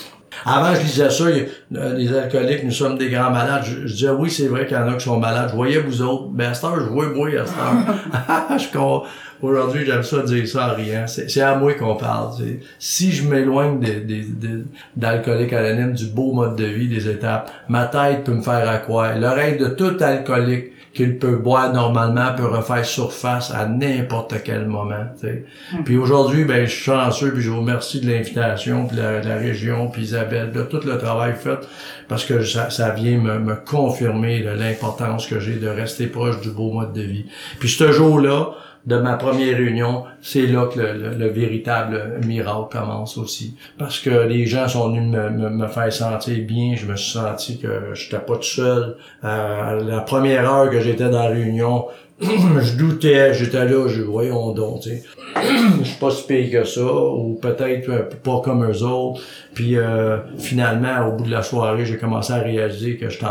Avant, 0.46 0.76
je 0.76 0.82
disais 0.82 1.10
ça, 1.10 1.26
euh, 1.26 1.94
les 1.96 2.16
alcooliques, 2.16 2.64
nous 2.64 2.72
sommes 2.72 2.98
des 2.98 3.10
grands 3.10 3.32
malades. 3.32 3.64
Je, 3.66 3.86
disais, 3.86 4.10
oui, 4.10 4.30
c'est 4.30 4.48
vrai 4.48 4.66
qu'il 4.66 4.78
y 4.78 4.80
en 4.80 4.88
a 4.88 4.94
qui 4.96 5.06
sont 5.06 5.20
malades. 5.20 5.50
Je 5.52 5.56
voyais 5.56 5.80
vous 5.80 6.02
autres. 6.02 6.30
Mais 6.34 6.46
à 6.46 6.54
cette 6.54 6.64
heure, 6.66 6.80
je 6.80 6.86
vois 6.86 7.08
moi 7.10 7.30
à 7.30 7.46
cette 7.46 7.58
heure. 7.58 8.60
je, 8.60 8.78
Aujourd'hui, 9.42 9.86
j'aime 9.86 10.04
ça 10.04 10.24
dire 10.24 10.48
ça 10.48 10.72
en 10.72 10.76
riant. 10.76 11.06
C'est 11.08 11.42
à 11.42 11.56
moi 11.56 11.74
qu'on 11.74 11.96
parle. 11.96 12.32
Si 12.80 13.12
je 13.12 13.28
m'éloigne 13.28 13.80
d'alcoolique 14.96 15.54
anonyme, 15.54 15.94
du 15.94 16.08
beau 16.08 16.34
mode 16.34 16.56
de 16.56 16.66
vie, 16.66 16.88
des 16.88 17.08
étapes, 17.10 17.52
ma 17.70 17.86
tête 17.86 18.24
peut 18.24 18.34
me 18.34 18.42
faire 18.42 18.68
à 18.68 18.78
quoi. 18.78 19.16
L'oreille 19.16 19.58
de 19.58 19.68
tout 19.68 19.96
alcoolique 20.00 20.72
qu'il 20.98 21.20
peut 21.20 21.36
boire 21.36 21.72
normalement 21.72 22.34
peut 22.36 22.48
refaire 22.48 22.84
surface 22.84 23.52
à 23.52 23.68
n'importe 23.68 24.34
quel 24.44 24.66
moment. 24.66 25.06
Hmm. 25.22 25.84
Puis 25.86 25.96
aujourd'hui, 25.96 26.44
ben 26.44 26.66
je 26.66 26.72
suis 26.72 26.86
chanceux, 26.86 27.32
puis 27.34 27.44
je 27.44 27.52
vous 27.52 27.60
remercie 27.60 28.02
de 28.02 28.10
l'invitation, 28.10 28.88
puis 28.88 28.98
la, 28.98 29.22
la, 29.22 29.36
région, 29.36 29.90
puis 29.90 30.02
Isabelle, 30.02 30.52
de 30.52 30.64
tout 30.64 30.80
le 30.84 30.98
travail 30.98 31.36
fait, 31.36 31.60
parce 32.08 32.26
que 32.26 32.44
ça, 32.44 32.72
ça 32.72 32.90
vient 32.90 33.20
me, 33.20 33.38
me 33.38 33.54
confirmer 33.56 34.42
l'importance 34.42 35.28
que 35.28 35.40
j'ai 35.40 35.58
de 35.58 35.68
rester 35.68 36.08
proche 36.08 36.42
du 36.42 36.50
beau 36.50 36.72
mode 36.72 36.94
de 36.94 37.04
vie. 37.04 37.26
Puis 37.60 37.70
ce 37.70 37.92
jour-là, 37.92 38.56
de 38.86 38.98
ma 38.98 39.14
première 39.14 39.58
réunion, 39.58 40.04
c'est 40.22 40.48
là 40.48 40.68
que 40.74 40.80
le, 40.80 41.28
véritable 41.28 42.20
miracle 42.26 42.78
commence 42.78 43.18
aussi. 43.18 43.56
Parce 43.78 44.00
que 44.00 44.10
les 44.10 44.46
gens 44.46 44.68
sont 44.68 44.90
venus 44.90 45.10
me, 45.10 45.50
me, 45.50 45.68
faire 45.68 45.92
sentir 45.92 46.38
bien, 46.46 46.76
je 46.76 46.86
me 46.86 46.96
suis 46.96 47.12
senti 47.12 47.60
que 47.60 47.94
j'étais 47.94 48.20
pas 48.20 48.36
tout 48.36 48.44
seul. 48.44 48.96
Euh, 49.24 49.84
la 49.84 50.02
première 50.02 50.52
heure 50.52 50.70
que 50.70 50.80
j'étais 50.80 51.10
dans 51.10 51.24
la 51.24 51.30
réunion, 51.30 51.88
je 52.22 52.78
doutais, 52.78 53.34
j'étais 53.34 53.66
là, 53.66 53.88
je 53.88 54.02
voyons 54.02 54.52
donc, 54.52 54.82
tu 54.82 54.90
sais. 54.90 55.04
je 55.80 55.84
suis 55.84 56.00
pas 56.00 56.10
si 56.10 56.26
pire 56.26 56.62
que 56.62 56.68
ça, 56.68 56.84
ou 56.84 57.38
peut-être 57.40 58.10
pas 58.24 58.42
comme 58.44 58.66
eux 58.66 58.84
autres. 58.84 59.22
Puis 59.54 59.78
euh, 59.78 60.18
finalement, 60.40 61.08
au 61.08 61.12
bout 61.18 61.26
de 61.26 61.32
la 61.32 61.44
soirée, 61.44 61.86
j'ai 61.86 61.98
commencé 61.98 62.34
à 62.34 62.38
réaliser 62.38 62.98
que 62.98 63.10
j'étais 63.10 63.26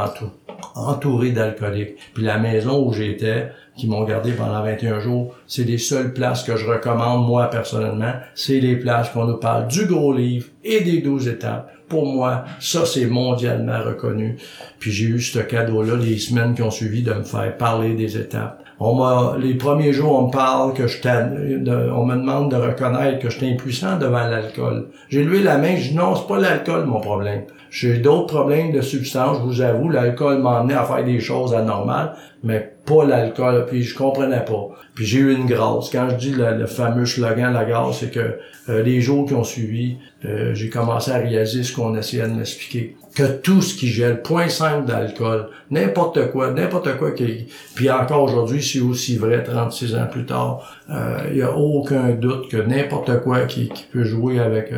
entouré 0.75 1.31
d'alcooliques. 1.31 1.97
Puis 2.15 2.23
la 2.23 2.39
maison 2.39 2.87
où 2.87 2.93
j'étais, 2.93 3.49
qui 3.77 3.87
m'ont 3.89 4.05
gardé 4.05 4.33
pendant 4.33 4.63
21 4.63 5.01
jours, 5.01 5.35
c'est 5.47 5.65
les 5.65 5.79
seules 5.79 6.13
places 6.13 6.43
que 6.43 6.57
je 6.57 6.67
recommande, 6.67 7.27
moi, 7.27 7.49
personnellement. 7.49 8.13
C'est 8.35 8.61
les 8.61 8.77
places 8.77 9.11
qu'on 9.11 9.27
nous 9.27 9.37
parle 9.37 9.69
du 9.69 9.87
gros 9.87 10.13
livre 10.13 10.47
et 10.65 10.81
des 10.81 11.01
12 11.01 11.29
étapes. 11.29 11.71
Pour 11.89 12.07
moi, 12.07 12.45
ça, 12.59 12.85
c'est 12.85 13.07
mondialement 13.07 13.79
reconnu. 13.85 14.39
Puis 14.81 14.91
j'ai 14.91 15.07
eu 15.07 15.21
ce 15.21 15.39
cadeau-là 15.39 15.95
les 15.97 16.19
semaines 16.19 16.55
qui 16.55 16.63
ont 16.63 16.71
suivi 16.71 17.03
de 17.03 17.13
me 17.13 17.23
faire 17.23 17.57
parler 17.57 17.95
des 17.95 18.17
étapes. 18.17 18.63
On 18.79 18.95
m'a, 18.95 19.37
les 19.39 19.55
premiers 19.55 19.93
jours, 19.95 20.19
on 20.19 20.27
me 20.27 20.31
parle 20.31 20.75
que 20.75 20.87
je 20.87 20.99
on 21.07 22.05
me 22.05 22.17
demande 22.17 22.51
de 22.51 22.57
reconnaître 22.57 23.21
que 23.21 23.31
je 23.31 23.39
suis 23.39 23.51
impuissant 23.51 23.99
devant 23.99 24.27
l'alcool. 24.27 24.89
J'ai 25.09 25.25
levé 25.25 25.43
la 25.43 25.57
main, 25.57 25.77
je 25.77 25.91
dis 25.91 25.95
non, 25.95 26.15
c'est 26.15 26.27
pas 26.27 26.39
l'alcool 26.39 26.85
mon 26.85 27.01
problème. 27.01 27.45
J'ai 27.71 27.99
d'autres 27.99 28.27
problèmes 28.27 28.73
de 28.73 28.83
substance, 28.83 29.39
je 29.39 29.43
vous 29.45 29.61
avoue, 29.63 29.89
l'alcool 29.89 30.43
m'a 30.43 30.59
amené 30.59 30.75
à 30.75 30.85
faire 30.85 31.05
des 31.05 31.21
choses 31.21 31.55
anormales, 31.55 32.15
mais 32.43 32.76
pas 32.87 33.05
l'alcool, 33.05 33.67
puis 33.69 33.83
je 33.83 33.95
comprenais 33.95 34.45
pas. 34.45 34.69
Puis 34.95 35.05
j'ai 35.05 35.19
eu 35.19 35.35
une 35.35 35.47
grâce. 35.47 35.91
Quand 35.91 36.09
je 36.11 36.17
dis 36.17 36.33
le, 36.33 36.67
fameux 36.67 37.05
slogan, 37.05 37.53
la 37.53 37.65
grâce, 37.65 37.99
c'est 37.99 38.11
que 38.11 38.39
euh, 38.69 38.83
les 38.83 39.01
jours 39.01 39.27
qui 39.27 39.35
ont 39.35 39.45
suivi, 39.45 39.99
euh, 40.27 40.55
j'ai 40.55 40.71
commencé 40.71 41.11
à 41.11 41.19
réaliser 41.19 41.63
ce 41.63 41.75
qu'on 41.75 41.97
essayait 41.97 42.27
de 42.27 42.35
m'expliquer. 42.35 42.97
Que 43.15 43.25
tout 43.25 43.63
ce 43.63 43.75
qui 43.75 43.89
gèle, 43.89 44.21
point 44.21 44.49
5 44.49 44.85
d'alcool, 44.85 45.49
n'importe 45.71 46.31
quoi, 46.33 46.51
n'importe 46.51 46.99
quoi 46.99 47.13
qui... 47.13 47.47
Puis 47.75 47.91
encore 47.91 48.25
aujourd'hui, 48.25 48.63
c'est 48.63 48.81
aussi 48.81 49.17
vrai 49.17 49.43
36 49.43 49.95
ans 49.95 50.07
plus 50.11 50.27
tard. 50.27 50.77
Il 50.89 50.95
euh, 50.95 51.35
n'y 51.35 51.43
a 51.43 51.57
aucun 51.57 52.11
doute 52.11 52.51
que 52.51 52.59
n'importe 52.59 53.23
quoi 53.23 53.47
qui, 53.47 53.71
qui, 53.71 53.85
peut 53.85 54.05
jouer 54.05 54.39
avec... 54.39 54.71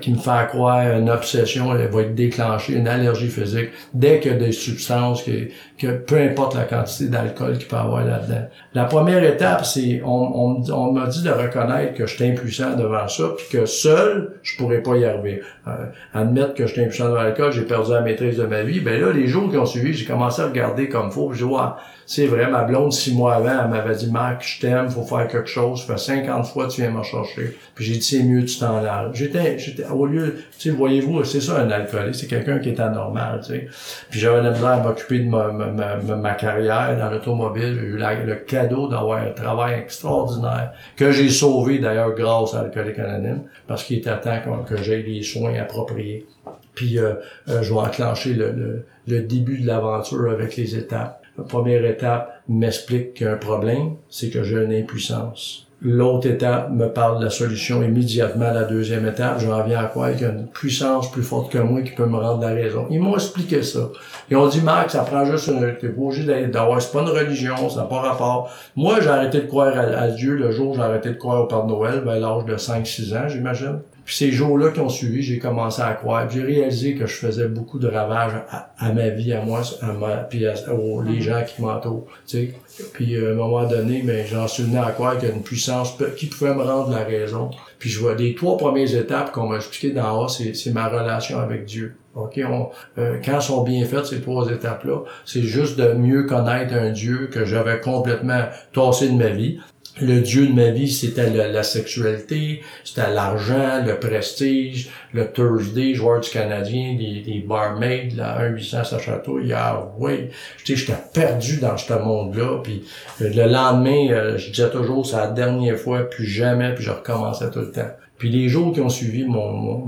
qui 0.00 0.12
me 0.12 0.18
fait 0.18 0.48
croire 0.48 0.96
une 0.96 1.10
obsession, 1.10 1.76
elle 1.76 1.88
va 1.88 2.02
être 2.02 2.14
déclenchée, 2.14 2.74
une 2.74 2.88
allergie 2.88 3.28
physique, 3.28 3.70
dès 3.92 4.20
qu'il 4.20 4.32
y 4.32 4.34
a 4.34 4.38
des 4.38 4.52
substances 4.52 5.22
qui, 5.22 5.48
que 5.78 5.88
peu 5.88 6.16
importe 6.16 6.54
la 6.54 6.64
quantité 6.64 7.08
d'alcool 7.08 7.58
qu'il 7.58 7.66
peut 7.66 7.76
avoir 7.76 8.04
là-dedans. 8.04 8.48
La 8.74 8.84
première 8.84 9.22
étape, 9.24 9.64
c'est 9.64 10.02
on, 10.04 10.62
on, 10.70 10.92
m'a 10.92 11.06
dit 11.06 11.22
de 11.22 11.30
reconnaître 11.30 11.94
que 11.94 12.06
j'étais 12.06 12.30
impuissant 12.30 12.76
devant 12.76 13.08
ça, 13.08 13.30
puis 13.36 13.46
que 13.50 13.66
seul, 13.66 14.33
je 14.42 14.56
pourrais 14.56 14.82
pas 14.82 14.96
y 14.96 15.04
arriver. 15.04 15.42
Euh, 15.66 15.86
admettre 16.12 16.54
que 16.54 16.66
j'étais 16.66 16.84
impuissant 16.84 17.06
devant 17.06 17.22
l'alcool, 17.22 17.52
j'ai 17.52 17.62
perdu 17.62 17.92
la 17.92 18.00
maîtrise 18.00 18.36
de 18.36 18.44
ma 18.44 18.62
vie. 18.62 18.80
Ben 18.80 19.00
là, 19.00 19.12
les 19.12 19.26
jours 19.26 19.50
qui 19.50 19.56
ont 19.56 19.66
suivi, 19.66 19.92
j'ai 19.94 20.06
commencé 20.06 20.42
à 20.42 20.46
regarder 20.46 20.88
comme 20.88 21.10
faut. 21.10 21.32
Je 21.32 21.44
vois, 21.44 21.78
c'est 22.06 22.26
vrai, 22.26 22.50
ma 22.50 22.64
blonde, 22.64 22.92
six 22.92 23.14
mois 23.14 23.36
avant, 23.36 23.64
elle 23.64 23.70
m'avait 23.70 23.94
dit, 23.94 24.10
Marc, 24.10 24.42
je 24.42 24.60
t'aime, 24.60 24.90
faut 24.90 25.04
faire 25.04 25.26
quelque 25.26 25.48
chose. 25.48 25.84
Ça 25.86 25.94
fait 25.94 26.22
50 26.22 26.46
fois 26.46 26.68
tu 26.68 26.82
viens 26.82 26.90
me 26.90 27.02
chercher. 27.02 27.56
Puis 27.74 27.84
j'ai 27.84 27.94
dit, 27.94 28.02
c'est 28.02 28.22
mieux, 28.22 28.44
tu 28.44 28.58
t'en 28.58 28.80
laves. 28.80 29.12
J'étais, 29.14 29.58
j'étais, 29.58 29.86
au 29.86 30.06
lieu, 30.06 30.36
tu 30.58 30.70
sais, 30.70 30.76
voyez-vous, 30.76 31.24
c'est 31.24 31.40
ça 31.40 31.60
un 31.60 31.70
alcoolique, 31.70 32.14
c'est 32.14 32.26
quelqu'un 32.26 32.58
qui 32.58 32.70
est 32.70 32.80
anormal, 32.80 33.40
tu 33.40 33.52
sais. 33.52 33.68
Puis 34.10 34.20
j'avais 34.20 34.42
la 34.42 34.50
misère 34.50 34.68
à 34.68 34.82
m'occuper 34.82 35.20
de 35.20 35.28
ma, 35.28 35.50
ma, 35.50 35.96
ma, 35.96 36.34
carrière 36.34 36.96
dans 36.98 37.10
l'automobile. 37.10 37.78
J'ai 37.80 37.86
eu 37.86 38.26
le 38.26 38.34
cadeau 38.46 38.88
d'avoir 38.88 39.22
un 39.22 39.30
travail 39.30 39.80
extraordinaire 39.80 40.72
que 40.96 41.10
j'ai 41.10 41.30
sauvé 41.30 41.78
d'ailleurs 41.78 42.14
grâce 42.14 42.54
à 42.54 42.62
l'alcoolique 42.62 42.98
anonyme 42.98 43.42
parce 43.66 43.84
qu'il 43.84 43.98
était 43.98 44.18
temps 44.20 44.64
que, 44.68 44.82
j'ai 44.82 45.02
les 45.02 45.22
soins 45.22 45.54
appropriés. 45.54 46.26
Puis 46.74 46.98
euh, 46.98 47.14
euh, 47.48 47.62
je 47.62 47.72
vais 47.72 47.80
enclencher 47.80 48.34
le, 48.34 48.50
le, 48.50 48.86
le 49.06 49.20
début 49.22 49.58
de 49.58 49.66
l'aventure 49.66 50.30
avec 50.30 50.56
les 50.56 50.76
étapes. 50.76 51.23
La 51.36 51.44
première 51.44 51.84
étape 51.84 52.42
m'explique 52.48 53.14
qu'un 53.14 53.36
problème, 53.36 53.96
c'est 54.08 54.30
que 54.30 54.44
j'ai 54.44 54.62
une 54.62 54.72
impuissance. 54.72 55.66
L'autre 55.82 56.28
étape 56.28 56.70
me 56.70 56.86
parle 56.86 57.18
de 57.18 57.24
la 57.24 57.30
solution 57.30 57.82
immédiatement. 57.82 58.52
La 58.52 58.62
deuxième 58.62 59.06
étape, 59.06 59.40
j'en 59.40 59.62
viens 59.64 59.80
à 59.80 59.84
quoi? 59.84 60.12
Il 60.12 60.20
y 60.20 60.24
a 60.24 60.30
une 60.30 60.46
puissance 60.46 61.10
plus 61.10 61.22
forte 61.22 61.52
que 61.52 61.58
moi 61.58 61.82
qui 61.82 61.90
peut 61.90 62.06
me 62.06 62.16
rendre 62.16 62.40
la 62.40 62.54
raison. 62.54 62.86
Ils 62.88 63.00
m'ont 63.00 63.16
expliqué 63.16 63.62
ça. 63.62 63.90
Ils 64.30 64.36
ont 64.36 64.46
dit, 64.48 64.62
Marc, 64.62 64.92
ça 64.92 65.00
prend 65.00 65.26
juste 65.26 65.48
une, 65.48 65.76
t'es 65.78 65.88
obligé 65.88 66.46
d'avoir, 66.46 66.80
c'est 66.80 66.92
pas 66.92 67.02
une 67.02 67.10
religion, 67.10 67.68
ça 67.68 67.80
n'a 67.80 67.86
pas 67.86 68.00
rapport. 68.00 68.50
Moi, 68.76 69.00
j'ai 69.02 69.10
arrêté 69.10 69.40
de 69.40 69.46
croire 69.46 69.76
à, 69.76 70.08
Dieu 70.08 70.36
le 70.36 70.52
jour 70.52 70.70
où 70.70 70.74
j'ai 70.74 70.80
arrêté 70.80 71.10
de 71.10 71.16
croire 71.16 71.42
au 71.42 71.46
Père 71.46 71.66
Noël, 71.66 72.02
ben, 72.02 72.12
à 72.12 72.18
l'âge 72.18 72.46
de 72.46 72.56
5-6 72.56 73.16
ans, 73.16 73.28
j'imagine. 73.28 73.80
Puis 74.04 74.16
ces 74.16 74.32
jours-là 74.32 74.70
qui 74.70 74.80
ont 74.80 74.88
suivi, 74.88 75.22
j'ai 75.22 75.38
commencé 75.38 75.80
à 75.80 75.92
croire. 75.94 76.28
J'ai 76.28 76.42
réalisé 76.42 76.94
que 76.94 77.06
je 77.06 77.14
faisais 77.14 77.48
beaucoup 77.48 77.78
de 77.78 77.88
ravages 77.88 78.32
à, 78.76 78.92
ma 78.92 79.08
vie, 79.08 79.32
à 79.32 79.42
moi, 79.42 79.62
à 79.80 79.92
ma, 79.92 80.16
puis 80.16 80.44
aux 80.70 81.02
les 81.02 81.20
gens 81.20 81.42
qui 81.46 81.62
m'entourent. 81.62 82.06
Tu 82.26 82.36
sais. 82.36 82.54
Puis 82.92 83.16
euh, 83.16 83.30
à 83.30 83.32
un 83.32 83.34
moment 83.36 83.66
donné, 83.66 84.02
mais 84.04 84.26
j'en 84.26 84.46
suis 84.46 84.64
venu 84.64 84.78
à 84.78 84.90
croire 84.90 85.18
qu'il 85.18 85.28
y 85.28 85.32
a 85.32 85.34
une 85.34 85.42
puissance 85.42 85.96
qui 86.16 86.26
pouvait 86.26 86.54
me 86.54 86.62
rendre 86.62 86.90
la 86.90 87.04
raison. 87.04 87.50
Puis 87.78 87.88
je 87.88 88.00
vois 88.00 88.14
les 88.14 88.34
trois 88.34 88.56
premières 88.56 88.94
étapes 88.94 89.32
qu'on 89.32 89.48
m'a 89.48 89.56
expliqué 89.56 89.90
dans 89.90 90.24
haut, 90.24 90.28
c'est 90.28 90.72
ma 90.72 90.88
relation 90.88 91.38
avec 91.38 91.64
Dieu. 91.64 91.96
OK, 92.14 92.40
on, 92.48 92.68
euh, 92.98 93.18
quand 93.24 93.40
sont 93.40 93.64
bien 93.64 93.84
faites 93.86 94.06
ces 94.06 94.20
trois 94.20 94.48
étapes-là, 94.48 95.02
c'est 95.24 95.42
juste 95.42 95.78
de 95.78 95.94
mieux 95.94 96.24
connaître 96.24 96.72
un 96.74 96.90
Dieu 96.90 97.28
que 97.32 97.44
j'avais 97.44 97.80
complètement 97.80 98.44
tassé 98.72 99.08
de 99.08 99.14
ma 99.14 99.30
vie 99.30 99.58
le 100.00 100.20
dieu 100.20 100.48
de 100.48 100.52
ma 100.52 100.70
vie, 100.70 100.90
c'était 100.90 101.30
la 101.30 101.62
sexualité, 101.62 102.62
c'était 102.84 103.12
l'argent, 103.12 103.84
le 103.86 103.98
prestige, 103.98 104.90
le 105.12 105.30
Thursday, 105.30 105.94
joueur 105.94 106.20
du 106.20 106.30
Canadien, 106.30 106.96
des, 106.98 107.20
des 107.20 107.44
barmaids, 107.46 108.08
la 108.16 108.50
1-800 108.50 108.84
sa 108.84 108.98
château, 108.98 109.38
hier, 109.38 109.86
oui, 109.98 110.30
j'étais 110.64 110.94
perdu 111.12 111.58
dans 111.58 111.76
ce 111.76 111.92
monde-là, 111.92 112.60
puis 112.62 112.84
euh, 113.22 113.30
le 113.34 113.52
lendemain, 113.52 114.08
euh, 114.10 114.36
je 114.36 114.50
disais 114.50 114.70
toujours, 114.70 115.06
c'est 115.06 115.16
la 115.16 115.28
dernière 115.28 115.78
fois, 115.78 116.10
plus 116.10 116.26
jamais, 116.26 116.74
puis 116.74 116.84
je 116.84 116.90
recommençais 116.90 117.50
tout 117.50 117.60
le 117.60 117.70
temps. 117.70 117.90
Puis 118.18 118.30
les 118.30 118.48
jours 118.48 118.72
qui 118.72 118.80
ont 118.80 118.88
suivi 118.88 119.24
mon, 119.24 119.84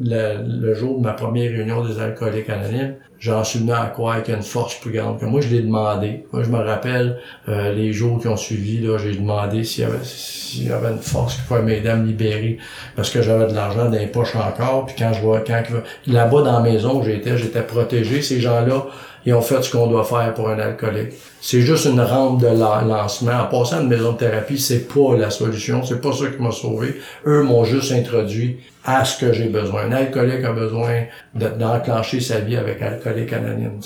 le, 0.00 0.74
jour 0.74 0.98
de 0.98 1.02
ma 1.02 1.12
première 1.12 1.50
réunion 1.50 1.84
des 1.84 1.98
alcooliques 1.98 2.50
anonymes, 2.50 2.96
j'en 3.20 3.44
suis 3.44 3.60
venu 3.60 3.72
à 3.72 3.86
croire 3.86 4.22
qu'il 4.22 4.32
y 4.32 4.34
a 4.34 4.38
une 4.38 4.44
force 4.44 4.74
plus 4.80 4.90
grande 4.90 5.20
que 5.20 5.26
moi. 5.26 5.40
Je 5.40 5.48
l'ai 5.48 5.60
demandé. 5.60 6.24
Moi, 6.32 6.42
je 6.42 6.48
me 6.48 6.58
rappelle 6.58 7.18
euh, 7.48 7.72
les 7.72 7.92
jours 7.92 8.20
qui 8.20 8.26
ont 8.28 8.36
suivi, 8.36 8.80
là, 8.80 8.98
j'ai 8.98 9.14
demandé 9.14 9.62
s'il 9.62 9.84
y 9.84 9.86
avait 9.86 10.02
s'il 10.02 10.68
y 10.68 10.72
avait 10.72 10.90
une 10.90 10.98
force 10.98 11.36
qui 11.36 11.42
pouvait 11.42 11.62
m'aider 11.62 11.88
à 11.90 11.96
me 11.96 12.06
libérer 12.06 12.58
parce 12.96 13.10
que 13.10 13.22
j'avais 13.22 13.46
de 13.46 13.54
l'argent 13.54 13.84
dans 13.84 13.98
les 13.98 14.06
poches 14.06 14.34
encore. 14.34 14.86
Puis 14.86 14.96
quand 14.98 15.12
je 15.12 15.20
vois 15.20 15.40
quand 15.40 15.62
là-bas 16.06 16.42
dans 16.42 16.52
la 16.52 16.60
maison 16.60 17.00
où 17.00 17.04
j'étais, 17.04 17.36
j'étais 17.36 17.62
protégé. 17.62 18.22
Ces 18.22 18.40
gens-là 18.40 18.86
ils 19.26 19.34
ont 19.34 19.40
fait 19.40 19.62
ce 19.62 19.70
qu'on 19.70 19.86
doit 19.86 20.04
faire 20.04 20.32
pour 20.34 20.48
un 20.48 20.58
alcoolique. 20.58 21.12
C'est 21.40 21.60
juste 21.60 21.86
une 21.86 22.00
rampe 22.00 22.40
de 22.40 22.48
lancement. 22.48 23.32
En 23.42 23.46
passant 23.46 23.82
une 23.82 23.88
maison 23.88 24.12
de 24.12 24.18
thérapie, 24.18 24.58
c'est 24.58 24.88
pas 24.88 25.16
la 25.16 25.30
solution, 25.30 25.82
c'est 25.84 26.00
pas 26.00 26.12
ça 26.12 26.26
qui 26.26 26.42
m'a 26.42 26.50
sauvé. 26.50 27.00
Eux 27.26 27.42
m'ont 27.42 27.64
juste 27.64 27.92
introduit 27.92 28.60
à 28.84 29.04
ce 29.04 29.20
que 29.20 29.32
j'ai 29.32 29.48
besoin. 29.48 29.82
Un 29.82 29.92
alcoolique 29.92 30.44
a 30.44 30.52
besoin 30.52 31.04
d'enclencher 31.34 32.20
sa 32.20 32.40
vie 32.40 32.56
avec 32.56 32.80
Alcoolique 32.80 33.32
Anonyme. 33.32 33.78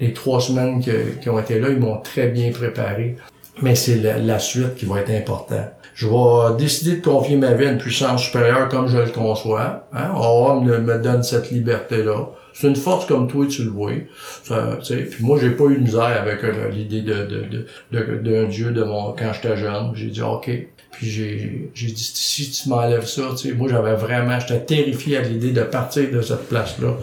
Les 0.00 0.12
trois 0.12 0.40
semaines 0.40 0.80
qui 0.80 1.28
ont 1.30 1.38
été 1.38 1.58
là, 1.58 1.68
ils 1.70 1.78
m'ont 1.78 1.98
très 1.98 2.28
bien 2.28 2.50
préparé 2.52 3.16
mais 3.62 3.74
c'est 3.74 3.96
la, 3.96 4.38
suite 4.38 4.74
qui 4.74 4.84
va 4.84 5.00
être 5.00 5.10
importante. 5.10 5.70
Je 5.94 6.06
vais 6.06 6.56
décider 6.58 6.96
de 6.96 7.04
confier 7.04 7.36
ma 7.36 7.52
vie 7.52 7.66
à 7.66 7.72
une 7.72 7.78
puissance 7.78 8.24
supérieure 8.24 8.68
comme 8.68 8.86
je 8.86 8.98
le 8.98 9.10
conçois. 9.10 9.88
Hein? 9.94 10.10
On 10.14 10.60
me 10.60 10.98
donne 10.98 11.22
cette 11.22 11.50
liberté-là. 11.50 12.28
C'est 12.58 12.68
une 12.68 12.76
force 12.76 13.04
comme 13.04 13.28
toi, 13.28 13.46
tu 13.46 13.64
le 13.64 13.70
vois. 13.70 13.92
Ça, 14.42 14.78
puis 14.82 15.06
moi, 15.20 15.38
j'ai 15.38 15.50
pas 15.50 15.64
eu 15.64 15.76
de 15.76 15.82
misère 15.82 16.22
avec 16.22 16.42
euh, 16.42 16.70
l'idée 16.70 17.02
de, 17.02 17.26
de, 17.26 17.66
de, 17.92 18.16
d'un 18.16 18.44
Dieu 18.44 18.70
de 18.70 18.82
mon 18.82 19.12
quand 19.12 19.30
j'étais 19.34 19.58
jeune. 19.58 19.92
J'ai 19.94 20.06
dit 20.06 20.22
OK. 20.22 20.50
Puis 20.92 21.06
j'ai, 21.10 21.70
j'ai 21.74 21.88
dit 21.88 22.02
si 22.02 22.50
tu 22.50 22.70
m'enlèves 22.70 23.04
ça, 23.04 23.24
tu 23.32 23.48
sais, 23.48 23.54
moi 23.54 23.68
j'avais 23.68 23.94
vraiment, 23.94 24.40
j'étais 24.40 24.60
terrifié 24.60 25.18
à 25.18 25.20
l'idée 25.20 25.50
de 25.50 25.60
partir 25.60 26.10
de 26.10 26.22
cette 26.22 26.48
place-là, 26.48 26.94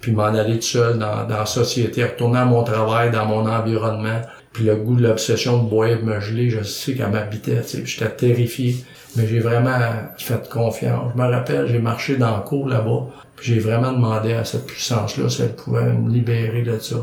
puis 0.00 0.12
m'en 0.12 0.22
aller 0.22 0.54
tout 0.54 0.62
seul 0.62 0.98
dans, 0.98 1.26
dans 1.26 1.38
la 1.40 1.46
société, 1.46 2.02
retourner 2.04 2.38
à 2.38 2.44
mon 2.46 2.64
travail, 2.64 3.10
dans 3.10 3.26
mon 3.26 3.46
environnement, 3.46 4.22
puis 4.54 4.64
le 4.64 4.76
goût 4.76 4.96
de 4.96 5.06
l'obsession 5.06 5.62
de 5.62 5.68
boire 5.68 5.90
de 5.90 6.02
me 6.02 6.20
geler, 6.20 6.48
je 6.48 6.62
sais 6.62 6.94
qu'elle 6.94 7.10
m'habitait, 7.10 7.60
tu 7.60 7.68
sais, 7.68 7.82
j'étais 7.84 8.10
terrifié. 8.10 8.76
Mais 9.16 9.26
j'ai 9.26 9.40
vraiment 9.40 9.78
fait 10.16 10.48
confiance. 10.48 11.12
Je 11.14 11.20
me 11.22 11.28
rappelle, 11.28 11.66
j'ai 11.66 11.78
marché 11.78 12.16
dans 12.16 12.38
le 12.38 12.42
cours 12.42 12.66
là-bas, 12.66 13.08
j'ai 13.42 13.58
vraiment 13.58 13.92
demandé 13.92 14.32
à 14.32 14.44
cette 14.44 14.66
puissance-là 14.66 15.28
si 15.28 15.42
elle 15.42 15.54
pouvait 15.54 15.92
me 15.92 16.10
libérer 16.10 16.62
de 16.62 16.78
ça. 16.78 16.96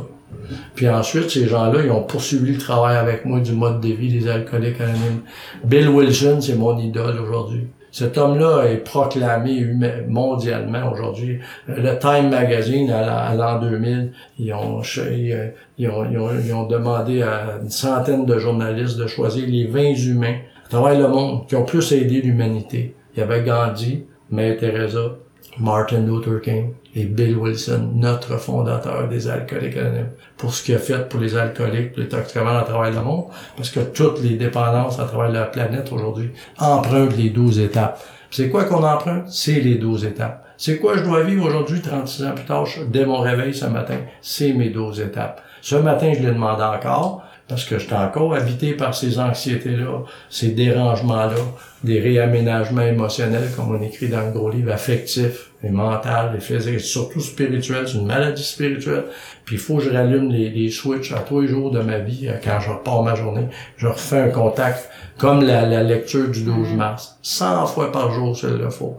Puis 0.76 0.88
ensuite, 0.90 1.30
ces 1.30 1.48
gens-là, 1.48 1.82
ils 1.84 1.92
ont 1.92 2.04
poursuivi 2.04 2.54
le 2.54 2.58
travail 2.58 2.96
avec 2.96 3.26
moi 3.26 3.40
du 3.40 3.52
mode 3.52 3.82
de 3.82 3.90
vie 3.90 4.12
des 4.12 4.28
alcooliques 4.28 4.80
anonymes. 4.80 5.22
Bill 5.64 5.90
Wilson, 5.90 6.40
c'est 6.42 6.56
mon 6.56 6.78
idole 6.78 7.20
aujourd'hui. 7.20 7.68
Cet 7.92 8.18
homme-là 8.20 8.66
est 8.66 8.78
proclamé 8.78 9.66
mondialement 10.08 10.92
aujourd'hui. 10.92 11.40
Le 11.68 11.98
Time 11.98 12.30
Magazine, 12.30 12.92
à 12.92 13.34
l'an 13.34 13.60
2000, 13.60 14.12
ils 14.38 14.54
ont, 14.54 14.82
ils, 15.12 15.34
ont, 15.90 16.06
ils, 16.06 16.20
ont, 16.20 16.30
ils 16.46 16.54
ont 16.54 16.68
demandé 16.68 17.24
à 17.24 17.58
une 17.62 17.70
centaine 17.70 18.26
de 18.26 18.38
journalistes 18.38 18.98
de 18.98 19.08
choisir 19.08 19.46
les 19.48 19.66
20 19.66 19.96
humains 20.06 20.38
à 20.66 20.70
travers 20.70 21.00
le 21.00 21.08
monde 21.08 21.48
qui 21.48 21.56
ont 21.56 21.66
plus 21.66 21.92
aidé 21.92 22.22
l'humanité. 22.22 22.96
Il 23.16 23.22
y 23.22 23.24
avait 23.24 23.42
Gandhi, 23.42 24.06
Mère 24.30 24.58
Teresa, 24.58 25.16
Martin 25.60 26.00
Luther 26.00 26.42
King 26.42 26.74
et 26.96 27.06
Bill 27.06 27.38
Wilson, 27.38 27.92
notre 27.96 28.38
fondateur 28.38 29.08
des 29.08 29.28
alcooliques 29.28 29.78
anonymes, 29.78 30.10
pour 30.38 30.54
ce 30.54 30.64
qu'il 30.64 30.76
a 30.76 30.80
fait 30.80 31.08
pour 31.10 31.20
les 31.20 31.36
alcooliques, 31.36 31.94
pour 31.94 32.02
les 32.02 32.10
toxicomans 32.10 32.58
à 32.58 32.64
travers 32.64 32.92
le 32.92 33.02
monde, 33.02 33.26
parce 33.56 33.70
que 33.70 33.82
toutes 33.82 34.22
les 34.22 34.38
dépendances 34.38 35.00
à 35.00 35.06
travers 35.06 35.32
la 35.32 35.46
planète 35.46 35.92
aujourd'hui 35.92 36.32
empruntent 36.58 37.18
les 37.18 37.30
12 37.30 37.60
étapes. 37.60 38.02
C'est 38.32 38.50
quoi 38.50 38.64
qu'on 38.66 38.84
emprunte? 38.84 39.28
C'est 39.30 39.60
les 39.60 39.76
12 39.76 40.06
étapes. 40.06 40.46
C'est 40.58 40.78
quoi 40.78 40.98
je 40.98 41.04
dois 41.04 41.24
vivre 41.24 41.46
aujourd'hui, 41.46 41.82
36 41.82 42.26
ans 42.26 42.36
plus 42.36 42.46
tard, 42.46 42.66
dès 42.88 43.06
mon 43.06 43.20
réveil 43.20 43.54
ce 43.54 43.66
matin? 43.66 43.98
C'est 44.22 44.54
mes 44.54 44.70
12 44.70 45.00
étapes. 45.02 45.42
Ce 45.62 45.76
matin, 45.76 46.12
je 46.14 46.20
l'ai 46.22 46.34
demandé 46.34 46.64
encore, 46.64 47.24
parce 47.50 47.66
que 47.66 47.80
j'étais 47.80 47.96
encore 47.96 48.36
habité 48.36 48.74
par 48.74 48.94
ces 48.94 49.20
anxiétés-là, 49.20 50.04
ces 50.30 50.50
dérangements-là, 50.50 51.36
des 51.84 52.00
réaménagements 52.00 52.84
émotionnels, 52.84 53.50
comme 53.56 53.76
on 53.76 53.82
écrit 53.82 54.08
dans 54.08 54.22
le 54.22 54.32
gros 54.32 54.52
livre, 54.52 54.72
affectifs 54.72 55.50
et 55.64 55.70
mental, 55.70 56.36
et 56.38 56.40
physiques, 56.40 56.80
surtout 56.80 57.20
spirituels, 57.20 57.88
c'est 57.88 57.98
une 57.98 58.06
maladie 58.06 58.44
spirituelle. 58.44 59.06
Puis 59.46 59.56
il 59.56 59.60
faut 59.60 59.78
que 59.78 59.86
je 59.86 59.90
rallume 59.90 60.30
les, 60.30 60.52
les 60.52 60.70
switches 60.70 61.12
à 61.12 61.20
tous 61.22 61.42
les 61.42 61.48
jours 61.48 61.72
de 61.72 61.80
ma 61.80 61.98
vie, 61.98 62.28
euh, 62.28 62.34
quand 62.44 62.60
je 62.60 62.70
repars 62.70 63.02
ma 63.02 63.16
journée, 63.16 63.48
je 63.78 63.88
refais 63.88 64.20
un 64.20 64.30
contact, 64.30 64.88
comme 65.18 65.42
la, 65.42 65.66
la 65.66 65.82
lecture 65.82 66.30
du 66.30 66.44
12 66.44 66.68
mm-hmm. 66.68 66.76
mars, 66.76 67.18
100 67.24 67.66
fois 67.66 67.92
par 67.92 68.14
jour 68.14 68.38
s'il 68.38 68.50
le 68.50 68.70
faut. 68.70 68.96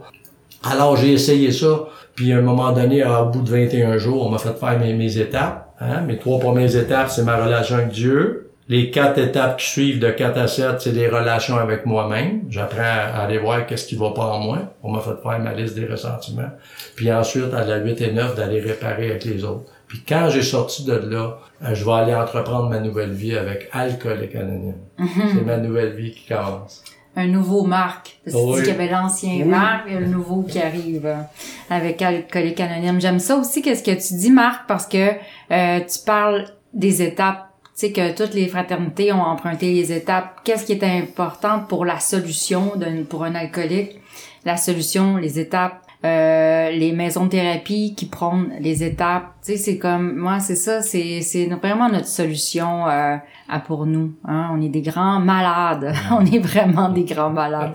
Alors 0.63 0.97
j'ai 0.97 1.13
essayé 1.13 1.53
ça, 1.53 1.87
puis 2.15 2.33
à 2.33 2.39
un 2.39 2.41
moment 2.41 2.73
donné, 2.73 3.03
au 3.05 3.25
bout 3.27 3.41
de 3.41 3.49
21 3.49 3.97
jours, 3.97 4.27
on 4.27 4.29
m'a 4.29 4.37
fait 4.37 4.59
faire 4.59 4.77
mes, 4.77 4.93
mes 4.93 5.17
étapes, 5.17 5.70
Hein? 5.81 6.01
Mes 6.01 6.17
trois 6.17 6.39
premières 6.39 6.75
étapes, 6.75 7.09
c'est 7.09 7.23
ma 7.23 7.43
relation 7.43 7.75
avec 7.75 7.89
Dieu. 7.89 8.51
Les 8.69 8.89
quatre 8.89 9.17
étapes 9.17 9.57
qui 9.57 9.67
suivent 9.67 9.99
de 9.99 10.09
4 10.09 10.37
à 10.37 10.47
7, 10.47 10.79
c'est 10.79 10.91
les 10.91 11.09
relations 11.09 11.57
avec 11.57 11.85
moi-même. 11.85 12.43
J'apprends 12.49 12.81
à 12.81 13.23
aller 13.23 13.37
voir 13.37 13.65
qu'est-ce 13.65 13.85
qui 13.85 13.95
va 13.95 14.11
pas 14.11 14.23
en 14.23 14.39
moi. 14.39 14.59
On 14.81 14.91
m'a 14.91 15.01
fait 15.01 15.21
faire 15.21 15.39
ma 15.39 15.53
liste 15.53 15.75
des 15.75 15.85
ressentiments. 15.85 16.51
Puis 16.95 17.11
ensuite, 17.11 17.53
à 17.53 17.65
la 17.65 17.79
8 17.79 17.99
et 17.99 18.13
9, 18.13 18.35
d'aller 18.35 18.61
réparer 18.61 19.09
avec 19.09 19.25
les 19.25 19.43
autres. 19.43 19.65
Puis 19.87 20.03
quand 20.07 20.29
j'ai 20.29 20.43
sorti 20.43 20.85
de 20.85 20.93
là, 20.93 21.39
euh, 21.65 21.73
je 21.73 21.83
vais 21.83 21.91
aller 21.91 22.15
entreprendre 22.15 22.69
ma 22.69 22.79
nouvelle 22.79 23.11
vie 23.11 23.35
avec 23.35 23.67
Alcoolique 23.73 24.35
Anonyme. 24.35 24.75
Mm-hmm. 24.97 25.33
C'est 25.33 25.45
ma 25.45 25.57
nouvelle 25.57 25.93
vie 25.93 26.11
qui 26.11 26.27
commence 26.27 26.81
un 27.15 27.27
nouveau 27.27 27.63
Marc. 27.63 28.19
Parce 28.23 28.35
que 28.35 28.59
qu'il 28.59 28.67
y 28.67 28.71
avait 28.71 28.89
l'ancien 28.89 29.45
Marc 29.45 29.89
et 29.89 29.99
le 29.99 30.07
nouveau 30.07 30.43
qui 30.43 30.59
arrive 30.59 31.05
euh, 31.05 31.21
avec 31.69 32.01
Alcoolique 32.01 32.59
Anonyme. 32.59 33.01
J'aime 33.01 33.19
ça 33.19 33.35
aussi 33.35 33.61
qu'est-ce 33.61 33.83
que 33.83 33.91
tu 33.91 34.15
dis, 34.15 34.31
Marc, 34.31 34.67
parce 34.67 34.87
que 34.87 35.11
euh, 35.51 35.79
tu 35.79 35.99
parles 36.05 36.45
des 36.73 37.01
étapes. 37.01 37.47
Tu 37.75 37.87
sais 37.87 37.91
que 37.91 38.15
toutes 38.15 38.33
les 38.33 38.47
fraternités 38.47 39.11
ont 39.11 39.21
emprunté 39.21 39.73
les 39.73 39.91
étapes. 39.91 40.41
Qu'est-ce 40.43 40.65
qui 40.65 40.73
est 40.73 40.83
important 40.83 41.59
pour 41.59 41.85
la 41.85 41.99
solution 41.99 42.73
pour 43.09 43.23
un 43.23 43.35
alcoolique? 43.35 43.99
La 44.45 44.57
solution, 44.57 45.17
les 45.17 45.39
étapes, 45.39 45.81
euh, 46.03 46.71
les 46.71 46.93
maisons 46.93 47.25
de 47.25 47.29
thérapie 47.29 47.93
qui 47.95 48.07
prennent 48.07 48.53
les 48.59 48.83
étapes. 48.83 49.33
Tu 49.45 49.51
sais, 49.51 49.57
c'est 49.57 49.77
comme 49.77 50.15
moi, 50.15 50.39
c'est 50.39 50.55
ça, 50.55 50.81
c'est 50.81 51.21
c'est 51.21 51.45
vraiment 51.45 51.89
notre 51.89 52.07
solution 52.07 52.87
euh, 52.87 53.17
à 53.47 53.59
pour 53.59 53.85
nous. 53.85 54.13
Hein? 54.25 54.49
On 54.51 54.61
est 54.61 54.69
des 54.69 54.81
grands 54.81 55.19
malades. 55.19 55.93
On 56.11 56.25
est 56.25 56.39
vraiment 56.39 56.89
des 56.89 57.03
grands 57.03 57.29
malades. 57.29 57.73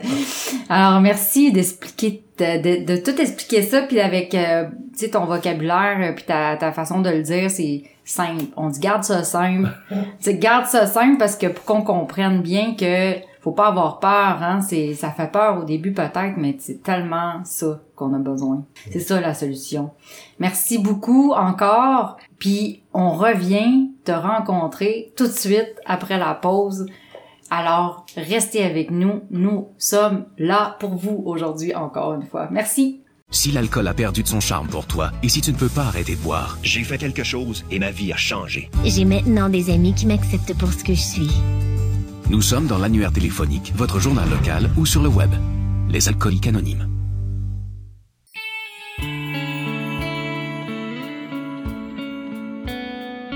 Alors 0.68 1.00
merci 1.00 1.52
d'expliquer 1.52 2.24
de, 2.38 2.84
de, 2.84 2.96
tout 2.96 3.18
expliquer 3.20 3.62
ça 3.62 3.82
puis 3.82 4.00
avec 4.00 4.34
euh, 4.34 4.64
tu 4.92 5.04
sais 5.04 5.10
ton 5.10 5.24
vocabulaire 5.24 6.12
puis 6.14 6.24
ta, 6.24 6.56
ta 6.56 6.70
façon 6.70 7.00
de 7.00 7.08
le 7.08 7.22
dire 7.22 7.50
c'est 7.50 7.84
simple 8.04 8.44
on 8.56 8.68
dit 8.68 8.80
garde 8.80 9.04
ça 9.04 9.24
simple 9.24 9.70
tu 10.22 10.34
garde 10.34 10.66
ça 10.66 10.86
simple 10.86 11.16
parce 11.18 11.36
que 11.36 11.46
pour 11.46 11.64
qu'on 11.64 11.80
comprenne 11.80 12.42
bien 12.42 12.74
que 12.74 13.14
faut 13.46 13.52
pas 13.52 13.68
avoir 13.68 14.00
peur, 14.00 14.42
hein. 14.42 14.60
C'est, 14.60 14.94
ça 14.94 15.12
fait 15.12 15.30
peur 15.30 15.60
au 15.60 15.64
début 15.64 15.92
peut-être, 15.92 16.34
mais 16.36 16.56
c'est 16.58 16.82
tellement 16.82 17.44
ça 17.44 17.80
qu'on 17.94 18.12
a 18.12 18.18
besoin. 18.18 18.64
C'est 18.90 18.98
ça 18.98 19.20
la 19.20 19.34
solution. 19.34 19.92
Merci 20.40 20.78
beaucoup 20.78 21.30
encore. 21.30 22.16
Puis 22.40 22.82
on 22.92 23.12
revient 23.12 23.92
te 24.04 24.10
rencontrer 24.10 25.12
tout 25.16 25.28
de 25.28 25.32
suite 25.32 25.76
après 25.86 26.18
la 26.18 26.34
pause. 26.34 26.86
Alors 27.48 28.04
restez 28.16 28.64
avec 28.64 28.90
nous. 28.90 29.20
Nous 29.30 29.68
sommes 29.78 30.24
là 30.38 30.76
pour 30.80 30.96
vous 30.96 31.22
aujourd'hui 31.24 31.72
encore 31.72 32.14
une 32.14 32.26
fois. 32.26 32.48
Merci. 32.50 33.02
Si 33.30 33.52
l'alcool 33.52 33.86
a 33.86 33.94
perdu 33.94 34.24
de 34.24 34.28
son 34.28 34.40
charme 34.40 34.66
pour 34.66 34.86
toi 34.86 35.12
et 35.22 35.28
si 35.28 35.40
tu 35.40 35.52
ne 35.52 35.56
peux 35.56 35.68
pas 35.68 35.82
arrêter 35.82 36.16
de 36.16 36.20
boire, 36.20 36.58
j'ai 36.64 36.82
fait 36.82 36.98
quelque 36.98 37.22
chose 37.22 37.64
et 37.70 37.78
ma 37.78 37.92
vie 37.92 38.12
a 38.12 38.16
changé. 38.16 38.70
J'ai 38.84 39.04
maintenant 39.04 39.48
des 39.48 39.70
amis 39.70 39.94
qui 39.94 40.06
m'acceptent 40.06 40.58
pour 40.58 40.72
ce 40.72 40.82
que 40.82 40.94
je 40.94 41.00
suis. 41.00 41.30
Nous 42.28 42.42
sommes 42.42 42.66
dans 42.66 42.78
l'annuaire 42.78 43.12
téléphonique, 43.12 43.72
votre 43.76 44.00
journal 44.00 44.28
local 44.28 44.68
ou 44.76 44.84
sur 44.84 45.00
le 45.00 45.08
web. 45.08 45.30
Les 45.88 46.08
alcooliques 46.08 46.48
anonymes. 46.48 46.88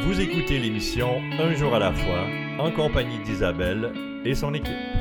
Vous 0.05 0.21
écoutez 0.21 0.59
l'émission 0.59 1.21
Un 1.39 1.55
jour 1.55 1.73
à 1.73 1.79
la 1.79 1.93
fois 1.93 2.27
en 2.59 2.73
compagnie 2.73 3.23
d'Isabelle 3.25 3.93
et 4.25 4.35
son 4.35 4.55
équipe. 4.55 5.00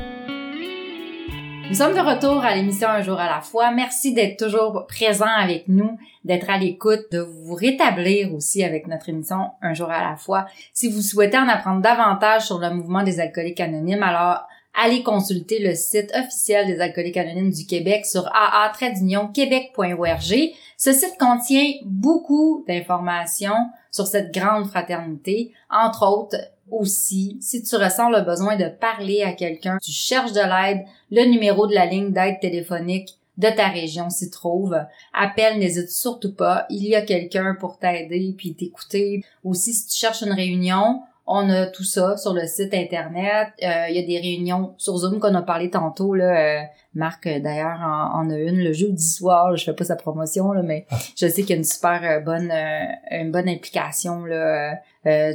Nous 1.70 1.76
sommes 1.76 1.94
de 1.94 2.00
retour 2.00 2.44
à 2.44 2.56
l'émission 2.56 2.90
Un 2.90 3.04
jour 3.04 3.20
à 3.20 3.30
la 3.30 3.42
fois. 3.42 3.70
Merci 3.70 4.12
d'être 4.12 4.44
toujours 4.44 4.88
présent 4.88 5.28
avec 5.28 5.68
nous, 5.68 6.00
d'être 6.26 6.50
à 6.50 6.58
l'écoute, 6.58 7.12
de 7.12 7.20
vous 7.20 7.54
rétablir 7.54 8.34
aussi 8.34 8.64
avec 8.64 8.88
notre 8.88 9.10
émission 9.10 9.52
Un 9.62 9.76
jour 9.76 9.92
à 9.92 10.02
la 10.02 10.16
fois. 10.16 10.48
Si 10.74 10.90
vous 10.90 11.04
souhaitez 11.04 11.38
en 11.38 11.48
apprendre 11.48 11.84
davantage 11.84 12.48
sur 12.48 12.58
le 12.58 12.72
mouvement 12.72 13.04
des 13.04 13.20
alcooliques 13.20 13.60
anonymes, 13.60 14.02
alors 14.02 14.48
allez 14.74 15.04
consulter 15.04 15.60
le 15.60 15.76
site 15.76 16.12
officiel 16.16 16.66
des 16.66 16.82
alcooliques 16.82 17.18
anonymes 17.18 17.52
du 17.52 17.68
Québec 17.68 18.08
sur 18.08 18.28
aa-québec.org. 18.34 20.54
Ce 20.76 20.92
site 20.92 21.20
contient 21.20 21.72
beaucoup 21.86 22.66
d'informations 22.68 23.70
sur 23.92 24.08
cette 24.08 24.34
grande 24.34 24.66
fraternité, 24.66 25.52
entre 25.70 26.08
autres 26.08 26.38
aussi, 26.72 27.38
si 27.42 27.64
tu 27.64 27.76
ressens 27.76 28.10
le 28.10 28.22
besoin 28.22 28.56
de 28.56 28.68
parler 28.70 29.24
à 29.24 29.34
quelqu'un, 29.34 29.78
tu 29.82 29.92
cherches 29.92 30.34
de 30.34 30.40
l'aide, 30.40 30.86
le 31.12 31.26
numéro 31.26 31.68
de 31.68 31.74
la 31.74 31.86
ligne 31.86 32.12
d'aide 32.12 32.40
téléphonique 32.40 33.18
de 33.38 33.48
ta 33.48 33.70
région 33.70 34.10
s'y 34.10 34.30
trouve. 34.30 34.78
Appelle, 35.14 35.60
n'hésite 35.60 35.90
surtout 35.90 36.34
pas. 36.34 36.66
Il 36.70 36.86
y 36.86 36.96
a 36.96 37.02
quelqu'un 37.02 37.56
pour 37.58 37.80
t'aider 37.80 38.36
puis 38.38 38.54
t'écouter. 38.54 39.24
Aussi, 39.44 39.74
si 39.74 39.88
tu 39.88 39.98
cherches 39.98 40.22
une 40.22 40.34
réunion, 40.34 41.02
on 41.26 41.50
a 41.50 41.68
tout 41.68 41.84
ça 41.84 42.18
sur 42.18 42.34
le 42.34 42.46
site 42.48 42.74
internet. 42.74 43.50
Euh, 43.64 43.86
il 43.90 43.96
y 43.96 44.00
a 44.00 44.06
des 44.06 44.20
réunions 44.20 44.74
sur 44.78 44.98
Zoom 44.98 45.20
qu'on 45.20 45.36
a 45.36 45.42
parlé 45.42 45.70
tantôt 45.70 46.14
là, 46.16 46.26
euh, 46.26 46.64
Marc, 46.96 47.28
euh, 47.28 47.40
d'ailleurs, 47.40 47.80
en, 47.82 48.20
en, 48.20 48.30
a 48.32 48.38
une 48.38 48.64
le 48.64 48.74
jeudi 48.74 49.06
soir. 49.06 49.56
Je 49.56 49.64
fais 49.64 49.74
pas 49.74 49.84
sa 49.84 49.96
promotion, 49.96 50.52
là, 50.54 50.64
mais 50.64 50.88
je 51.16 51.28
sais 51.28 51.42
qu'il 51.42 51.52
y 51.52 51.54
a 51.54 51.58
une 51.58 51.64
super 51.64 52.02
euh, 52.04 52.20
bonne, 52.20 52.52
euh, 52.52 52.86
une 53.12 53.32
bonne 53.32 53.48
implication 53.48 54.26
là, 54.26 54.74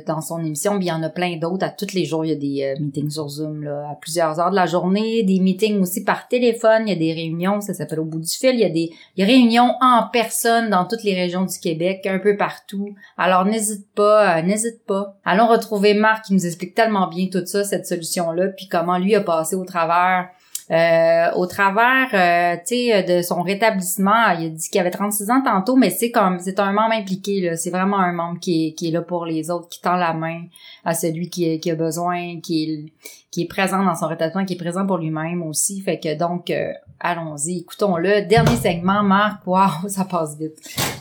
dans 0.07 0.21
son 0.21 0.45
émission. 0.45 0.77
Puis 0.79 0.87
il 0.87 0.89
y 0.89 0.93
en 0.93 1.03
a 1.05 1.09
plein 1.09 1.37
d'autres. 1.37 1.65
À 1.65 1.71
tous 1.71 1.95
les 1.95 2.05
jours, 2.05 2.25
il 2.25 2.31
y 2.31 2.33
a 2.33 2.75
des 2.75 2.83
meetings 2.83 3.11
sur 3.11 3.29
Zoom 3.29 3.63
là, 3.63 3.89
à 3.93 3.95
plusieurs 3.95 4.39
heures 4.41 4.51
de 4.51 4.57
la 4.57 4.67
journée. 4.67 5.23
Des 5.23 5.39
meetings 5.39 5.81
aussi 5.81 6.05
par 6.05 6.29
téléphone. 6.29 6.83
Il 6.87 6.91
y 6.91 6.93
a 6.93 6.99
des 6.99 7.13
réunions, 7.13 7.61
ça 7.61 7.73
s'appelle 7.73 8.01
au 8.01 8.05
bout 8.05 8.21
du 8.21 8.31
fil. 8.31 8.55
Il 8.55 8.61
y 8.61 8.65
a 8.65 8.71
des, 8.71 8.91
des 9.17 9.25
réunions 9.25 9.75
en 9.81 10.09
personne 10.13 10.71
dans 10.71 10.85
toutes 10.85 11.03
les 11.05 11.15
régions 11.15 11.45
du 11.45 11.59
Québec, 11.59 12.07
un 12.07 12.19
peu 12.19 12.37
partout. 12.37 12.95
Alors 13.17 13.45
n'hésite 13.45 13.87
pas, 13.95 14.43
n'hésite 14.43 14.85
pas. 14.87 15.17
Allons 15.25 15.47
retrouver 15.47 15.95
Marc 15.95 16.27
qui 16.27 16.35
nous 16.35 16.47
explique 16.47 16.75
tellement 16.75 17.09
bien 17.09 17.29
tout 17.33 17.47
ça, 17.47 17.65
cette 17.65 17.87
solution-là, 17.87 18.49
puis 18.49 18.69
comment 18.69 18.99
lui 18.99 19.15
a 19.15 19.21
passé 19.21 19.57
au 19.57 19.65
travers 19.65 20.29
euh, 20.71 21.31
au 21.35 21.47
travers, 21.47 22.09
euh, 22.15 22.57
de 22.57 23.23
son 23.23 23.43
rétablissement, 23.43 24.31
il 24.39 24.47
a 24.47 24.49
dit 24.49 24.69
qu'il 24.71 24.81
avait 24.81 24.91
36 24.91 25.31
ans 25.31 25.43
tantôt, 25.45 25.77
mais 25.77 25.91
c'est 25.91 26.11
comme, 26.11 26.39
c'est 26.39 26.59
un 26.59 26.73
membre 26.73 26.95
impliqué. 26.95 27.55
C'est 27.57 27.71
vraiment 27.71 27.99
un 27.99 28.13
membre 28.13 28.41
qui 28.41 28.69
est, 28.69 28.73
qui 28.73 28.89
est 28.89 28.91
là 28.91 29.03
pour 29.03 29.27
les 29.27 29.51
autres, 29.51 29.69
qui 29.69 29.81
tend 29.81 29.97
la 29.97 30.15
main 30.15 30.45
à 30.85 30.95
celui 30.95 31.29
qui, 31.29 31.71
a 31.71 31.75
besoin, 31.75 32.41
qui 32.41 32.65
est, 32.65 32.93
qui 33.31 33.45
présent 33.47 33.85
dans 33.85 33.95
son 33.95 34.07
rétablissement, 34.07 34.45
qui 34.45 34.55
est 34.55 34.59
présent 34.59 34.87
pour 34.87 34.99
lui-même 34.99 35.43
aussi. 35.43 35.81
Fait 35.81 35.99
que 35.99 36.17
donc, 36.17 36.51
euh, 36.51 36.73
allons-y, 37.01 37.61
écoutons-le. 37.61 38.27
Dernier 38.27 38.57
segment, 38.57 39.03
Marc, 39.03 39.47
wow, 39.47 39.69
ça 39.89 40.05
passe 40.05 40.39
vite. 40.39 40.59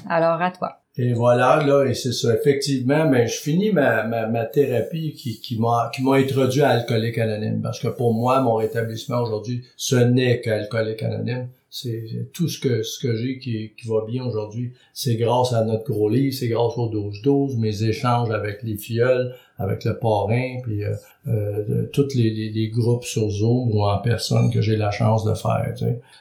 Alors, 0.10 0.42
à 0.42 0.52
toi. 0.52 0.83
Et 0.96 1.14
voilà, 1.14 1.64
là, 1.66 1.86
et 1.86 1.96
c'est 1.96 2.12
ça. 2.12 2.36
Effectivement, 2.36 3.10
mais 3.10 3.28
je 3.28 3.40
finis 3.40 3.72
ma, 3.72 4.04
ma, 4.06 4.28
ma 4.28 4.46
thérapie 4.46 5.14
qui, 5.14 5.42
qui 5.42 5.58
m'a 5.60 5.90
qui 5.94 6.04
m'a 6.04 6.18
introduit 6.18 6.62
à 6.62 6.70
Alcoolique 6.70 7.18
Anonyme. 7.18 7.62
Parce 7.64 7.80
que 7.80 7.88
pour 7.88 8.14
moi, 8.14 8.42
mon 8.42 8.56
rétablissement 8.56 9.22
aujourd'hui, 9.22 9.64
ce 9.76 9.96
n'est 9.96 10.40
qu'Alcoolique 10.42 11.02
Anonyme. 11.02 11.50
C'est 11.72 12.30
tout 12.34 12.48
ce 12.48 12.60
que 12.60 12.84
ce 12.84 13.00
que 13.00 13.16
j'ai 13.16 13.40
qui, 13.40 13.72
qui 13.76 13.88
va 13.88 14.06
bien 14.06 14.24
aujourd'hui. 14.24 14.74
C'est 14.94 15.16
grâce 15.16 15.54
à 15.54 15.66
notre 15.66 15.86
gros 15.86 16.10
livre, 16.10 16.32
c'est 16.32 16.48
grâce 16.48 16.78
au 16.78 16.88
12-12, 16.88 17.58
mes 17.58 17.84
échanges 17.84 18.30
avec 18.30 18.62
les 18.62 18.78
filleuls, 18.78 19.34
avec 19.60 19.86
le 19.86 19.98
parrain, 19.98 20.58
puis 20.64 20.84
euh, 20.84 20.94
euh, 21.28 21.90
tous 21.94 22.16
les, 22.16 22.52
les, 22.54 22.68
groupes 22.70 23.06
sur 23.06 23.30
Zoom 23.30 23.72
ou 23.72 23.84
en 23.84 23.98
personne 24.00 24.52
que 24.52 24.62
j'ai 24.62 24.76
la 24.76 24.92
chance 24.92 25.24
de 25.24 25.34
faire. 25.34 25.74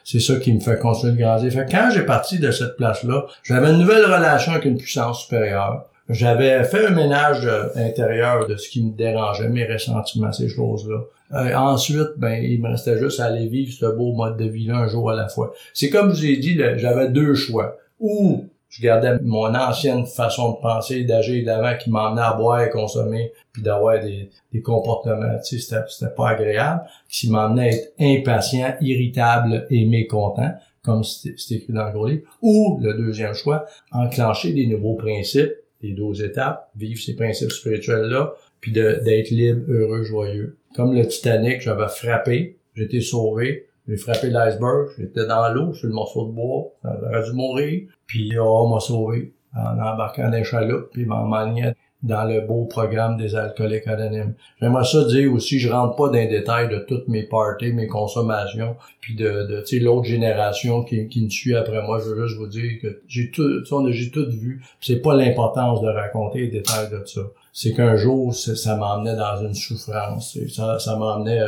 C'est 0.03 0.19
ça 0.19 0.35
qui 0.35 0.53
me 0.53 0.59
fait 0.59 0.79
continuer 0.79 1.13
de 1.13 1.17
grandir. 1.17 1.51
Fait 1.51 1.67
quand 1.69 1.89
j'ai 1.93 2.03
parti 2.03 2.39
de 2.39 2.51
cette 2.51 2.77
place-là, 2.77 3.25
j'avais 3.43 3.71
une 3.71 3.79
nouvelle 3.79 4.05
relation 4.05 4.51
avec 4.51 4.65
une 4.65 4.77
puissance 4.77 5.23
supérieure. 5.23 5.85
J'avais 6.09 6.63
fait 6.65 6.85
un 6.87 6.89
ménage 6.89 7.45
euh, 7.45 7.69
intérieur 7.75 8.47
de 8.47 8.57
ce 8.57 8.69
qui 8.69 8.83
me 8.83 8.91
dérangeait, 8.91 9.47
mes 9.47 9.65
ressentiments, 9.65 10.33
ces 10.33 10.49
choses-là. 10.49 10.99
Euh, 11.33 11.55
ensuite, 11.55 12.09
ben, 12.17 12.43
il 12.43 12.61
me 12.61 12.69
restait 12.69 12.99
juste 12.99 13.19
à 13.19 13.25
aller 13.25 13.47
vivre 13.47 13.73
ce 13.73 13.85
beau 13.85 14.11
mode 14.13 14.37
de 14.37 14.45
vie-là 14.45 14.77
un 14.77 14.87
jour 14.87 15.09
à 15.09 15.15
la 15.15 15.29
fois. 15.29 15.53
C'est 15.73 15.89
comme 15.89 16.13
je 16.13 16.15
vous 16.15 16.25
ai 16.25 16.37
dit, 16.37 16.59
j'avais 16.75 17.09
deux 17.09 17.35
choix. 17.35 17.77
Ou 17.99 18.49
je 18.73 18.81
gardais 18.81 19.19
mon 19.21 19.53
ancienne 19.53 20.07
façon 20.07 20.53
de 20.53 20.57
penser, 20.57 21.03
d'agir 21.03 21.45
d'avant 21.45 21.77
qui 21.77 21.91
m'emmenait 21.91 22.23
à 22.23 22.33
boire 22.33 22.63
et 22.63 22.71
consommer, 22.71 23.31
puis 23.51 23.61
d'avoir 23.61 23.99
des, 24.01 24.31
des 24.51 24.61
comportements, 24.61 25.37
tu 25.47 25.59
sais, 25.59 25.77
c'était 25.87 26.13
pas 26.15 26.29
agréable, 26.29 26.81
qui 27.07 27.29
m'emmenait 27.29 27.69
à 27.69 27.71
être 27.71 27.93
impatient, 27.99 28.73
irritable 28.81 29.67
et 29.69 29.85
mécontent, 29.85 30.53
comme 30.81 31.03
c'était 31.03 31.55
écrit 31.55 31.73
dans 31.73 31.85
le 31.85 31.91
gros 31.91 32.07
livre. 32.07 32.23
Ou, 32.41 32.79
le 32.81 32.95
deuxième 32.95 33.35
choix, 33.35 33.65
enclencher 33.91 34.53
des 34.53 34.65
nouveaux 34.65 34.95
principes, 34.95 35.53
les 35.83 35.91
12 35.91 36.23
étapes, 36.23 36.71
vivre 36.75 36.99
ces 36.99 37.15
principes 37.15 37.51
spirituels-là, 37.51 38.33
puis 38.59 38.71
d'être 38.71 39.29
libre, 39.29 39.61
heureux, 39.69 40.03
joyeux. 40.03 40.57
Comme 40.75 40.95
le 40.95 41.07
Titanic, 41.07 41.61
j'avais 41.61 41.89
frappé, 41.89 42.57
j'étais 42.73 43.01
sauvé, 43.01 43.67
j'ai 43.87 43.97
frappé 43.97 44.29
l'iceberg, 44.29 44.89
j'étais 44.97 45.25
dans 45.25 45.49
l'eau, 45.49 45.73
sur 45.73 45.87
le 45.87 45.93
morceau 45.93 46.27
de 46.27 46.31
bois, 46.31 46.71
j'aurais 46.83 47.23
dû 47.23 47.33
mourir. 47.33 47.81
Puis 48.07 48.37
oh, 48.39 48.67
m'a 48.67 48.79
sauvé 48.79 49.33
en 49.55 49.79
embarquant 49.79 50.29
dans 50.29 50.37
les 50.37 50.43
chaloupes, 50.43 50.89
puis 50.91 51.05
m'emmenant 51.05 51.73
dans 52.03 52.25
le 52.25 52.41
beau 52.41 52.65
programme 52.65 53.15
des 53.17 53.33
alcooliques 53.33 53.87
anonymes. 53.87 54.33
J'aimerais 54.61 54.83
ça 54.83 55.05
dire 55.05 55.31
aussi, 55.31 55.57
je 55.57 55.71
rentre 55.71 55.95
pas 55.95 56.07
dans 56.07 56.13
les 56.13 56.27
détails 56.27 56.67
de 56.67 56.79
toutes 56.79 57.07
mes 57.07 57.23
parties, 57.23 57.71
mes 57.71 57.87
consommations, 57.87 58.75
puis 58.99 59.15
de, 59.15 59.47
de 59.47 59.61
tu 59.61 59.77
sais, 59.77 59.79
l'autre 59.79 60.03
génération 60.03 60.83
qui, 60.83 61.07
qui 61.07 61.23
me 61.23 61.29
suit 61.29 61.55
après 61.55 61.81
moi. 61.81 61.99
Je 61.99 62.09
veux 62.09 62.27
juste 62.27 62.37
vous 62.37 62.47
dire 62.47 62.73
que 62.81 63.01
j'ai 63.07 63.31
tout, 63.31 63.63
j'ai 63.89 64.11
tout 64.11 64.29
vu. 64.29 64.61
C'est 64.81 65.01
pas 65.01 65.15
l'importance 65.15 65.81
de 65.81 65.87
raconter 65.87 66.39
les 66.39 66.49
détails 66.49 66.89
de 66.91 67.05
ça 67.05 67.21
c'est 67.53 67.73
qu'un 67.73 67.95
jour, 67.95 68.33
ça 68.33 68.75
m'emmenait 68.75 69.15
dans 69.15 69.41
une 69.41 69.53
souffrance. 69.53 70.37
Ça, 70.49 70.95
m'emmenait, 70.97 71.45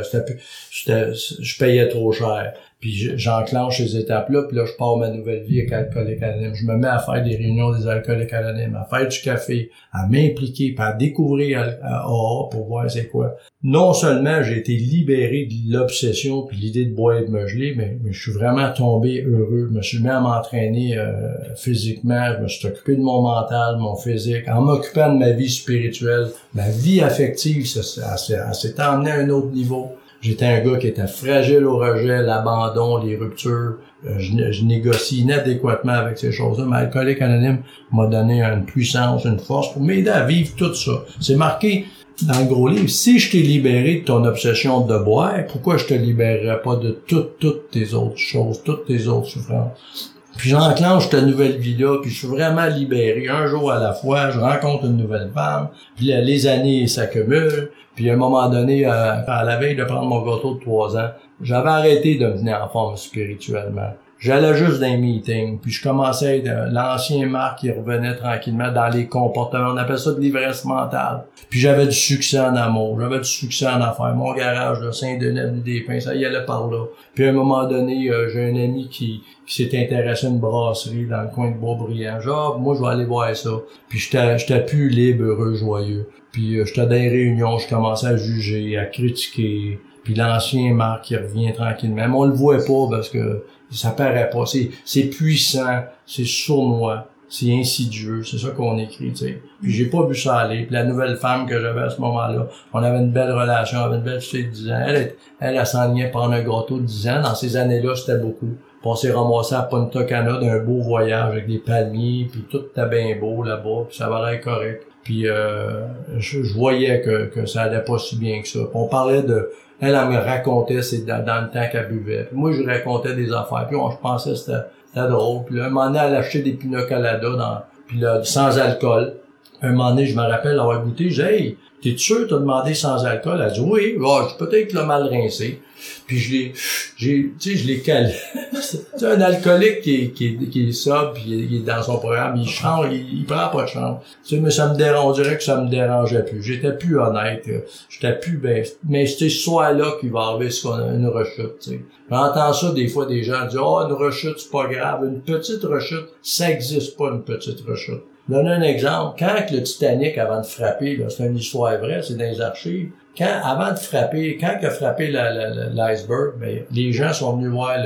je 0.72 1.58
payais 1.58 1.88
trop 1.88 2.12
cher. 2.12 2.54
Puis 2.78 2.92
j'enclenche 3.16 3.78
ces 3.78 3.96
étapes-là, 3.96 4.42
puis 4.42 4.56
là, 4.56 4.66
je 4.66 4.72
pars 4.76 4.98
ma 4.98 5.08
nouvelle 5.08 5.44
vie 5.44 5.60
avec 5.60 5.72
Alcoolique 5.72 6.22
Anonyme. 6.22 6.54
Je 6.54 6.66
me 6.66 6.76
mets 6.76 6.88
à 6.88 6.98
faire 6.98 7.24
des 7.24 7.34
réunions 7.34 7.74
des 7.74 7.86
alcooliques 7.86 8.34
anonymes, 8.34 8.76
à 8.76 8.84
faire 8.84 9.08
du 9.08 9.18
café, 9.20 9.70
à 9.92 10.06
m'impliquer, 10.06 10.74
puis 10.74 10.84
à 10.84 10.92
découvrir 10.92 11.78
AA 11.82 12.48
pour 12.50 12.66
voir 12.68 12.90
c'est 12.90 13.08
quoi. 13.08 13.36
Non 13.62 13.94
seulement 13.94 14.42
j'ai 14.42 14.58
été 14.58 14.76
libéré 14.76 15.46
de 15.46 15.72
l'obsession 15.72 16.42
puis 16.42 16.58
l'idée 16.58 16.84
de 16.84 16.94
boire 16.94 17.16
et 17.16 17.24
de 17.24 17.30
me 17.30 17.46
geler, 17.46 17.74
mais, 17.74 17.98
je 18.10 18.20
suis 18.20 18.32
vraiment 18.32 18.70
tombé 18.72 19.22
heureux. 19.22 19.68
Je 19.70 19.74
me 19.74 19.82
suis 19.82 19.98
mis 20.00 20.08
à 20.08 20.20
m'entraîner 20.20 20.98
euh, 20.98 21.14
physiquement, 21.56 22.34
je 22.36 22.42
me 22.42 22.48
suis 22.48 22.68
occupé 22.68 22.96
de 22.96 23.00
mon 23.00 23.22
mental, 23.22 23.76
mon 23.78 23.96
physique, 23.96 24.48
en 24.48 24.60
m'occupant 24.60 25.12
de 25.14 25.18
ma 25.18 25.30
vie 25.30 25.50
spirituelle, 25.50 26.28
ma 26.54 26.68
vie 26.68 27.00
affective, 27.00 27.66
s'est 27.66 28.80
emmené 28.80 29.10
à 29.10 29.16
un 29.16 29.30
autre 29.30 29.50
niveau. 29.50 29.92
J'étais 30.26 30.46
un 30.46 30.60
gars 30.60 30.76
qui 30.76 30.88
était 30.88 31.06
fragile 31.06 31.64
au 31.66 31.78
rejet, 31.78 32.20
l'abandon, 32.20 32.98
les 32.98 33.16
ruptures. 33.16 33.76
Euh, 34.04 34.18
je, 34.18 34.64
négocie 34.64 35.20
inadéquatement 35.20 35.92
avec 35.92 36.18
ces 36.18 36.32
choses-là. 36.32 36.64
Mais 36.68 36.78
Alcoolique 36.78 37.22
Anonyme 37.22 37.60
m'a 37.92 38.08
donné 38.08 38.42
une 38.42 38.64
puissance, 38.64 39.24
une 39.24 39.38
force 39.38 39.72
pour 39.72 39.82
m'aider 39.82 40.10
à 40.10 40.24
vivre 40.24 40.50
tout 40.56 40.74
ça. 40.74 41.04
C'est 41.20 41.36
marqué 41.36 41.86
dans 42.22 42.40
le 42.40 42.46
gros 42.46 42.66
livre. 42.66 42.88
Si 42.88 43.20
je 43.20 43.30
t'ai 43.30 43.38
libéré 43.40 44.00
de 44.00 44.04
ton 44.04 44.24
obsession 44.24 44.80
de 44.80 44.98
boire, 44.98 45.46
pourquoi 45.46 45.76
je 45.76 45.84
te 45.84 45.94
libérerais 45.94 46.60
pas 46.60 46.74
de 46.74 46.90
toutes, 47.06 47.38
toutes 47.38 47.70
tes 47.70 47.94
autres 47.94 48.18
choses, 48.18 48.64
toutes 48.64 48.86
tes 48.86 49.06
autres 49.06 49.28
souffrances? 49.28 50.12
Puis 50.36 50.50
j'enclenche 50.50 51.08
ta 51.08 51.22
nouvelle 51.22 51.56
vie-là, 51.56 52.00
puis 52.02 52.10
je 52.10 52.18
suis 52.18 52.26
vraiment 52.26 52.66
libéré. 52.66 53.28
Un 53.28 53.46
jour 53.46 53.70
à 53.70 53.78
la 53.78 53.92
fois, 53.92 54.30
je 54.30 54.40
rencontre 54.40 54.86
une 54.86 54.96
nouvelle 54.96 55.30
femme, 55.32 55.68
puis 55.96 56.06
les 56.06 56.46
années 56.48 56.88
s'accumulent, 56.88 57.70
puis 57.96 58.10
à 58.10 58.12
un 58.12 58.16
moment 58.16 58.48
donné, 58.48 58.84
à 58.84 59.42
la 59.44 59.56
veille 59.56 59.74
de 59.74 59.84
prendre 59.84 60.06
mon 60.06 60.22
gâteau 60.22 60.54
de 60.54 60.60
trois 60.60 60.96
ans, 60.96 61.08
j'avais 61.40 61.70
arrêté 61.70 62.16
de 62.16 62.26
me 62.26 62.52
en 62.54 62.68
forme 62.68 62.96
spirituellement. 62.96 63.94
J'allais 64.18 64.56
juste 64.56 64.80
dans 64.80 64.86
les 64.86 64.96
meetings, 64.96 65.58
puis 65.60 65.70
je 65.70 65.82
commençais 65.82 66.26
à 66.26 66.36
être 66.36 66.72
l'ancien 66.72 67.26
Marc 67.26 67.60
qui 67.60 67.70
revenait 67.70 68.16
tranquillement 68.16 68.72
dans 68.72 68.88
les 68.88 69.06
comportements. 69.06 69.72
On 69.72 69.76
appelle 69.76 69.98
ça 69.98 70.12
de 70.12 70.20
l'ivresse 70.20 70.64
mentale. 70.64 71.24
Puis 71.50 71.60
j'avais 71.60 71.84
du 71.84 71.92
succès 71.92 72.40
en 72.40 72.56
amour, 72.56 72.98
j'avais 72.98 73.18
du 73.18 73.28
succès 73.28 73.66
en 73.66 73.80
affaires. 73.82 74.14
Mon 74.14 74.32
garage 74.32 74.80
de 74.80 74.90
Saint-Denis 74.90 75.60
des 75.60 75.82
Pins, 75.82 76.00
ça 76.00 76.14
y 76.14 76.24
allait 76.24 76.46
par 76.46 76.68
là. 76.70 76.86
Puis 77.14 77.26
à 77.26 77.28
un 77.28 77.32
moment 77.32 77.66
donné, 77.66 78.10
euh, 78.10 78.30
j'ai 78.30 78.46
un 78.46 78.56
ami 78.56 78.88
qui, 78.88 79.22
s'est 79.46 79.70
intéressé 79.78 80.26
à 80.26 80.30
une 80.30 80.40
brasserie 80.40 81.06
dans 81.06 81.22
le 81.22 81.28
coin 81.28 81.50
de 81.50 81.56
Boisbriand. 81.56 82.18
Genre, 82.20 82.58
moi 82.58 82.74
je 82.74 82.82
vais 82.82 82.88
aller 82.88 83.04
voir 83.04 83.36
ça. 83.36 83.50
Puis 83.88 83.98
j'étais 83.98 84.64
plus 84.64 84.88
libre, 84.88 85.24
heureux, 85.24 85.54
joyeux. 85.54 86.08
Puis 86.32 86.58
euh, 86.58 86.64
j'étais 86.64 86.86
dans 86.86 86.90
les 86.90 87.08
réunions, 87.08 87.58
je 87.58 87.68
commençais 87.68 88.06
à 88.06 88.16
juger, 88.16 88.78
à 88.78 88.86
critiquer. 88.86 89.78
Puis 90.06 90.14
l'ancien 90.14 90.72
Marc 90.72 91.06
qui 91.06 91.16
revient 91.16 91.52
tranquillement. 91.52 92.06
Mais 92.06 92.16
on 92.16 92.26
le 92.26 92.32
voit 92.32 92.58
pas 92.58 92.86
parce 92.88 93.08
que 93.08 93.42
ça 93.72 93.90
paraît 93.90 94.30
pas. 94.30 94.44
C'est, 94.46 95.02
puissant, 95.10 95.82
c'est 96.06 96.24
sournois, 96.24 97.08
c'est 97.28 97.52
insidieux, 97.52 98.22
c'est 98.22 98.38
ça 98.38 98.50
qu'on 98.50 98.78
écrit, 98.78 99.10
tu 99.10 99.16
sais. 99.16 99.42
Puis 99.60 99.72
j'ai 99.72 99.86
pas 99.86 100.06
vu 100.06 100.14
ça 100.14 100.36
aller. 100.36 100.62
Puis 100.62 100.74
la 100.74 100.84
nouvelle 100.84 101.16
femme 101.16 101.48
que 101.48 101.60
j'avais 101.60 101.80
à 101.80 101.90
ce 101.90 102.00
moment-là, 102.02 102.46
on 102.72 102.84
avait 102.84 102.98
une 102.98 103.10
belle 103.10 103.32
relation, 103.32 103.80
on 103.80 103.82
avait 103.86 103.96
une 103.96 104.04
belle 104.04 104.20
fille 104.20 104.44
de 104.44 104.50
10 104.50 104.70
ans. 104.70 104.84
Elle, 104.86 105.14
elle, 105.40 105.56
elle, 105.56 105.66
s'enlignait 105.66 106.12
un 106.14 106.40
gâteau 106.40 106.78
de 106.78 106.84
10 106.84 107.08
ans. 107.08 107.22
Dans 107.22 107.34
ces 107.34 107.56
années-là, 107.56 107.96
c'était 107.96 108.18
beaucoup. 108.18 108.46
Puis 108.46 108.84
on 108.84 108.94
s'est 108.94 109.10
ramassé 109.10 109.56
à 109.56 109.62
Punta 109.62 110.04
Cana 110.04 110.38
d'un 110.38 110.60
beau 110.60 110.82
voyage 110.82 111.32
avec 111.32 111.48
des 111.48 111.58
palmiers, 111.58 112.28
puis 112.30 112.44
tout 112.48 112.66
était 112.70 112.86
bien 112.86 113.18
beau 113.18 113.42
là-bas, 113.42 113.86
puis 113.88 113.96
ça 113.96 114.08
valait 114.08 114.38
correct. 114.38 114.86
Puis 115.02 115.26
euh, 115.26 115.82
je, 116.16 116.38
voyais 116.54 117.00
que, 117.00 117.24
que 117.26 117.46
ça 117.46 117.62
allait 117.62 117.82
pas 117.82 117.98
si 117.98 118.16
bien 118.16 118.40
que 118.40 118.46
ça. 118.46 118.60
on 118.72 118.86
parlait 118.86 119.22
de 119.22 119.50
elle, 119.80 119.94
elle 119.94 120.08
me 120.08 120.16
racontait 120.16 120.82
c'est 120.82 121.04
dans, 121.04 121.18
le 121.18 121.50
temps 121.50 121.68
qu'elle 121.70 121.88
buvait. 121.88 122.24
Puis 122.24 122.36
moi, 122.36 122.52
je 122.52 122.62
racontais 122.64 123.14
des 123.14 123.32
affaires. 123.32 123.66
Puis 123.68 123.76
on, 123.76 123.90
je 123.90 123.96
pensais 123.98 124.30
que 124.30 124.36
c'était 124.36 125.08
drôle. 125.08 125.44
Puis 125.44 125.56
là, 125.56 125.66
un 125.66 125.68
moment 125.68 125.86
donné, 125.86 126.00
elle 126.02 126.14
achetait 126.14 126.40
des 126.40 126.52
pina 126.52 126.82
dans, 126.82 127.62
puis 127.86 127.98
là, 127.98 128.20
sans 128.24 128.58
alcool. 128.58 129.14
Un 129.62 129.72
moment 129.72 129.90
donné, 129.90 130.06
je 130.06 130.16
me 130.16 130.22
rappelle 130.22 130.58
avoir 130.58 130.82
goûté, 130.82 131.10
j'ai 131.10 131.22
hey, 131.22 131.58
t'es 131.86 131.96
sûr 131.96 132.26
t'as 132.28 132.38
demandé 132.38 132.74
sans 132.74 133.04
alcool? 133.04 133.40
Elle 133.44 133.52
dit, 133.52 133.60
oui, 133.60 133.96
oh, 134.02 134.22
peut-être 134.38 134.72
le 134.72 134.84
mal 134.84 135.04
rincé. 135.04 135.60
Puis 136.06 136.18
je 136.18 136.32
l'ai, 136.32 136.52
j'ai, 136.96 137.32
tu 137.38 137.50
sais, 137.50 137.56
je 137.56 137.66
l'ai 137.66 137.80
calé. 137.80 138.12
c'est 138.60 139.04
un 139.04 139.20
alcoolique 139.20 139.82
qui 139.82 139.94
est, 139.94 140.10
qui 140.10 140.26
est, 140.26 140.48
qui 140.48 140.68
est 140.68 140.72
sobre, 140.72 141.12
puis 141.12 141.24
il 141.26 141.56
est 141.56 141.60
dans 141.60 141.82
son 141.82 141.98
programme, 141.98 142.36
il 142.36 142.48
change, 142.48 142.88
il, 142.92 143.24
prend 143.24 143.48
pas 143.48 143.64
de 143.64 143.68
chance. 143.68 144.02
Tu 144.24 144.34
sais, 144.34 144.40
mais 144.40 144.50
ça 144.50 144.72
me 144.72 144.76
dérange, 144.76 145.04
on 145.04 145.22
dirait 145.22 145.36
que 145.36 145.44
ça 145.44 145.60
me 145.60 145.68
dérangeait 145.68 146.24
plus. 146.24 146.42
J'étais 146.42 146.72
plus 146.72 146.98
honnête, 146.98 147.46
là. 147.46 147.58
j'étais 147.88 148.18
plus 148.18 148.38
ben, 148.38 148.64
mais 148.88 149.06
c'est 149.06 149.28
ce 149.28 149.38
soir-là 149.38 149.96
qu'il 150.00 150.10
va 150.10 150.20
arriver 150.20 150.50
ce 150.50 150.66
qu'on 150.66 150.74
a, 150.74 150.92
une 150.92 151.06
rechute, 151.06 151.58
tu 151.60 151.70
sais. 151.70 151.80
J'entends 152.10 152.52
ça 152.52 152.72
des 152.72 152.88
fois 152.88 153.06
des 153.06 153.22
gens 153.22 153.46
dire, 153.46 153.62
oh, 153.64 153.78
une 153.80 153.92
rechute, 153.92 154.38
c'est 154.38 154.50
pas 154.50 154.66
grave. 154.66 155.04
Une 155.04 155.20
petite 155.20 155.62
rechute, 155.62 156.06
ça 156.22 156.50
existe 156.50 156.96
pas, 156.96 157.10
une 157.10 157.22
petite 157.22 157.60
rechute. 157.60 158.02
Donne 158.28 158.48
un 158.48 158.62
exemple. 158.62 159.16
Quand 159.18 159.50
le 159.52 159.62
Titanic, 159.62 160.18
avant 160.18 160.40
de 160.40 160.46
frapper, 160.46 161.04
c'est 161.08 161.26
une 161.26 161.36
histoire 161.36 161.78
vraie, 161.78 162.02
c'est 162.02 162.16
dans 162.16 162.24
les 162.24 162.40
archives, 162.40 162.90
quand, 163.16 163.40
avant 163.42 163.72
de 163.72 163.78
frapper, 163.78 164.36
quand 164.38 164.56
il 164.60 164.66
a 164.66 164.70
frappé 164.70 165.08
l'iceberg, 165.08 166.38
ben, 166.38 166.64
les 166.70 166.92
gens 166.92 167.12
sont 167.12 167.36
venus 167.36 167.50
voir 167.50 167.76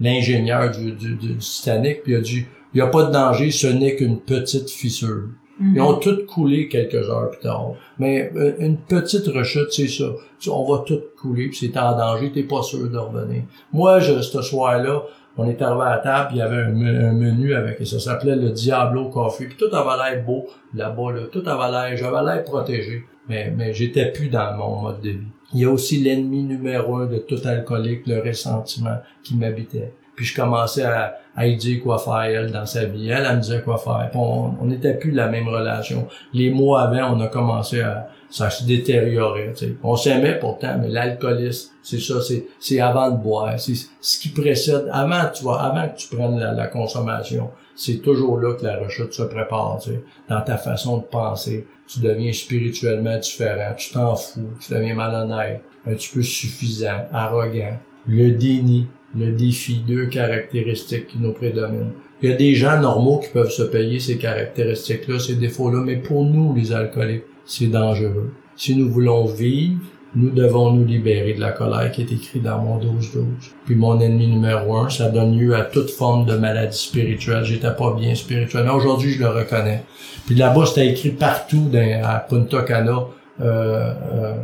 l'ingénieur 0.00 0.70
du, 0.70 0.92
du, 0.92 1.14
du 1.14 1.36
Titanic, 1.36 2.02
puis 2.02 2.12
il 2.12 2.16
a 2.16 2.20
dit, 2.20 2.44
il 2.74 2.78
n'y 2.78 2.80
a 2.80 2.88
pas 2.88 3.04
de 3.04 3.12
danger, 3.12 3.50
ce 3.50 3.68
n'est 3.68 3.94
qu'une 3.94 4.20
petite 4.20 4.68
fissure. 4.68 5.28
Ils 5.60 5.80
ont 5.80 5.94
tous 5.94 6.26
coulé 6.26 6.68
quelques 6.68 7.08
heures 7.08 7.30
plus 7.30 7.40
tard. 7.40 7.74
Mais 8.00 8.32
euh, 8.34 8.54
une 8.58 8.76
petite 8.76 9.28
rechute, 9.28 9.70
c'est 9.70 9.86
ça. 9.86 10.06
On 10.48 10.64
va 10.64 10.82
tout 10.84 11.00
couler, 11.16 11.48
puis 11.48 11.56
c'est 11.56 11.78
en 11.78 11.96
danger, 11.96 12.32
t'es 12.32 12.42
pas 12.42 12.62
sûr 12.62 12.90
de 12.90 12.98
revenir. 12.98 13.44
Moi, 13.72 14.00
je, 14.00 14.20
ce 14.20 14.42
soir-là, 14.42 15.04
on 15.36 15.48
est 15.48 15.60
arrivé 15.62 15.82
à 15.84 15.90
la 15.90 15.98
table, 15.98 16.28
il 16.32 16.38
y 16.38 16.42
avait 16.42 16.62
un, 16.62 16.70
me- 16.70 17.04
un 17.08 17.12
menu 17.12 17.54
avec, 17.54 17.80
et 17.80 17.84
ça 17.84 17.98
s'appelait 17.98 18.36
le 18.36 18.50
Diablo 18.50 19.08
Coffee, 19.08 19.46
puis 19.46 19.56
tout 19.56 19.74
avait 19.74 19.96
l'air 20.14 20.24
beau 20.24 20.46
là-bas, 20.74 21.12
là. 21.12 21.20
Tout 21.32 21.42
avait 21.46 21.70
l'air, 21.70 21.96
j'avais 21.96 22.22
l'air 22.24 22.44
protégé. 22.44 23.04
Mais, 23.28 23.50
mais 23.56 23.72
j'étais 23.72 24.12
plus 24.12 24.28
dans 24.28 24.54
mon 24.56 24.82
mode 24.82 25.00
de 25.00 25.10
vie. 25.10 25.26
Il 25.54 25.60
y 25.60 25.64
a 25.64 25.70
aussi 25.70 25.98
l'ennemi 25.98 26.42
numéro 26.44 26.96
un 26.96 27.06
de 27.06 27.16
tout 27.18 27.38
alcoolique, 27.44 28.06
le 28.06 28.20
ressentiment 28.20 28.98
qui 29.22 29.34
m'habitait. 29.36 29.94
Puis 30.16 30.24
je 30.26 30.34
commençais 30.34 30.84
à, 30.84 31.16
à 31.36 31.46
lui 31.46 31.56
dire 31.56 31.82
quoi 31.82 31.98
faire, 31.98 32.22
elle, 32.22 32.52
dans 32.52 32.66
sa 32.66 32.84
vie. 32.84 33.08
Elle, 33.08 33.26
elle 33.28 33.36
me 33.36 33.40
disait 33.42 33.62
quoi 33.62 33.78
faire. 33.78 34.08
Puis 34.10 34.20
on 34.20 34.64
n'était 34.66 34.94
plus 34.94 35.10
la 35.10 35.28
même 35.28 35.48
relation. 35.48 36.06
Les 36.32 36.50
mois 36.50 36.82
avant, 36.82 37.16
on 37.16 37.20
a 37.20 37.28
commencé 37.28 37.80
à... 37.80 38.08
Ça 38.30 38.50
se 38.50 38.64
détériorait, 38.64 39.52
tu 39.52 39.66
sais. 39.66 39.76
On 39.84 39.94
s'aimait 39.94 40.40
pourtant, 40.40 40.76
mais 40.80 40.88
l'alcoolisme, 40.88 41.70
c'est 41.82 42.00
ça, 42.00 42.20
c'est, 42.20 42.46
c'est 42.58 42.80
avant 42.80 43.12
de 43.12 43.16
boire. 43.16 43.60
C'est 43.60 43.74
ce 44.00 44.18
qui 44.18 44.30
précède, 44.30 44.88
avant, 44.90 45.30
tu 45.32 45.44
vois, 45.44 45.62
avant 45.62 45.88
que 45.88 45.96
tu 45.96 46.08
prennes 46.08 46.40
la, 46.40 46.50
la 46.52 46.66
consommation, 46.66 47.50
c'est 47.76 48.02
toujours 48.02 48.40
là 48.40 48.54
que 48.54 48.64
la 48.64 48.78
rechute 48.78 49.12
se 49.12 49.22
prépare, 49.22 49.78
tu 49.80 49.90
sais. 49.90 50.02
Dans 50.28 50.40
ta 50.40 50.56
façon 50.56 50.96
de 50.98 51.04
penser, 51.04 51.68
tu 51.86 52.00
deviens 52.00 52.32
spirituellement 52.32 53.18
différent, 53.18 53.72
tu 53.76 53.92
t'en 53.92 54.16
fous, 54.16 54.50
tu 54.58 54.72
deviens 54.72 54.96
malhonnête, 54.96 55.62
un 55.86 55.92
petit 55.92 56.10
peu 56.12 56.22
suffisant, 56.22 57.06
arrogant. 57.12 57.78
Le 58.08 58.32
déni, 58.32 58.88
le 59.16 59.32
défi, 59.32 59.82
deux 59.86 60.06
caractéristiques 60.06 61.08
qui 61.08 61.18
nous 61.18 61.32
prédominent. 61.32 61.92
Il 62.22 62.30
y 62.30 62.32
a 62.32 62.36
des 62.36 62.54
gens 62.54 62.80
normaux 62.80 63.18
qui 63.18 63.30
peuvent 63.30 63.50
se 63.50 63.62
payer 63.62 64.00
ces 64.00 64.16
caractéristiques-là, 64.18 65.18
ces 65.18 65.34
défauts-là, 65.34 65.82
mais 65.84 65.96
pour 65.96 66.24
nous, 66.24 66.54
les 66.54 66.72
alcooliques, 66.72 67.24
c'est 67.44 67.66
dangereux. 67.66 68.32
Si 68.56 68.76
nous 68.76 68.88
voulons 68.88 69.26
vivre, 69.26 69.80
nous 70.16 70.30
devons 70.30 70.72
nous 70.72 70.84
libérer 70.84 71.34
de 71.34 71.40
la 71.40 71.50
colère 71.50 71.90
qui 71.90 72.02
est 72.02 72.12
écrit 72.12 72.40
dans 72.40 72.60
mon 72.60 72.78
12-12. 72.78 73.24
Puis 73.64 73.74
mon 73.74 74.00
ennemi 74.00 74.28
numéro 74.28 74.76
un, 74.76 74.88
ça 74.88 75.08
donne 75.08 75.36
lieu 75.36 75.56
à 75.56 75.62
toute 75.62 75.90
forme 75.90 76.24
de 76.24 76.36
maladie 76.36 76.78
spirituelle. 76.78 77.44
J'étais 77.44 77.74
pas 77.74 77.94
bien 77.94 78.14
spirituellement. 78.14 78.74
Aujourd'hui, 78.74 79.10
je 79.10 79.20
le 79.20 79.28
reconnais. 79.28 79.82
Puis 80.26 80.36
là-bas, 80.36 80.66
c'était 80.66 80.88
écrit 80.88 81.10
partout 81.10 81.68
dans, 81.70 82.02
à 82.04 82.18
Punta 82.20 82.62
Cana, 82.62 83.06
euh, 83.40 83.92
euh, 84.12 84.34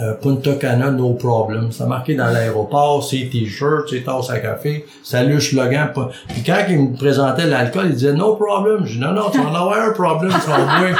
euh, 0.00 0.14
Punta 0.14 0.54
Cana, 0.54 0.90
no 0.90 1.14
problem. 1.14 1.70
C'est 1.72 1.86
marqué 1.86 2.14
dans 2.14 2.26
l'aéroport, 2.26 3.02
c'est 3.04 3.28
t-shirt, 3.30 3.88
c'est 3.88 4.02
tasse 4.04 4.30
à 4.30 4.38
café, 4.40 4.84
le 5.12 5.40
slogan. 5.40 5.90
pas- 5.94 6.10
Puis 6.28 6.42
quand 6.42 6.58
il 6.68 6.80
me 6.90 6.96
présentait 6.96 7.46
l'alcool, 7.46 7.86
il 7.86 7.92
disait 7.94 8.12
no 8.12 8.34
problem. 8.36 8.84
Je 8.86 8.94
dis 8.94 9.00
non, 9.00 9.12
non, 9.12 9.30
tu 9.30 9.38
vas 9.38 9.50
en 9.50 9.54
avoir 9.54 9.80
un 9.80 9.92
problème, 9.92 10.32
tu 10.32 10.50
vas. 10.50 10.58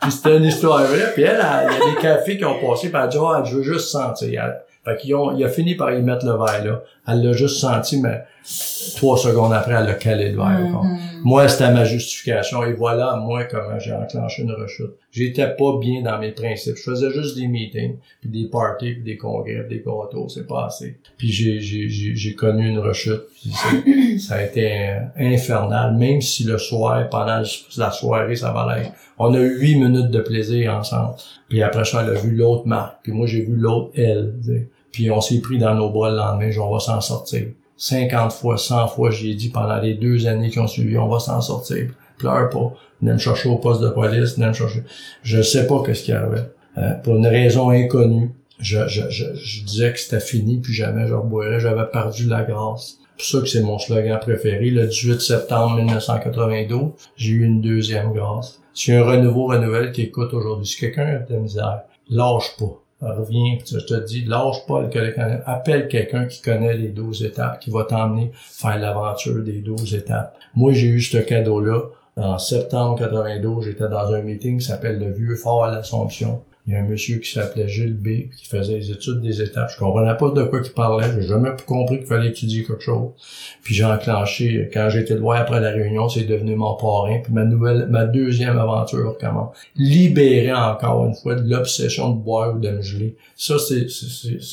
Puis 0.00 0.12
c'était 0.12 0.36
une 0.36 0.44
histoire 0.44 0.82
vraie. 0.82 1.12
Puis 1.14 1.22
elle, 1.22 1.40
il 1.40 1.72
y 1.72 1.90
a 1.90 1.94
des 1.94 2.00
cafés 2.00 2.36
qui 2.36 2.44
ont 2.44 2.58
passé, 2.60 2.88
puis 2.90 2.98
elle 2.98 3.04
a 3.04 3.08
dit, 3.08 3.16
ah, 3.20 3.42
je 3.44 3.56
veux 3.56 3.62
juste 3.62 3.88
sentir. 3.88 4.42
Fait 4.84 4.96
qu'ils 4.98 5.14
ont, 5.14 5.34
il 5.34 5.42
a 5.44 5.48
fini 5.48 5.76
par 5.76 5.92
y 5.92 6.02
mettre 6.02 6.26
le 6.26 6.32
verre, 6.32 6.62
là. 6.62 6.80
Elle 7.08 7.24
l'a 7.24 7.32
juste 7.32 7.58
senti, 7.58 8.02
mais 8.02 8.22
trois 8.96 9.16
secondes 9.16 9.52
après, 9.52 9.74
elle 9.74 9.88
a 9.88 9.94
calé 9.94 10.30
le 10.30 10.36
verre. 10.36 10.68
quoi. 10.70 10.82
Moi, 11.22 11.48
c'était 11.48 11.72
ma 11.72 11.84
justification. 11.84 12.62
Et 12.64 12.74
voilà, 12.74 13.16
moi, 13.16 13.44
comment 13.44 13.78
j'ai 13.78 13.92
enclenché 13.92 14.42
une 14.42 14.52
rechute. 14.52 14.92
J'étais 15.10 15.48
pas 15.56 15.78
bien 15.80 16.02
dans 16.02 16.18
mes 16.18 16.32
principes. 16.32 16.76
Je 16.76 16.82
faisais 16.82 17.10
juste 17.10 17.36
des 17.36 17.46
meetings, 17.46 17.96
puis 18.20 18.28
des 18.28 18.48
parties, 18.48 18.92
puis 18.92 19.02
des 19.02 19.16
congrès, 19.16 19.64
puis 19.66 19.78
des 19.78 19.82
gâteaux. 19.82 20.28
C'est 20.28 20.46
pas 20.46 20.66
assez. 20.66 20.98
Puis 21.16 21.30
j'ai, 21.32 21.60
j'ai, 21.60 21.88
j'ai, 21.88 22.14
j'ai 22.14 22.34
connu 22.34 22.68
une 22.68 22.78
rechute. 22.78 23.22
Ça 24.18 24.34
a 24.36 24.42
été 24.42 24.98
infernal. 25.16 25.94
Même 25.96 26.20
si 26.20 26.44
le 26.44 26.58
soir, 26.58 27.08
pendant 27.08 27.42
la 27.76 27.90
soirée, 27.90 28.36
ça 28.36 28.52
valait. 28.52 28.92
On 29.18 29.32
a 29.34 29.38
eu 29.38 29.58
huit 29.60 29.76
minutes 29.76 30.10
de 30.10 30.20
plaisir 30.20 30.74
ensemble. 30.74 31.14
Puis 31.48 31.62
après 31.62 31.84
ça, 31.84 32.02
elle 32.02 32.16
a 32.16 32.18
vu 32.18 32.34
l'autre 32.34 32.66
Marc. 32.66 32.98
Puis 33.02 33.12
moi, 33.12 33.26
j'ai 33.26 33.42
vu 33.42 33.54
l'autre 33.56 33.90
elle. 33.96 34.34
tu 34.44 34.52
sais. 34.52 34.68
Puis 34.92 35.10
on 35.10 35.20
s'est 35.20 35.40
pris 35.40 35.58
dans 35.58 35.74
nos 35.74 35.90
bras 35.90 36.10
le 36.10 36.16
lendemain. 36.16 36.50
Genre, 36.50 36.70
on 36.70 36.74
va 36.74 36.80
s'en 36.80 37.00
sortir. 37.00 37.46
50 37.76 38.32
fois, 38.32 38.56
100 38.56 38.88
fois, 38.88 39.10
j'ai 39.10 39.34
dit 39.34 39.48
pendant 39.48 39.78
les 39.78 39.94
deux 39.94 40.26
années 40.26 40.50
qui 40.50 40.58
ont 40.58 40.66
suivi, 40.66 40.96
on 40.96 41.08
va 41.08 41.18
s'en 41.18 41.40
sortir. 41.40 41.88
Pleure 42.18 42.48
pas. 42.50 42.72
Venez 43.00 43.14
me 43.14 43.18
chercher 43.18 43.48
au 43.48 43.56
poste 43.56 43.80
de 43.80 43.88
police, 43.88 44.36
venez 44.36 44.48
me 44.48 44.52
chercher. 44.52 44.84
Je 45.22 45.42
sais 45.42 45.66
pas 45.66 45.82
qu'est-ce 45.84 46.04
qui 46.04 46.12
arrivait. 46.12 46.50
Euh, 46.78 46.94
pour 47.02 47.16
une 47.16 47.26
raison 47.26 47.70
inconnue, 47.70 48.30
je, 48.60 48.86
je, 48.86 49.10
je, 49.10 49.24
je 49.34 49.64
disais 49.64 49.92
que 49.92 49.98
c'était 49.98 50.20
fini, 50.20 50.60
puis 50.60 50.72
jamais 50.72 51.06
je 51.08 51.14
reboirais. 51.14 51.60
J'avais 51.60 51.86
perdu 51.86 52.28
la 52.28 52.42
grâce. 52.44 52.98
C'est 53.16 53.16
pour 53.16 53.26
ça 53.26 53.40
que 53.40 53.46
c'est 53.46 53.62
mon 53.62 53.78
slogan 53.78 54.18
préféré. 54.20 54.70
Le 54.70 54.86
18 54.86 55.20
septembre 55.20 55.76
1992, 55.76 56.92
j'ai 57.16 57.32
eu 57.32 57.44
une 57.44 57.60
deuxième 57.60 58.12
grâce. 58.12 58.60
Si 58.72 58.92
un 58.92 59.04
renouveau 59.04 59.46
renouvelle 59.46 59.92
qui 59.92 60.02
écoute 60.02 60.32
aujourd'hui, 60.34 60.66
si 60.66 60.78
quelqu'un 60.78 61.06
a 61.06 61.18
de 61.18 61.32
la 61.32 61.38
misère, 61.38 61.82
lâche 62.08 62.56
pas. 62.58 62.83
Reviens, 63.00 63.58
je 63.66 63.78
te 63.78 63.94
dis, 64.04 64.24
lâche 64.24 64.66
pas 64.66 64.80
le 64.80 64.88
collègue. 64.88 65.14
Appelle 65.46 65.88
quelqu'un 65.88 66.26
qui 66.26 66.40
connaît 66.40 66.76
les 66.76 66.88
12 66.88 67.24
étapes, 67.24 67.60
qui 67.60 67.70
va 67.70 67.84
t'emmener 67.84 68.30
faire 68.34 68.78
l'aventure 68.78 69.42
des 69.42 69.60
12 69.60 69.94
étapes. 69.94 70.36
Moi, 70.54 70.72
j'ai 70.72 70.86
eu 70.86 71.00
ce 71.00 71.18
cadeau-là. 71.18 71.82
En 72.16 72.38
septembre 72.38 72.96
92, 72.98 73.64
j'étais 73.64 73.88
dans 73.88 74.12
un 74.12 74.22
meeting 74.22 74.58
qui 74.58 74.66
s'appelle 74.66 74.98
le 75.00 75.12
Vieux 75.12 75.34
Fort 75.36 75.64
à 75.64 75.72
l'Assomption. 75.72 76.42
Il 76.66 76.72
y 76.72 76.76
a 76.76 76.80
un 76.80 76.84
monsieur 76.84 77.18
qui 77.18 77.30
s'appelait 77.30 77.68
Gilles 77.68 77.92
B, 77.92 78.30
qui 78.34 78.46
faisait 78.48 78.78
les 78.78 78.90
études 78.90 79.20
des 79.20 79.42
étapes. 79.42 79.70
Je 79.70 79.78
comprenais 79.78 80.16
pas 80.16 80.30
de 80.30 80.44
quoi 80.44 80.60
il 80.64 80.70
parlait. 80.70 81.06
J'ai 81.14 81.28
jamais 81.28 81.50
compris 81.66 81.98
qu'il 81.98 82.06
fallait 82.06 82.30
étudier 82.30 82.64
quelque 82.64 82.82
chose. 82.82 83.10
Puis 83.62 83.74
j'ai 83.74 83.84
enclenché, 83.84 84.70
quand 84.72 84.88
le 84.90 85.20
voir 85.20 85.40
après 85.42 85.60
la 85.60 85.70
réunion, 85.70 86.08
c'est 86.08 86.24
devenu 86.24 86.54
mon 86.56 86.74
parrain. 86.74 87.20
Puis 87.22 87.34
ma 87.34 87.44
nouvelle, 87.44 87.86
ma 87.90 88.06
deuxième 88.06 88.58
aventure 88.58 89.18
commence. 89.18 89.54
Libérer 89.76 90.54
encore 90.54 91.04
une 91.04 91.14
fois 91.14 91.34
de 91.34 91.46
l'obsession 91.46 92.10
de 92.10 92.22
boire 92.22 92.56
ou 92.56 92.58
de 92.58 92.70
me 92.70 92.80
geler. 92.80 93.14
Ça, 93.36 93.56
c'est, 93.58 93.86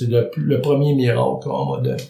le, 0.09 0.29
le 0.35 0.61
premier 0.61 0.93
miracle 0.93 1.43
qu'on 1.43 1.65
m'a 1.65 1.81
donné. 1.81 2.03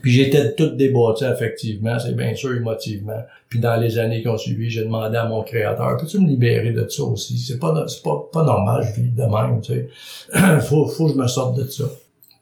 Puis 0.00 0.12
j'étais 0.12 0.54
tout 0.54 0.70
débattu 0.70 1.24
affectivement, 1.24 1.98
c'est 1.98 2.16
bien 2.16 2.34
sûr 2.34 2.54
émotivement. 2.54 3.22
Puis 3.48 3.60
dans 3.60 3.76
les 3.76 3.98
années 3.98 4.22
qui 4.22 4.28
ont 4.28 4.38
suivi, 4.38 4.70
j'ai 4.70 4.84
demandé 4.84 5.16
à 5.16 5.26
mon 5.26 5.42
créateur, 5.42 5.96
peux-tu 5.98 6.18
me 6.18 6.28
libérer 6.28 6.72
de 6.72 6.88
ça 6.88 7.02
aussi? 7.04 7.38
C'est 7.38 7.58
pas, 7.58 7.84
c'est 7.86 8.02
pas, 8.02 8.28
pas 8.32 8.42
normal, 8.42 8.84
je 8.88 9.00
vis 9.00 9.10
de 9.10 9.22
même, 9.22 9.60
tu 9.60 9.72
sais. 9.72 9.88
faut, 10.62 10.86
faut 10.86 11.06
que 11.06 11.12
je 11.12 11.18
me 11.18 11.28
sorte 11.28 11.56
de 11.56 11.68
ça. 11.68 11.84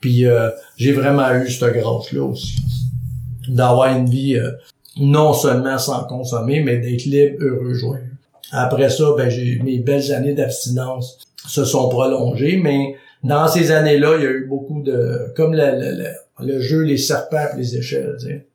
Puis 0.01 0.27
euh, 0.27 0.51
j'ai 0.77 0.93
vraiment 0.93 1.31
eu 1.35 1.51
cette 1.51 1.75
grâce-là 1.75 2.23
aussi. 2.23 2.57
D'avoir 3.49 3.97
une 3.97 4.09
vie 4.09 4.37
euh, 4.37 4.53
non 4.99 5.33
seulement 5.33 5.79
sans 5.79 6.05
consommer, 6.05 6.63
mais 6.63 6.79
d'être 6.79 7.05
libre, 7.05 7.37
heureux, 7.41 7.75
joyeux. 7.75 8.13
Après 8.53 8.91
ça, 8.91 9.05
ben 9.17 9.29
j'ai 9.29 9.61
mes 9.63 9.79
belles 9.79 10.13
années 10.13 10.35
d'abstinence 10.35 11.19
se 11.47 11.65
sont 11.65 11.89
prolongées, 11.89 12.57
mais 12.57 12.97
dans 13.23 13.49
ces 13.49 13.71
années-là, 13.71 14.17
il 14.19 14.25
y 14.25 14.27
a 14.27 14.31
eu 14.31 14.47
beaucoup 14.47 14.83
de 14.83 15.33
comme 15.37 15.55
le, 15.55 16.61
jeu 16.61 16.83
les 16.83 16.97
serpents 16.97 17.49
et 17.55 17.57
les 17.59 17.77
échelles. 17.77 18.17
Tu 18.19 18.27
sais. 18.27 18.47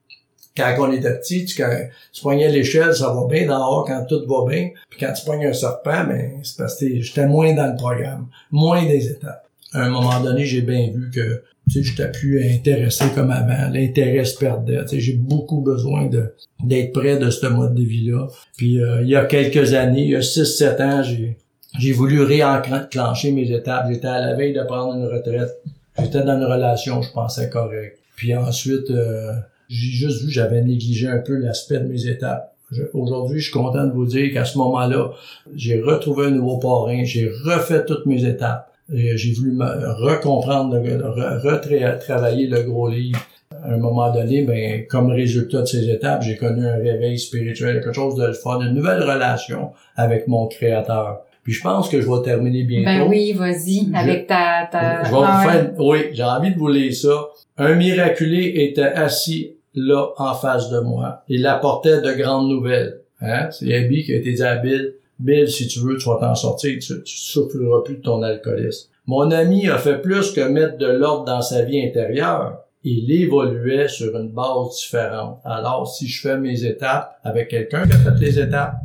Quand 0.57 0.73
on 0.79 0.91
était 0.93 1.17
petit, 1.19 1.45
tu, 1.45 1.61
quand 1.61 1.69
tu 2.13 2.21
pognais 2.21 2.49
l'échelle, 2.49 2.95
ça 2.95 3.13
va 3.13 3.27
bien 3.29 3.45
dehors 3.45 3.85
quand 3.85 4.05
tout 4.07 4.25
va 4.27 4.49
bien. 4.49 4.69
Puis 4.89 4.99
quand 4.99 5.11
tu 5.11 5.25
pognes 5.25 5.47
un 5.47 5.53
serpent, 5.53 6.05
ben 6.05 6.39
c'est 6.43 6.57
parce 6.57 6.79
que 6.79 6.99
j'étais 6.99 7.27
moins 7.27 7.53
dans 7.53 7.67
le 7.67 7.75
programme, 7.75 8.27
moins 8.51 8.85
des 8.85 9.09
étapes. 9.09 9.45
À 9.73 9.83
un 9.83 9.89
moment 9.89 10.21
donné, 10.21 10.45
j'ai 10.45 10.61
bien 10.61 10.89
vu 10.93 11.11
que 11.13 11.43
tu 11.69 11.83
sais, 11.83 11.83
j'étais 11.83 12.11
plus 12.11 12.41
intéressé 12.43 13.05
comme 13.13 13.31
avant. 13.31 13.69
L'intérêt 13.71 14.23
se 14.23 14.37
perdait. 14.37 14.81
Tu 14.83 14.89
sais, 14.89 14.99
j'ai 14.99 15.15
beaucoup 15.15 15.61
besoin 15.61 16.05
de 16.05 16.33
d'être 16.63 16.93
près 16.93 17.17
de 17.17 17.29
ce 17.29 17.47
mode 17.47 17.75
de 17.75 17.83
vie-là. 17.83 18.27
Puis 18.55 18.81
euh, 18.81 19.01
il 19.01 19.09
y 19.09 19.15
a 19.15 19.25
quelques 19.25 19.73
années, 19.73 20.03
il 20.03 20.11
y 20.11 20.15
a 20.15 20.19
6-7 20.19 20.81
ans, 20.81 21.03
j'ai 21.03 21.37
j'ai 21.79 21.91
voulu 21.91 22.21
réenclencher 22.21 23.31
mes 23.31 23.51
étapes. 23.51 23.87
J'étais 23.89 24.07
à 24.07 24.19
la 24.19 24.33
veille 24.33 24.53
de 24.53 24.63
prendre 24.63 24.93
une 24.95 25.05
retraite. 25.05 25.61
J'étais 25.99 26.23
dans 26.23 26.37
une 26.37 26.45
relation, 26.45 27.01
je 27.01 27.11
pensais 27.11 27.49
correct. 27.49 27.97
Puis 28.15 28.35
ensuite, 28.35 28.89
euh, 28.91 29.31
j'ai 29.69 29.91
juste 29.91 30.23
vu 30.23 30.31
j'avais 30.31 30.61
négligé 30.61 31.07
un 31.07 31.19
peu 31.19 31.35
l'aspect 31.35 31.79
de 31.79 31.87
mes 31.87 32.07
étapes. 32.07 32.51
Aujourd'hui, 32.93 33.39
je 33.39 33.45
suis 33.45 33.53
content 33.53 33.85
de 33.85 33.91
vous 33.91 34.05
dire 34.05 34.33
qu'à 34.33 34.43
ce 34.45 34.57
moment-là, 34.57 35.11
j'ai 35.55 35.79
retrouvé 35.81 36.27
un 36.27 36.31
nouveau 36.31 36.57
parrain, 36.57 37.03
j'ai 37.03 37.29
refait 37.45 37.85
toutes 37.85 38.05
mes 38.05 38.25
étapes. 38.25 38.71
J'ai 38.91 39.33
voulu 39.33 39.51
me 39.51 39.65
recomprendre, 39.93 40.75
le- 40.75 40.97
re- 40.97 41.39
retravailler 41.39 42.47
le 42.47 42.63
gros 42.63 42.89
livre. 42.89 43.19
À 43.63 43.73
un 43.73 43.77
moment 43.77 44.11
donné, 44.11 44.43
ben, 44.43 44.85
comme 44.87 45.09
résultat 45.11 45.61
de 45.61 45.65
ces 45.65 45.89
étapes, 45.89 46.21
j'ai 46.23 46.35
connu 46.37 46.65
un 46.67 46.75
réveil 46.75 47.17
spirituel, 47.17 47.81
quelque 47.81 47.93
chose 47.93 48.15
de 48.15 48.31
fun, 48.31 48.59
une 48.61 48.73
nouvelle 48.73 49.01
relation 49.01 49.71
avec 49.95 50.27
mon 50.27 50.47
créateur. 50.47 51.21
Puis 51.45 51.53
je 51.53 51.61
pense 51.61 51.89
que 51.89 52.01
je 52.01 52.09
vais 52.09 52.23
terminer 52.23 52.63
bientôt. 52.63 52.85
Ben 52.85 53.07
oui, 53.07 53.31
vas-y, 53.33 53.87
avec 53.93 54.25
ta... 54.25 54.67
ta... 54.71 55.03
Je 55.03 55.11
vais 55.11 55.17
Ah 55.23 55.43
vous 55.43 55.49
faire, 55.49 55.73
oui, 55.77 55.99
j'ai 56.11 56.23
envie 56.23 56.51
de 56.51 56.57
vous 56.57 56.69
lire 56.69 56.93
ça. 56.93 57.27
Un 57.57 57.75
miraculé 57.75 58.51
était 58.55 58.81
assis 58.81 59.53
là 59.75 60.07
en 60.17 60.33
face 60.33 60.71
de 60.71 60.79
moi. 60.79 61.21
Il 61.29 61.45
apportait 61.45 62.01
de 62.01 62.11
grandes 62.13 62.49
nouvelles. 62.49 63.01
Hein? 63.21 63.49
C'est 63.51 63.71
Abby 63.75 64.03
qui 64.03 64.13
a 64.13 64.17
été 64.17 64.33
dit 64.33 64.41
à 64.41 64.55
Bill, 64.55 64.95
Bill, 65.19 65.47
si 65.47 65.67
tu 65.67 65.79
veux, 65.81 65.97
tu 65.97 66.09
vas 66.09 66.17
t'en 66.19 66.33
sortir, 66.33 66.79
tu, 66.81 67.03
tu 67.03 67.17
souffriras 67.17 67.81
plus 67.85 67.97
de 67.97 68.01
ton 68.01 68.23
alcoolisme. 68.23 68.89
Mon 69.05 69.29
ami 69.29 69.69
a 69.69 69.77
fait 69.77 70.01
plus 70.01 70.31
que 70.31 70.41
mettre 70.41 70.79
de 70.79 70.87
l'ordre 70.87 71.25
dans 71.25 71.43
sa 71.43 71.61
vie 71.61 71.79
intérieure. 71.79 72.57
Il 72.83 73.11
évoluait 73.11 73.87
sur 73.87 74.15
une 74.19 74.29
base 74.29 74.77
différente. 74.77 75.39
Alors, 75.45 75.87
si 75.87 76.07
je 76.07 76.21
fais 76.21 76.37
mes 76.37 76.65
étapes 76.65 77.17
avec 77.23 77.49
quelqu'un 77.49 77.87
qui 77.87 77.93
a 77.93 77.97
fait 77.97 78.19
les 78.19 78.39
étapes, 78.39 78.77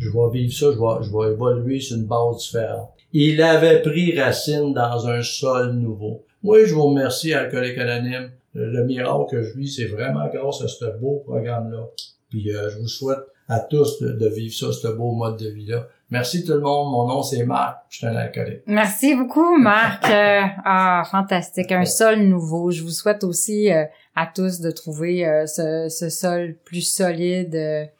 je 0.00 0.08
vais 0.08 0.30
vivre 0.32 0.52
ça, 0.52 0.66
je 0.72 0.78
vais, 0.78 1.04
je 1.04 1.10
vais 1.16 1.32
évoluer 1.34 1.78
sur 1.78 1.96
une 1.96 2.06
base 2.06 2.38
différente. 2.38 2.90
Il 3.12 3.42
avait 3.42 3.82
pris 3.82 4.18
racine 4.18 4.72
dans 4.72 5.06
un 5.06 5.22
sol 5.22 5.72
nouveau. 5.74 6.24
Moi, 6.42 6.64
je 6.64 6.74
vous 6.74 6.84
remercie, 6.84 7.34
Alcoolique 7.34 7.78
Anonyme. 7.78 8.30
Le, 8.54 8.70
le 8.70 8.84
miracle 8.84 9.30
que 9.30 9.42
je 9.42 9.56
vis, 9.56 9.76
c'est 9.76 9.86
vraiment 9.86 10.26
grâce 10.32 10.62
à 10.62 10.68
ce 10.68 10.86
beau 10.98 11.22
programme-là. 11.26 11.86
Puis 12.30 12.54
euh, 12.54 12.70
je 12.70 12.78
vous 12.78 12.88
souhaite 12.88 13.18
à 13.48 13.58
tous 13.58 14.00
de, 14.00 14.28
vivre 14.28 14.54
ça, 14.54 14.72
ce 14.72 14.88
beau 14.88 15.12
mode 15.12 15.36
de 15.36 15.50
vie-là. 15.50 15.88
Merci 16.10 16.44
tout 16.44 16.52
le 16.52 16.60
monde. 16.60 16.92
Mon 16.92 17.06
nom, 17.06 17.22
c'est 17.22 17.44
Marc. 17.44 17.78
Je 17.88 17.98
suis 17.98 18.06
un 18.06 18.16
alcoolique. 18.16 18.62
Merci 18.66 19.14
beaucoup, 19.14 19.58
Marc. 19.58 20.08
Euh, 20.08 20.42
ah, 20.64 21.02
fantastique. 21.10 21.72
Un 21.72 21.84
sol 21.84 22.20
nouveau. 22.20 22.70
Je 22.70 22.82
vous 22.82 22.90
souhaite 22.90 23.24
aussi 23.24 23.72
euh, 23.72 23.84
à 24.14 24.26
tous 24.26 24.60
de 24.60 24.70
trouver 24.70 25.44
ce, 25.46 26.08
sol 26.08 26.56
plus 26.64 26.82
solide 26.82 27.90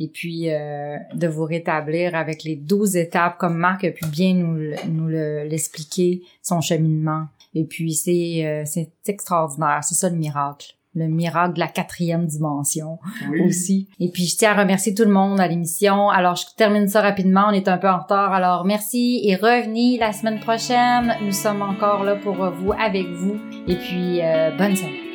et 0.00 0.08
puis 0.08 0.50
euh, 0.50 0.96
de 1.14 1.28
vous 1.28 1.44
rétablir 1.44 2.14
avec 2.16 2.42
les 2.42 2.56
12 2.56 2.96
étapes, 2.96 3.38
comme 3.38 3.56
Marc 3.56 3.84
a 3.84 3.90
pu 3.90 4.06
bien 4.06 4.34
nous, 4.34 4.74
nous 4.88 5.06
le- 5.06 5.44
l'expliquer, 5.44 6.22
son 6.42 6.60
cheminement. 6.60 7.26
Et 7.54 7.64
puis, 7.64 7.92
c'est 7.94 8.46
euh, 8.46 8.62
c'est 8.64 8.90
extraordinaire. 9.06 9.80
C'est 9.82 9.94
ça 9.96 10.08
le 10.08 10.16
miracle. 10.16 10.74
Le 10.94 11.06
miracle 11.06 11.54
de 11.54 11.60
la 11.60 11.68
quatrième 11.68 12.26
dimension 12.26 12.98
aussi. 13.46 13.88
Et 14.00 14.08
puis, 14.08 14.24
je 14.24 14.36
tiens 14.36 14.52
à 14.56 14.60
remercier 14.62 14.92
tout 14.94 15.04
le 15.04 15.10
monde 15.12 15.38
à 15.38 15.46
l'émission. 15.46 16.08
Alors, 16.10 16.34
je 16.34 16.46
termine 16.56 16.88
ça 16.88 17.00
rapidement. 17.00 17.44
On 17.48 17.52
est 17.52 17.68
un 17.68 17.78
peu 17.78 17.88
en 17.88 17.98
retard. 18.00 18.32
Alors, 18.32 18.64
merci 18.64 19.20
et 19.24 19.36
revenez 19.36 19.98
la 19.98 20.12
semaine 20.12 20.40
prochaine. 20.40 21.14
Nous 21.24 21.32
sommes 21.32 21.62
encore 21.62 22.02
là 22.04 22.16
pour 22.16 22.34
vous, 22.50 22.72
avec 22.72 23.06
vous. 23.08 23.36
Et 23.68 23.76
puis, 23.76 24.20
euh, 24.22 24.50
bonne 24.56 24.74
semaine. 24.74 25.09